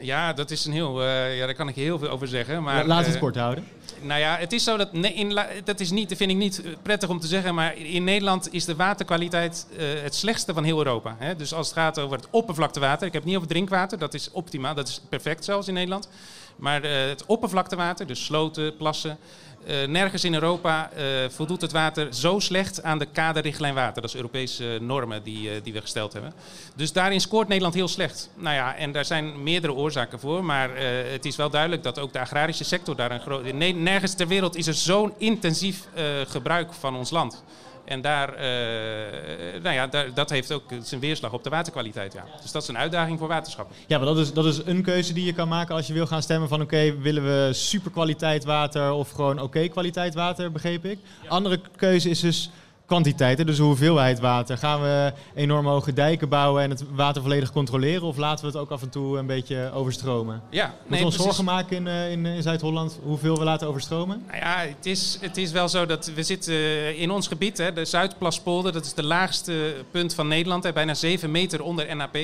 ja, 0.00 0.32
dat 0.32 0.50
is 0.50 0.64
een 0.64 0.72
heel. 0.72 1.02
eh, 1.02 1.38
ja, 1.38 1.46
daar 1.46 1.54
kan 1.54 1.68
ik 1.68 1.74
heel 1.74 1.98
veel 1.98 2.08
over 2.08 2.28
zeggen. 2.28 2.62
Maar, 2.62 2.86
Laat 2.86 3.06
het 3.06 3.14
eh, 3.14 3.20
kort 3.20 3.36
houden. 3.36 3.64
Nou 4.02 4.20
ja, 4.20 4.36
het 4.36 4.52
is 4.52 4.64
zo 4.64 4.76
dat 4.76 4.88
in, 4.92 5.38
dat 5.64 5.80
is 5.80 5.90
niet, 5.90 6.16
vind 6.16 6.30
ik 6.30 6.36
niet 6.36 6.62
eh, 6.62 6.70
prettig 6.82 7.08
om 7.08 7.20
te 7.20 7.26
zeggen, 7.26 7.54
maar 7.54 7.76
in 7.76 8.04
Nederland 8.04 8.52
is 8.52 8.64
de 8.64 8.76
waterkwaliteit 8.76 9.66
het 10.02 10.14
slechtste 10.14 10.54
van 10.54 10.64
heel 10.64 10.78
Europa. 10.78 11.16
Hè? 11.18 11.36
Dus 11.36 11.54
als 11.54 11.66
het 11.66 11.76
gaat 11.76 11.98
over 11.98 12.16
het 12.16 12.26
oppervlaktewater, 12.30 13.06
ik 13.06 13.12
heb 13.12 13.22
het 13.22 13.30
niet 13.30 13.36
over 13.36 13.48
drinkwater, 13.48 13.98
dat 13.98 14.14
is 14.14 14.30
optimaal, 14.30 14.74
dat 14.74 14.88
is 14.88 15.00
perfect 15.08 15.44
zelfs 15.44 15.68
in 15.68 15.74
Nederland. 15.74 16.08
Maar 16.56 16.82
eh, 16.82 17.08
het 17.08 17.26
oppervlaktewater, 17.26 18.06
dus 18.06 18.24
sloten, 18.24 18.76
plassen, 18.76 19.18
eh, 19.66 19.86
nergens 19.86 20.24
in 20.24 20.34
Europa 20.34 20.90
eh, 20.90 21.04
voldoet 21.28 21.60
het 21.60 21.72
water 21.72 22.14
zo 22.14 22.38
slecht 22.38 22.82
aan 22.82 22.98
de 22.98 23.06
kaderrichtlijn 23.06 23.74
water. 23.74 24.02
Dat 24.02 24.10
is 24.10 24.16
Europese 24.16 24.78
normen 24.80 25.22
die, 25.22 25.62
die 25.62 25.72
we 25.72 25.80
gesteld 25.80 26.12
hebben. 26.12 26.32
Dus 26.76 26.92
daarin 26.92 27.20
scoort 27.20 27.48
Nederland 27.48 27.74
heel 27.74 27.88
slecht. 27.88 28.30
Nou 28.34 28.54
ja, 28.54 28.76
en 28.76 28.92
daar 28.92 29.04
zijn 29.04 29.42
meerdere 29.42 29.72
oorzaken 29.72 30.20
voor. 30.20 30.44
Maar 30.44 30.70
het 31.10 31.24
is 31.24 31.36
wel 31.36 31.50
duidelijk 31.50 31.82
dat 31.82 31.98
ook 31.98 32.12
de 32.12 32.20
agrarische 32.20 32.64
sector 32.64 32.96
daar 32.96 33.10
een 33.10 33.20
groot... 33.20 33.52
Nergens 33.52 34.14
ter 34.14 34.28
wereld 34.28 34.56
is 34.56 34.66
er 34.66 34.74
zo'n 34.74 35.12
intensief 35.18 35.88
gebruik 36.26 36.72
van 36.72 36.96
ons 36.96 37.10
land. 37.10 37.42
En 37.86 38.00
daar, 38.00 38.34
eh, 38.34 39.62
nou 39.62 39.74
ja, 39.74 39.86
daar, 39.86 40.14
dat 40.14 40.30
heeft 40.30 40.52
ook 40.52 40.62
zijn 40.82 41.00
weerslag 41.00 41.32
op 41.32 41.44
de 41.44 41.50
waterkwaliteit. 41.50 42.12
Ja. 42.12 42.24
Dus 42.42 42.52
dat 42.52 42.62
is 42.62 42.68
een 42.68 42.78
uitdaging 42.78 43.18
voor 43.18 43.28
waterschappen. 43.28 43.76
Ja, 43.86 43.96
maar 43.98 44.06
dat 44.06 44.18
is, 44.18 44.32
dat 44.32 44.44
is 44.44 44.60
een 44.64 44.82
keuze 44.82 45.12
die 45.12 45.24
je 45.24 45.32
kan 45.32 45.48
maken 45.48 45.74
als 45.74 45.86
je 45.86 45.92
wil 45.92 46.06
gaan 46.06 46.22
stemmen 46.22 46.48
van 46.48 46.62
oké, 46.62 46.98
willen 46.98 47.24
we 47.24 47.50
superkwaliteit 47.52 48.44
water 48.44 48.92
of 48.92 49.10
gewoon 49.10 49.40
oké 49.40 49.68
kwaliteit 49.68 50.14
water, 50.14 50.52
begreep 50.52 50.84
ik. 50.84 50.98
Andere 51.28 51.60
keuze 51.76 52.10
is 52.10 52.20
dus 52.20 52.50
kwantiteit, 52.86 53.38
hè, 53.38 53.44
dus 53.44 53.56
de 53.56 53.62
hoeveelheid 53.62 54.20
water. 54.20 54.58
Gaan 54.58 54.82
we 54.82 55.12
enorm 55.34 55.66
hoge 55.66 55.92
dijken 55.92 56.28
bouwen 56.28 56.62
en 56.62 56.70
het 56.70 56.84
water 56.94 57.22
volledig 57.22 57.52
controleren 57.52 58.02
of 58.02 58.16
laten 58.16 58.44
we 58.44 58.50
het 58.50 58.60
ook 58.60 58.70
af 58.70 58.82
en 58.82 58.88
toe 58.88 59.18
een 59.18 59.26
beetje 59.26 59.70
overstromen? 59.74 60.42
Ja, 60.50 60.64
Moeten 60.66 60.90
nee, 60.90 60.98
we 60.98 61.04
ons 61.06 61.14
precies. 61.14 61.36
zorgen 61.36 61.54
maken 61.54 61.76
in, 61.76 61.86
eh, 61.86 62.10
in, 62.10 62.26
in 62.26 62.42
Zuid-Holland 62.42 62.98
hoeveel 63.02 63.38
we 63.38 63.44
laten 63.44 63.68
overstromen? 63.68 64.22
Nou 64.26 64.38
ja, 64.38 64.58
het 64.58 64.86
is, 64.86 65.18
het 65.20 65.36
is 65.36 65.52
wel 65.52 65.68
zo 65.68 65.86
dat 65.86 66.10
we 66.14 66.22
zitten 66.22 66.54
eh, 66.54 67.00
in 67.00 67.10
ons 67.10 67.28
gebied, 67.28 67.58
hè, 67.58 67.72
de 67.72 67.84
Zuidplaspolder, 67.84 68.72
dat 68.72 68.84
is 68.84 68.94
de 68.94 69.04
laagste 69.04 69.74
punt 69.90 70.14
van 70.14 70.28
Nederland, 70.28 70.64
hè, 70.64 70.72
bijna 70.72 70.94
7 70.94 71.30
meter 71.30 71.62
onder 71.62 71.96
NAP. 71.96 72.16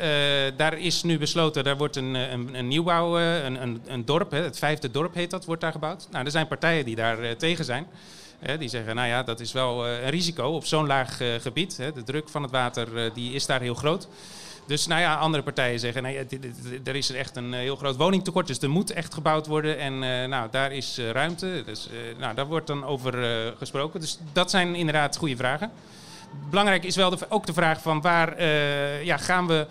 Eh, 0.00 0.52
daar 0.56 0.78
is 0.78 1.02
nu 1.02 1.18
besloten, 1.18 1.64
daar 1.64 1.76
wordt 1.76 1.96
een, 1.96 2.16
eh, 2.16 2.30
een, 2.30 2.54
een 2.54 2.68
nieuwbouw, 2.68 3.18
eh, 3.18 3.44
een, 3.44 3.62
een, 3.62 3.82
een 3.86 4.04
dorp, 4.04 4.30
het 4.30 4.58
vijfde 4.58 4.90
dorp 4.90 5.14
heet 5.14 5.30
dat, 5.30 5.44
wordt 5.44 5.60
daar 5.60 5.72
gebouwd. 5.72 6.08
Nou, 6.10 6.24
er 6.24 6.30
zijn 6.30 6.48
partijen 6.48 6.84
die 6.84 6.96
daar 6.96 7.36
tegen 7.36 7.64
zijn. 7.64 7.86
Die 8.58 8.68
zeggen, 8.68 8.94
nou 8.94 9.08
ja, 9.08 9.22
dat 9.22 9.40
is 9.40 9.52
wel 9.52 9.86
een 9.86 10.10
risico 10.10 10.48
op 10.48 10.66
zo'n 10.66 10.86
laag 10.86 11.20
gebied. 11.38 11.76
De 11.76 12.02
druk 12.04 12.28
van 12.28 12.42
het 12.42 12.50
water 12.50 13.12
die 13.14 13.32
is 13.32 13.46
daar 13.46 13.60
heel 13.60 13.74
groot. 13.74 14.08
Dus 14.66 14.86
nou 14.86 15.00
ja, 15.00 15.14
andere 15.14 15.42
partijen 15.42 15.80
zeggen, 15.80 16.02
nee, 16.02 16.26
er 16.84 16.96
is 16.96 17.10
echt 17.10 17.36
een 17.36 17.52
heel 17.52 17.76
groot 17.76 17.96
woningtekort, 17.96 18.46
dus 18.46 18.58
er 18.58 18.70
moet 18.70 18.90
echt 18.90 19.14
gebouwd 19.14 19.46
worden. 19.46 19.78
En 19.78 19.98
nou, 20.28 20.48
daar 20.50 20.72
is 20.72 20.98
ruimte, 21.12 21.62
dus 21.66 21.88
nou, 22.18 22.34
daar 22.34 22.46
wordt 22.46 22.66
dan 22.66 22.84
over 22.84 23.14
gesproken. 23.58 24.00
Dus 24.00 24.18
dat 24.32 24.50
zijn 24.50 24.74
inderdaad 24.74 25.16
goede 25.16 25.36
vragen. 25.36 25.70
Belangrijk 26.50 26.84
is 26.84 26.96
wel 26.96 27.18
ook 27.28 27.46
de 27.46 27.52
vraag 27.52 27.82
van 27.82 28.00
waar 28.00 28.44
ja, 29.04 29.16
gaan 29.16 29.46
we... 29.46 29.66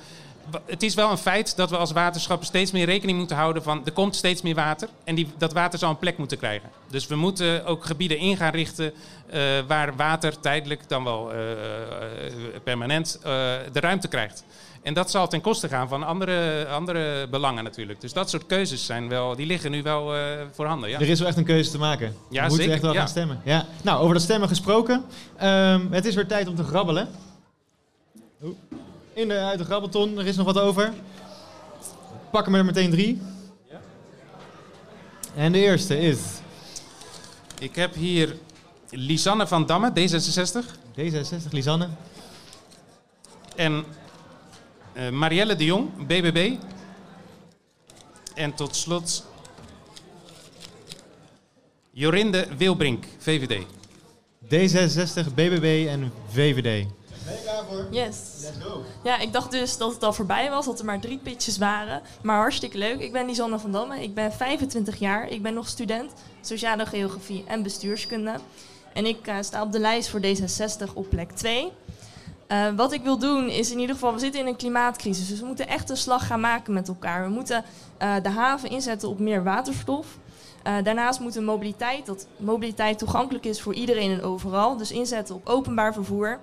Het 0.66 0.84
is 0.84 0.96
wel 0.96 1.12
een 1.12 1.18
feit 1.18 1.56
dat 1.56 1.70
we 1.70 1.78
als 1.78 1.92
waterschap 1.92 2.44
steeds 2.44 2.72
meer 2.72 2.86
rekening 2.86 3.18
moeten 3.18 3.36
houden 3.36 3.64
van... 3.64 3.82
er 3.86 3.92
komt 3.92 4.16
steeds 4.16 4.42
meer 4.42 4.56
water 4.56 4.90
en 5.04 5.16
die, 5.16 5.28
dat 5.38 5.54
water 5.54 5.80
zal 5.80 5.90
een 5.90 5.98
plek 5.98 6.18
moeten 6.18 6.38
krijgen. 6.38 6.70
Dus 6.90 7.08
we 7.08 7.16
moeten 7.16 7.66
ook 7.66 7.86
gebieden 7.86 8.18
in 8.18 8.38
gaan 8.38 8.52
richten 8.52 8.94
eh, 9.30 9.42
waar 9.68 9.96
water 9.96 10.40
tijdelijk 10.40 10.90
dan 10.90 11.04
wel 11.04 11.32
eh, 11.32 11.52
eh, 11.52 11.58
permanent 12.64 13.20
de 13.72 13.80
ruimte 13.80 14.08
krijgt. 14.08 14.44
En 14.82 14.94
dat 14.94 15.12
zal 15.12 15.28
ten 15.28 15.42
koste 15.42 15.68
gaan 15.68 15.88
van 15.88 16.04
andere, 16.04 16.68
andere 16.68 17.28
belangen 17.28 17.64
natuurlijk. 17.64 18.02
Dus 18.02 18.14
dat 18.14 18.30
soort 18.30 18.46
keuzes 18.46 18.86
zijn 18.86 19.10
wel, 19.10 19.36
die 19.36 19.46
liggen 19.46 19.72
nu 19.72 19.82
wel 19.84 20.16
eh, 20.16 20.22
voorhanden. 20.52 20.90
Ja. 20.90 21.00
Er 21.00 21.10
is 21.10 21.20
wel 21.20 21.28
echt 21.28 21.38
een 21.38 21.44
keuze 21.44 21.72
te 21.72 21.78
maken. 21.78 22.16
Ja, 22.30 22.44
we 22.44 22.50
moeten 22.50 22.72
echt 22.72 22.82
wel 22.82 22.94
ja. 22.94 23.00
gaan 23.00 23.08
stemmen. 23.08 23.42
Ja. 23.44 23.66
Nou, 23.82 24.02
over 24.02 24.14
dat 24.14 24.24
stemmen 24.24 24.48
gesproken. 24.48 25.04
Ehm, 25.38 25.92
het 25.92 26.06
is 26.06 26.16
weer 26.16 26.28
tijd 26.28 26.48
om 26.48 26.56
te 26.56 26.64
grabbelen. 26.64 27.08
Oeh. 28.44 28.56
In 29.20 29.28
de, 29.28 29.38
uit 29.38 29.58
de 29.58 29.66
grabbelton, 29.66 30.18
er 30.18 30.28
is 30.28 30.36
nog 30.36 30.46
wat 30.46 30.60
over. 30.60 30.94
Pakken 32.32 32.52
we 32.52 32.58
er 32.58 32.66
meteen 32.66 32.92
drie. 32.92 33.22
En 35.36 35.52
de 35.52 35.60
eerste 35.60 36.00
is 36.00 36.20
Ik 37.60 37.76
heb 37.76 37.94
hier 37.94 38.36
Lisanne 38.90 39.48
van 39.48 39.66
Damme, 39.66 39.92
D66. 39.92 40.66
D66, 41.00 41.50
Lisanne. 41.50 41.90
En 43.56 43.86
eh, 44.94 45.10
Marielle 45.10 45.56
de 45.56 45.66
Jong, 45.66 46.08
BBB. 46.08 46.56
En 48.34 48.54
tot 48.54 48.76
slot 48.76 49.26
Jorinde 51.92 52.48
Wilbrink, 52.58 53.06
VVD. 53.18 53.66
D66, 54.44 55.34
BBB 55.34 55.88
en 55.90 56.12
VVD. 56.32 56.98
Yes. 57.92 58.18
Ja, 59.04 59.20
ik 59.20 59.34
dacht 59.34 59.52
dus 59.52 59.78
dat 59.78 59.94
het 59.94 60.04
al 60.04 60.14
voorbij 60.14 60.50
was, 60.50 60.66
dat 60.66 60.80
er 60.80 60.86
maar 60.86 61.00
drie 61.00 61.18
pitches 61.18 61.58
waren. 61.58 62.02
Maar 62.22 62.38
hartstikke 62.38 62.78
leuk. 62.78 63.00
Ik 63.00 63.12
ben 63.12 63.26
Lisanne 63.26 63.60
van 63.60 63.72
Damme. 63.72 64.04
Ik 64.04 64.14
ben 64.14 64.34
25 64.34 65.00
jaar. 65.00 65.30
Ik 65.30 65.42
ben 65.42 65.54
nog 65.54 65.68
student 65.68 66.12
sociale 66.42 66.86
geografie 66.86 67.44
en 67.48 67.64
bestuurskunde. 67.64 68.40
En 68.94 69.06
ik 69.06 69.28
eh, 69.28 69.36
sta 69.42 69.62
op 69.62 69.72
de 69.72 69.80
lijst 69.80 70.10
voor 70.10 70.20
D66 70.20 70.94
op 70.94 71.10
plek 71.10 71.32
2. 71.32 71.72
Eh, 72.48 72.68
wat 72.76 72.92
ik 72.92 73.02
wil 73.02 73.18
doen 73.18 73.50
is 73.50 73.72
in 73.72 73.80
ieder 73.80 73.96
geval, 73.96 74.14
we 74.14 74.20
zitten 74.20 74.42
in 74.42 74.48
een 74.48 74.56
klimaatcrisis. 74.56 75.28
Dus 75.28 75.40
we 75.40 75.46
moeten 75.46 75.68
echt 75.68 75.90
een 75.90 75.98
slag 75.98 76.28
gaan 76.28 76.40
maken 76.40 76.74
met 76.74 76.88
elkaar. 76.88 77.24
We 77.24 77.30
moeten 77.30 77.64
eh, 77.98 78.16
de 78.24 78.30
haven 78.30 78.70
inzetten 78.70 79.10
op 79.10 79.20
meer 79.20 79.44
waterstof. 79.44 80.18
Daarnaast 80.84 81.20
moet 81.20 81.34
de 81.34 81.42
mobiliteit, 81.42 82.06
dat 82.06 82.28
mobiliteit 82.38 82.98
toegankelijk 82.98 83.46
is 83.46 83.62
voor 83.62 83.74
iedereen 83.74 84.12
en 84.12 84.22
overal. 84.22 84.78
Dus 84.78 84.92
inzetten 84.92 85.36
op 85.36 85.50
openbaar 85.50 85.94
vervoer. 85.94 86.40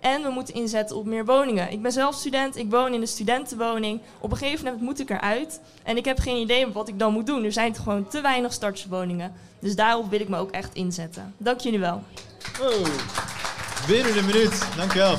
En 0.00 0.22
we 0.22 0.30
moeten 0.30 0.54
inzetten 0.54 0.96
op 0.96 1.06
meer 1.06 1.24
woningen. 1.24 1.72
Ik 1.72 1.82
ben 1.82 1.92
zelf 1.92 2.14
student, 2.14 2.56
ik 2.56 2.70
woon 2.70 2.94
in 2.94 3.00
een 3.00 3.08
studentenwoning. 3.08 4.00
Op 4.20 4.30
een 4.30 4.36
gegeven 4.36 4.64
moment 4.64 4.82
moet 4.82 5.00
ik 5.00 5.10
eruit. 5.10 5.60
En 5.82 5.96
ik 5.96 6.04
heb 6.04 6.18
geen 6.18 6.36
idee 6.36 6.66
wat 6.66 6.88
ik 6.88 6.98
dan 6.98 7.12
moet 7.12 7.26
doen. 7.26 7.44
Er 7.44 7.52
zijn 7.52 7.74
gewoon 7.74 8.08
te 8.08 8.20
weinig 8.20 8.52
starterswoningen. 8.52 9.32
Dus 9.58 9.76
daarop 9.76 10.10
wil 10.10 10.20
ik 10.20 10.28
me 10.28 10.36
ook 10.36 10.50
echt 10.50 10.74
inzetten. 10.74 11.34
Dank 11.36 11.60
jullie 11.60 11.78
wel. 11.78 12.02
Oh, 12.60 12.86
binnen 13.86 14.18
een 14.18 14.26
minuut. 14.26 14.66
Dankjewel. 14.76 15.16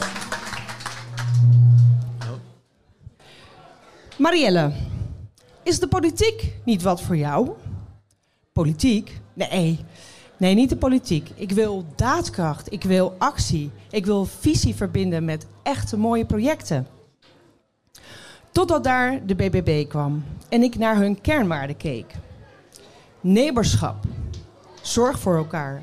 Marielle, 4.18 4.72
is 5.64 5.80
de 5.80 5.88
politiek 5.88 6.54
niet 6.66 6.82
wat 6.82 7.02
voor 7.02 7.18
jou? 7.18 7.50
Politiek? 8.54 9.20
Nee. 9.34 9.86
Nee, 10.42 10.56
niet 10.56 10.70
de 10.70 10.78
politiek. 10.78 11.30
Ik 11.36 11.52
wil 11.52 11.86
daadkracht. 11.96 12.74
Ik 12.74 12.84
wil 12.84 13.16
actie. 13.18 13.72
Ik 13.90 14.06
wil 14.06 14.26
visie 14.26 14.76
verbinden 14.76 15.26
met 15.26 15.46
echte 15.64 15.98
mooie 15.98 16.26
projecten. 16.26 16.88
Totdat 18.52 18.84
daar 18.84 19.26
de 19.26 19.36
BBB 19.36 19.88
kwam 19.88 20.24
en 20.50 20.64
ik 20.64 20.78
naar 20.78 20.96
hun 20.96 21.22
kernwaarden 21.22 21.78
keek. 21.78 22.14
Neighborschap. 23.20 23.96
Zorg 24.82 25.20
voor 25.20 25.38
elkaar. 25.38 25.82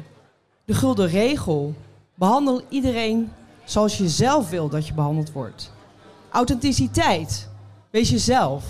De 0.64 0.74
gulden 0.74 1.09
regel. 1.09 1.74
Behandel 2.14 2.62
iedereen 2.68 3.32
zoals 3.64 3.98
je 3.98 4.09
zelf 4.09 4.50
wil 4.50 4.68
dat 4.68 4.86
je 4.86 4.94
behandeld 4.94 5.32
wordt. 5.32 5.72
Authenticiteit. 6.30 7.48
Wees 7.90 8.11
jezelf. 8.11 8.64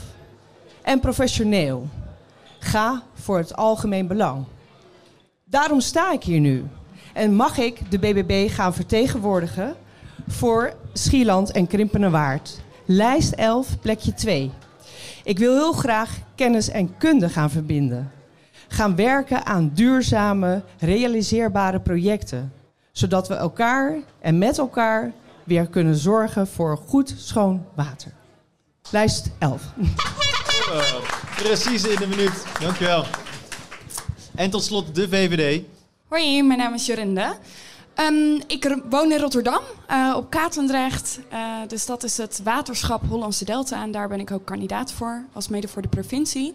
En 0.83 1.01
professioneel. 1.01 1.89
Ga 2.59 3.03
voor 3.15 3.39
het 3.39 3.57
algemeen 3.57 4.07
belang. 4.07 4.45
Daarom 5.51 5.81
sta 5.81 6.13
ik 6.13 6.23
hier 6.23 6.41
nu. 6.41 6.65
En 7.13 7.35
mag 7.35 7.59
ik 7.59 7.91
de 7.91 7.99
BBB 7.99 8.51
gaan 8.51 8.75
vertegenwoordigen 8.75 9.77
voor 10.27 10.73
Schieland 10.93 11.51
en 11.51 11.67
Krimpenerwaard. 11.67 12.61
Lijst 12.85 13.33
11, 13.33 13.81
plekje 13.81 14.15
2. 14.15 14.51
Ik 15.25 15.39
wil 15.39 15.55
heel 15.55 15.73
graag 15.73 16.19
kennis 16.35 16.69
en 16.69 16.97
kunde 16.97 17.29
gaan 17.29 17.51
verbinden. 17.51 18.13
Gaan 18.69 18.97
werken 18.97 19.47
aan 19.47 19.71
duurzame, 19.75 20.63
realiseerbare 20.79 21.81
projecten. 21.81 22.53
Zodat 22.93 23.29
we 23.29 23.35
elkaar 23.35 23.97
en 24.21 24.39
met 24.39 24.59
elkaar 24.59 25.13
weer 25.45 25.67
kunnen 25.67 25.97
zorgen 25.97 26.47
voor 26.47 26.77
goed 26.87 27.15
schoon 27.17 27.65
water. 27.75 28.13
Lijst 28.91 29.31
11. 29.39 29.63
Precies 31.37 31.85
in 31.85 31.97
de 31.97 32.07
minuut. 32.07 32.45
Dankjewel. 32.61 33.05
En 34.39 34.51
tot 34.51 34.65
slot 34.65 34.95
de 34.95 35.09
VVD. 35.09 35.63
Hoi, 36.09 36.43
mijn 36.43 36.59
naam 36.59 36.75
is 36.75 36.87
Jorinde. 36.87 37.37
Ehm, 37.95 38.41
ik 38.47 38.81
woon 38.91 39.13
in 39.13 39.19
Rotterdam, 39.19 39.61
eh, 39.87 40.15
op 40.17 40.31
Katendrecht. 40.31 41.21
Eh, 41.29 41.39
dus 41.69 41.87
dat 41.87 42.03
is 42.03 42.17
het 42.17 42.41
waterschap 42.45 43.03
Hollandse 43.09 43.45
Delta. 43.45 43.83
En 43.83 43.91
daar 43.91 44.09
ben 44.09 44.21
ik 44.21 44.31
ook 44.31 44.45
kandidaat 44.45 44.93
voor, 44.93 45.25
als 45.33 45.49
mede 45.49 45.69
voor 45.69 45.83
de 45.83 45.89
provincie. 45.89 46.55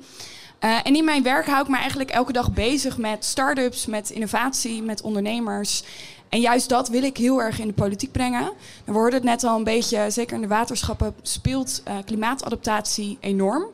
Eh, 0.59 0.77
en 0.83 0.95
in 0.95 1.05
mijn 1.05 1.23
werk 1.23 1.45
hou 1.45 1.61
ik 1.61 1.69
me 1.69 1.77
eigenlijk 1.77 2.09
elke 2.09 2.31
dag 2.31 2.53
bezig 2.53 2.97
met 2.97 3.25
start-ups, 3.25 3.85
met 3.85 4.09
innovatie, 4.09 4.81
met 4.81 5.01
ondernemers. 5.01 5.83
En 6.29 6.39
juist 6.39 6.69
dat 6.69 6.89
wil 6.89 7.03
ik 7.03 7.17
heel 7.17 7.41
erg 7.41 7.59
in 7.59 7.67
de 7.67 7.73
politiek 7.73 8.11
brengen. 8.11 8.51
We 8.85 8.91
hoorden 8.91 9.13
het 9.13 9.23
net 9.23 9.43
al 9.43 9.57
een 9.57 9.63
beetje, 9.63 10.05
zeker 10.09 10.35
in 10.35 10.41
de 10.41 10.47
waterschappen 10.47 11.15
speelt 11.21 11.83
klimaatadaptatie 12.05 13.17
enorm. 13.19 13.65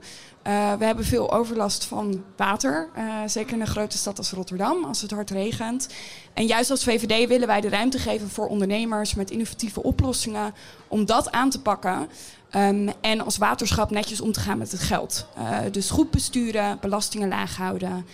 Eh, 0.49 0.73
we 0.73 0.85
hebben 0.85 1.05
veel 1.05 1.33
overlast 1.33 1.85
van 1.85 2.23
water, 2.35 2.89
eh, 2.95 3.03
zeker 3.25 3.53
in 3.53 3.61
een 3.61 3.67
grote 3.67 3.97
stad 3.97 4.17
als 4.17 4.31
Rotterdam, 4.31 4.83
als 4.83 5.01
het 5.01 5.11
hard 5.11 5.29
regent. 5.29 5.89
En 6.33 6.45
juist 6.45 6.71
als 6.71 6.83
VVD 6.83 7.27
willen 7.27 7.47
wij 7.47 7.61
de 7.61 7.69
ruimte 7.69 7.99
geven 7.99 8.29
voor 8.29 8.47
ondernemers 8.47 9.13
met 9.13 9.31
innovatieve 9.31 9.83
oplossingen 9.83 10.53
om 10.87 11.05
dat 11.05 11.31
aan 11.31 11.49
te 11.49 11.61
pakken. 11.61 12.09
Ehm, 12.49 12.89
en 13.01 13.25
als 13.25 13.37
waterschap 13.37 13.89
netjes 13.89 14.21
om 14.21 14.31
te 14.31 14.39
gaan 14.39 14.57
met 14.57 14.71
het 14.71 14.81
geld. 14.81 15.25
Eh, 15.35 15.57
dus 15.71 15.89
goed 15.89 16.11
besturen, 16.11 16.77
belastingen 16.81 17.29
laag 17.29 17.57
houden 17.57 18.05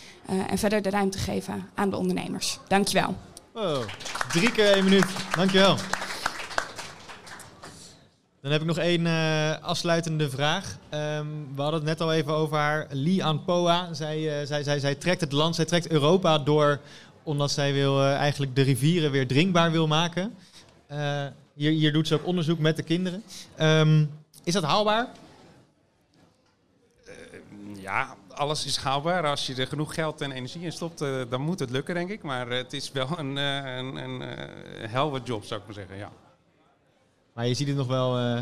en 0.48 0.58
verder 0.58 0.82
de 0.82 0.90
ruimte 0.90 1.18
geven 1.18 1.70
aan 1.74 1.90
de 1.90 1.98
ondernemers. 1.98 2.60
Dankjewel. 2.68 3.16
Oh, 3.54 3.78
drie 4.32 4.52
keer 4.52 4.74
één 4.74 4.84
minuut. 4.84 5.06
Dankjewel. 5.36 5.76
Dan 8.46 8.54
heb 8.54 8.64
ik 8.64 8.68
nog 8.68 8.78
één 8.78 9.08
eh, 9.08 9.62
afsluitende 9.62 10.30
vraag. 10.30 10.78
Ehm, 10.90 11.28
we 11.56 11.62
hadden 11.62 11.80
het 11.80 11.90
net 11.90 12.02
al 12.02 12.14
even 12.14 12.34
over 12.34 12.58
haar. 12.58 12.88
Li 12.90 13.22
Anpoa. 13.22 13.94
Zij, 13.94 14.40
eh, 14.40 14.48
zij, 14.48 14.64
zij, 14.64 14.80
zij 14.80 14.96
trekt 14.96 15.22
het 15.22 15.32
land, 15.32 15.56
zij 15.56 15.66
trekt 15.66 15.90
Europa 15.90 16.40
door. 16.40 16.80
Omdat 17.24 17.52
zij 17.52 17.74
wil, 17.74 18.02
eh, 18.02 18.16
eigenlijk 18.16 18.56
de 18.56 18.62
rivieren 18.62 19.12
weer 19.12 19.28
drinkbaar 19.28 19.72
wil 19.72 19.88
maken. 19.88 20.36
Hier, 21.54 21.72
hier 21.72 21.94
doet 21.94 22.08
ze 22.08 22.14
ook 22.14 22.26
onderzoek 22.26 22.60
met 22.60 22.76
de 22.76 22.84
kinderen. 22.84 23.24
Ehm, 23.56 24.06
is 24.44 24.54
dat 24.54 24.64
haalbaar? 24.64 25.08
Ja, 27.76 28.16
alles 28.30 28.66
is 28.66 28.78
haalbaar. 28.78 29.28
Als 29.28 29.46
je 29.46 29.56
er 29.56 29.68
genoeg 29.68 29.94
geld 29.94 30.22
en 30.22 30.32
energie 30.32 30.62
in 30.62 30.72
stopt, 30.72 31.00
dan 31.30 31.42
moet 31.42 31.60
het 31.60 31.70
lukken, 31.70 31.96
denk 31.96 32.10
ik. 32.10 32.22
Maar 32.22 32.50
het 32.50 32.74
is 32.74 32.92
wel 32.92 33.20
een, 33.20 33.36
een, 33.36 33.96
een 33.96 34.22
helder 34.90 35.22
job, 35.24 35.44
zou 35.44 35.60
ik 35.60 35.66
maar 35.66 35.76
zeggen, 35.76 35.98
ja. 35.98 36.12
Maar 37.36 37.48
je 37.48 37.54
ziet 37.54 37.68
het 37.68 37.78
nog 37.78 37.88
wel... 37.88 38.18
eh, 38.18 38.42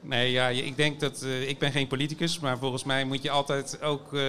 Nee, 0.00 0.30
ja, 0.30 0.48
ik 0.48 0.76
denk 0.76 1.00
dat... 1.00 1.22
eh, 1.22 1.48
ik 1.48 1.58
ben 1.58 1.72
geen 1.72 1.86
politicus, 1.86 2.38
maar 2.38 2.58
volgens 2.58 2.84
mij 2.84 3.04
moet 3.04 3.22
je 3.22 3.30
altijd 3.30 3.82
ook 3.82 4.14
eh, 4.14 4.20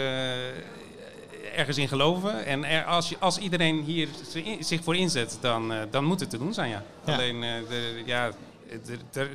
ergens 1.58 1.78
in 1.78 1.88
geloven. 1.88 2.46
En 2.46 2.64
er, 2.64 2.84
als, 2.86 3.10
je, 3.10 3.16
als 3.20 3.38
iedereen 3.38 3.84
hier 3.84 4.08
zi- 4.32 4.58
zich 4.60 4.84
voor 4.84 4.96
inzet, 4.96 5.38
dan, 5.42 5.74
dan 5.92 6.04
moet 6.04 6.20
het 6.20 6.30
te 6.30 6.38
doen 6.38 6.54
zijn, 6.54 6.70
ja. 6.70 6.84
Ja. 7.06 7.14
Alleen, 7.14 7.40
de, 7.42 8.02
ja, 8.06 8.32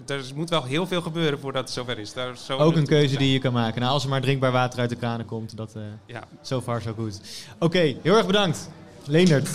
er- 0.07 0.23
moet 0.35 0.51
wel 0.51 0.65
heel 0.65 0.87
veel 0.87 1.03
gebeuren 1.03 1.39
voordat 1.39 1.63
het 1.63 1.73
zover 1.73 1.99
is. 1.99 2.13
Daar, 2.13 2.37
zo 2.37 2.57
ook 2.59 2.77
een 2.77 2.87
keuze 2.87 3.17
die 3.17 3.33
je 3.33 3.39
kan 3.39 3.53
maken. 3.53 3.81
Nou, 3.81 3.93
als 3.93 4.03
er 4.05 4.09
maar 4.11 4.21
drinkbaar 4.21 4.53
water 4.53 4.81
uit 4.81 4.91
de 4.91 4.97
kranen 4.97 5.27
komt, 5.27 5.57
dat 5.57 5.75
Ja. 6.07 6.25
so 6.43 6.61
far 6.61 6.83
so 6.83 6.93
goed. 6.93 7.21
Oké, 7.59 7.79
heel 8.03 8.17
erg 8.17 8.27
bedankt. 8.27 8.71
Leendert. 9.07 9.49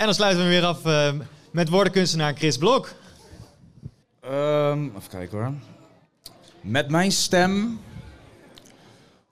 En 0.00 0.06
dan 0.06 0.14
sluiten 0.14 0.42
we 0.42 0.48
weer 0.48 0.64
af 0.64 0.84
eh, 0.84 1.12
met 1.50 1.68
woordenkunstenaar 1.68 2.34
Chris 2.34 2.58
Blok. 2.58 2.92
Ehm, 4.20 4.84
even 4.84 5.10
kijken 5.10 5.38
hoor. 5.38 5.52
Met 6.60 6.90
mijn 6.90 7.12
stem 7.12 7.80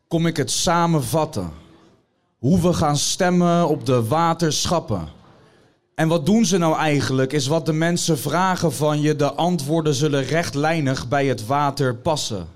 kom 0.08 0.26
ik 0.26 0.36
het 0.36 0.50
samenvatten. 0.50 1.52
Hoe 2.38 2.60
we 2.60 2.72
gaan 2.72 2.96
stemmen 2.96 3.68
op 3.68 3.86
de 3.86 4.06
waterschappen. 4.06 5.08
En 5.94 6.08
wat 6.08 6.26
doen 6.26 6.44
ze 6.44 6.58
nou 6.58 6.76
eigenlijk, 6.76 7.32
is 7.32 7.46
wat 7.46 7.66
de 7.66 7.72
mensen 7.72 8.18
vragen 8.18 8.72
van 8.72 9.00
je. 9.00 9.16
De 9.16 9.32
antwoorden 9.32 9.94
zullen 9.94 10.24
rechtlijnig 10.24 11.08
bij 11.08 11.26
het 11.26 11.46
water 11.46 11.96
passen. 11.96 12.48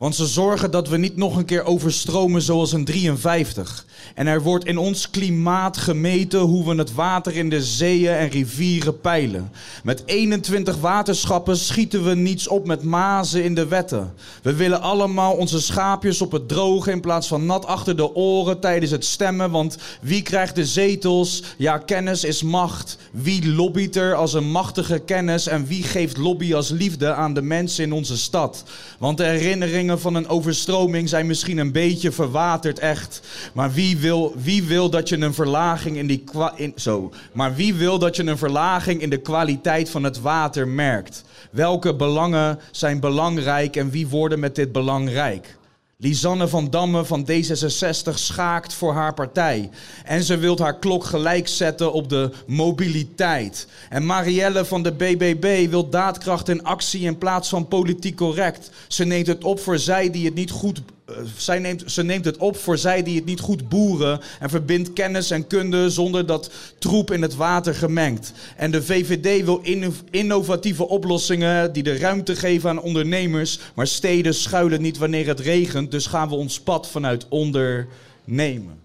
Want 0.00 0.14
ze 0.14 0.26
zorgen 0.26 0.70
dat 0.70 0.88
we 0.88 0.96
niet 0.96 1.16
nog 1.16 1.36
een 1.36 1.44
keer 1.44 1.64
overstromen 1.64 2.42
zoals 2.42 2.72
een 2.72 2.84
53. 2.84 3.84
En 4.14 4.26
er 4.26 4.42
wordt 4.42 4.64
in 4.64 4.78
ons 4.78 5.10
klimaat 5.10 5.76
gemeten 5.76 6.40
hoe 6.40 6.64
we 6.64 6.74
het 6.74 6.94
water 6.94 7.36
in 7.36 7.48
de 7.48 7.62
zeeën 7.62 8.12
en 8.14 8.28
rivieren 8.28 9.00
peilen. 9.00 9.52
Met 9.82 10.02
21 10.06 10.76
waterschappen 10.76 11.56
schieten 11.56 12.04
we 12.04 12.14
niets 12.14 12.48
op 12.48 12.66
met 12.66 12.82
mazen 12.82 13.44
in 13.44 13.54
de 13.54 13.66
wetten. 13.66 14.12
We 14.42 14.54
willen 14.54 14.80
allemaal 14.80 15.32
onze 15.32 15.60
schaapjes 15.60 16.22
op 16.22 16.32
het 16.32 16.48
droge 16.48 16.90
in 16.90 17.00
plaats 17.00 17.28
van 17.28 17.46
nat 17.46 17.66
achter 17.66 17.96
de 17.96 18.14
oren 18.14 18.60
tijdens 18.60 18.90
het 18.90 19.04
stemmen. 19.04 19.50
Want 19.50 19.76
wie 20.00 20.22
krijgt 20.22 20.54
de 20.54 20.66
zetels? 20.66 21.42
Ja, 21.56 21.78
kennis 21.78 22.24
is 22.24 22.42
macht. 22.42 22.96
Wie 23.12 23.52
lobbyt 23.52 23.96
er 23.96 24.14
als 24.14 24.32
een 24.32 24.50
machtige 24.50 24.98
kennis? 24.98 25.46
En 25.46 25.66
wie 25.66 25.82
geeft 25.82 26.16
lobby 26.16 26.54
als 26.54 26.68
liefde 26.68 27.12
aan 27.12 27.34
de 27.34 27.42
mensen 27.42 27.84
in 27.84 27.92
onze 27.92 28.18
stad? 28.18 28.64
Want 28.98 29.16
de 29.16 29.24
herinneringen 29.24 29.88
van 29.98 30.14
een 30.14 30.28
overstroming 30.28 31.08
zijn 31.08 31.26
misschien 31.26 31.58
een 31.58 31.72
beetje 31.72 32.12
verwaterd 32.12 32.78
echt. 32.78 33.20
Maar 33.54 33.72
wie 33.72 33.98
wil, 33.98 34.34
wie 34.36 34.62
wil 34.62 34.90
dat 34.90 35.08
je 35.08 35.16
een 35.16 35.34
verlaging 35.34 35.96
in 35.96 36.06
die 36.06 36.24
in, 36.56 36.72
zo. 36.76 37.12
Maar 37.32 37.54
wie 37.54 37.74
wil 37.74 37.98
dat 37.98 38.16
je 38.16 38.26
een 38.26 38.38
verlaging 38.38 39.00
in 39.00 39.10
de 39.10 39.20
kwaliteit 39.20 39.90
van 39.90 40.04
het 40.04 40.20
water 40.20 40.68
merkt? 40.68 41.24
Welke 41.50 41.94
belangen 41.94 42.58
zijn 42.70 43.00
belangrijk 43.00 43.76
en 43.76 43.90
wie 43.90 44.08
worden 44.08 44.38
met 44.38 44.54
dit 44.54 44.72
belangrijk? 44.72 45.58
Lisanne 46.02 46.48
van 46.48 46.70
Damme 46.70 47.04
van 47.04 47.28
D66 47.30 48.14
schaakt 48.14 48.72
voor 48.72 48.92
haar 48.92 49.14
partij. 49.14 49.70
En 50.04 50.22
ze 50.22 50.36
wil 50.36 50.58
haar 50.58 50.78
klok 50.78 51.04
gelijk 51.04 51.48
zetten 51.48 51.92
op 51.92 52.08
de 52.08 52.30
mobiliteit. 52.46 53.66
En 53.88 54.06
Marielle 54.06 54.64
van 54.64 54.82
de 54.82 54.92
BBB 54.92 55.70
wil 55.70 55.88
daadkracht 55.88 56.48
en 56.48 56.62
actie 56.62 57.00
in 57.00 57.18
plaats 57.18 57.48
van 57.48 57.68
politiek 57.68 58.16
correct. 58.16 58.70
Ze 58.88 59.04
neemt 59.04 59.26
het 59.26 59.44
op 59.44 59.60
voor 59.60 59.78
zij 59.78 60.10
die 60.10 60.24
het 60.24 60.34
niet 60.34 60.50
goed. 60.50 60.82
Eh, 61.10 61.22
zij 61.36 61.58
neemt, 61.58 61.82
ze 61.86 62.02
neemt 62.02 62.24
het 62.24 62.36
op 62.36 62.56
voor 62.56 62.78
zij 62.78 63.02
die 63.02 63.16
het 63.16 63.24
niet 63.24 63.40
goed 63.40 63.68
boeren. 63.68 64.20
En 64.40 64.50
verbindt 64.50 64.92
kennis 64.92 65.30
en 65.30 65.46
kunde 65.46 65.90
zonder 65.90 66.26
dat 66.26 66.50
troep 66.78 67.10
in 67.10 67.22
het 67.22 67.34
water 67.34 67.74
gemengd. 67.74 68.32
En 68.56 68.70
de 68.70 68.82
VVD 68.82 69.44
wil 69.44 69.60
inno- 69.62 69.92
innovatieve 70.10 70.88
oplossingen 70.88 71.72
die 71.72 71.82
de 71.82 71.98
ruimte 71.98 72.36
geven 72.36 72.70
aan 72.70 72.80
ondernemers. 72.80 73.58
Maar 73.74 73.86
steden 73.86 74.34
schuilen 74.34 74.82
niet 74.82 74.98
wanneer 74.98 75.26
het 75.26 75.40
regent. 75.40 75.90
Dus 75.90 76.06
gaan 76.06 76.28
we 76.28 76.34
ons 76.34 76.60
pad 76.60 76.88
vanuit 76.88 77.26
ondernemen. 77.28 78.78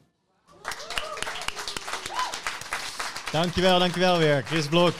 Dankjewel, 3.31 3.79
dankjewel 3.79 4.17
weer. 4.17 4.43
Chris 4.45 4.67
Blok. 4.67 4.93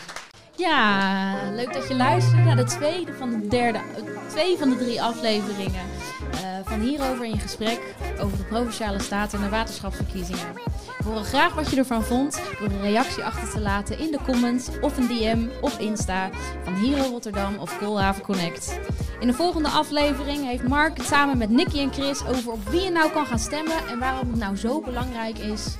Ja, 0.58 1.34
leuk 1.51 1.74
dat 1.74 1.88
je 1.88 1.95
luistert 1.95 2.45
naar 2.45 2.56
de 2.56 2.64
tweede 2.64 3.14
van 3.14 3.30
de 3.30 3.47
derde, 3.47 3.80
twee 4.28 4.58
van 4.58 4.70
de 4.70 4.78
drie 4.78 5.01
afleveringen 5.01 5.86
eh, 6.32 6.39
van 6.64 6.80
hierover 6.80 7.26
in 7.26 7.39
gesprek 7.39 7.95
over 8.20 8.38
de 8.38 8.43
provinciale 8.43 8.99
staten 8.99 9.38
en 9.38 9.43
de 9.43 9.49
waterschapsverkiezingen. 9.49 10.53
We 10.97 11.03
horen 11.03 11.24
graag 11.24 11.53
wat 11.53 11.70
je 11.70 11.78
ervan 11.78 12.03
vond 12.03 12.41
door 12.60 12.70
een 12.70 12.82
reactie 12.82 13.24
achter 13.24 13.49
te 13.49 13.60
laten 13.60 13.99
in 13.99 14.12
de 14.12 14.20
comments 14.26 14.70
of 14.82 14.97
een 14.97 15.08
DM 15.08 15.47
op 15.62 15.72
Insta 15.80 16.30
van 16.64 16.74
Hero 16.74 17.03
Rotterdam 17.03 17.58
of 17.58 17.78
Koolhaven 17.78 18.24
Connect. 18.24 18.80
In 19.20 19.28
de 19.28 19.34
volgende 19.34 19.70
aflevering 19.70 20.45
heeft 20.45 20.68
Mark 20.68 20.97
het 20.97 21.08
samen 21.08 21.38
met 21.38 21.49
Nicky 21.49 21.80
en 21.80 21.93
Chris 21.93 22.26
over 22.26 22.51
op 22.51 22.70
wie 22.70 22.82
je 22.82 22.91
nou 22.91 23.12
kan 23.12 23.26
gaan 23.26 23.39
stemmen 23.39 23.88
en 23.89 23.99
waarom 23.99 24.30
het 24.30 24.39
nou 24.39 24.56
zo 24.56 24.82
belangrijk 24.82 25.38
is 25.38 25.76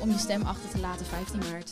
om 0.00 0.08
je 0.10 0.18
stem 0.18 0.42
achter 0.42 0.70
te 0.70 0.80
laten 0.80 1.06
15 1.06 1.40
maart. 1.50 1.70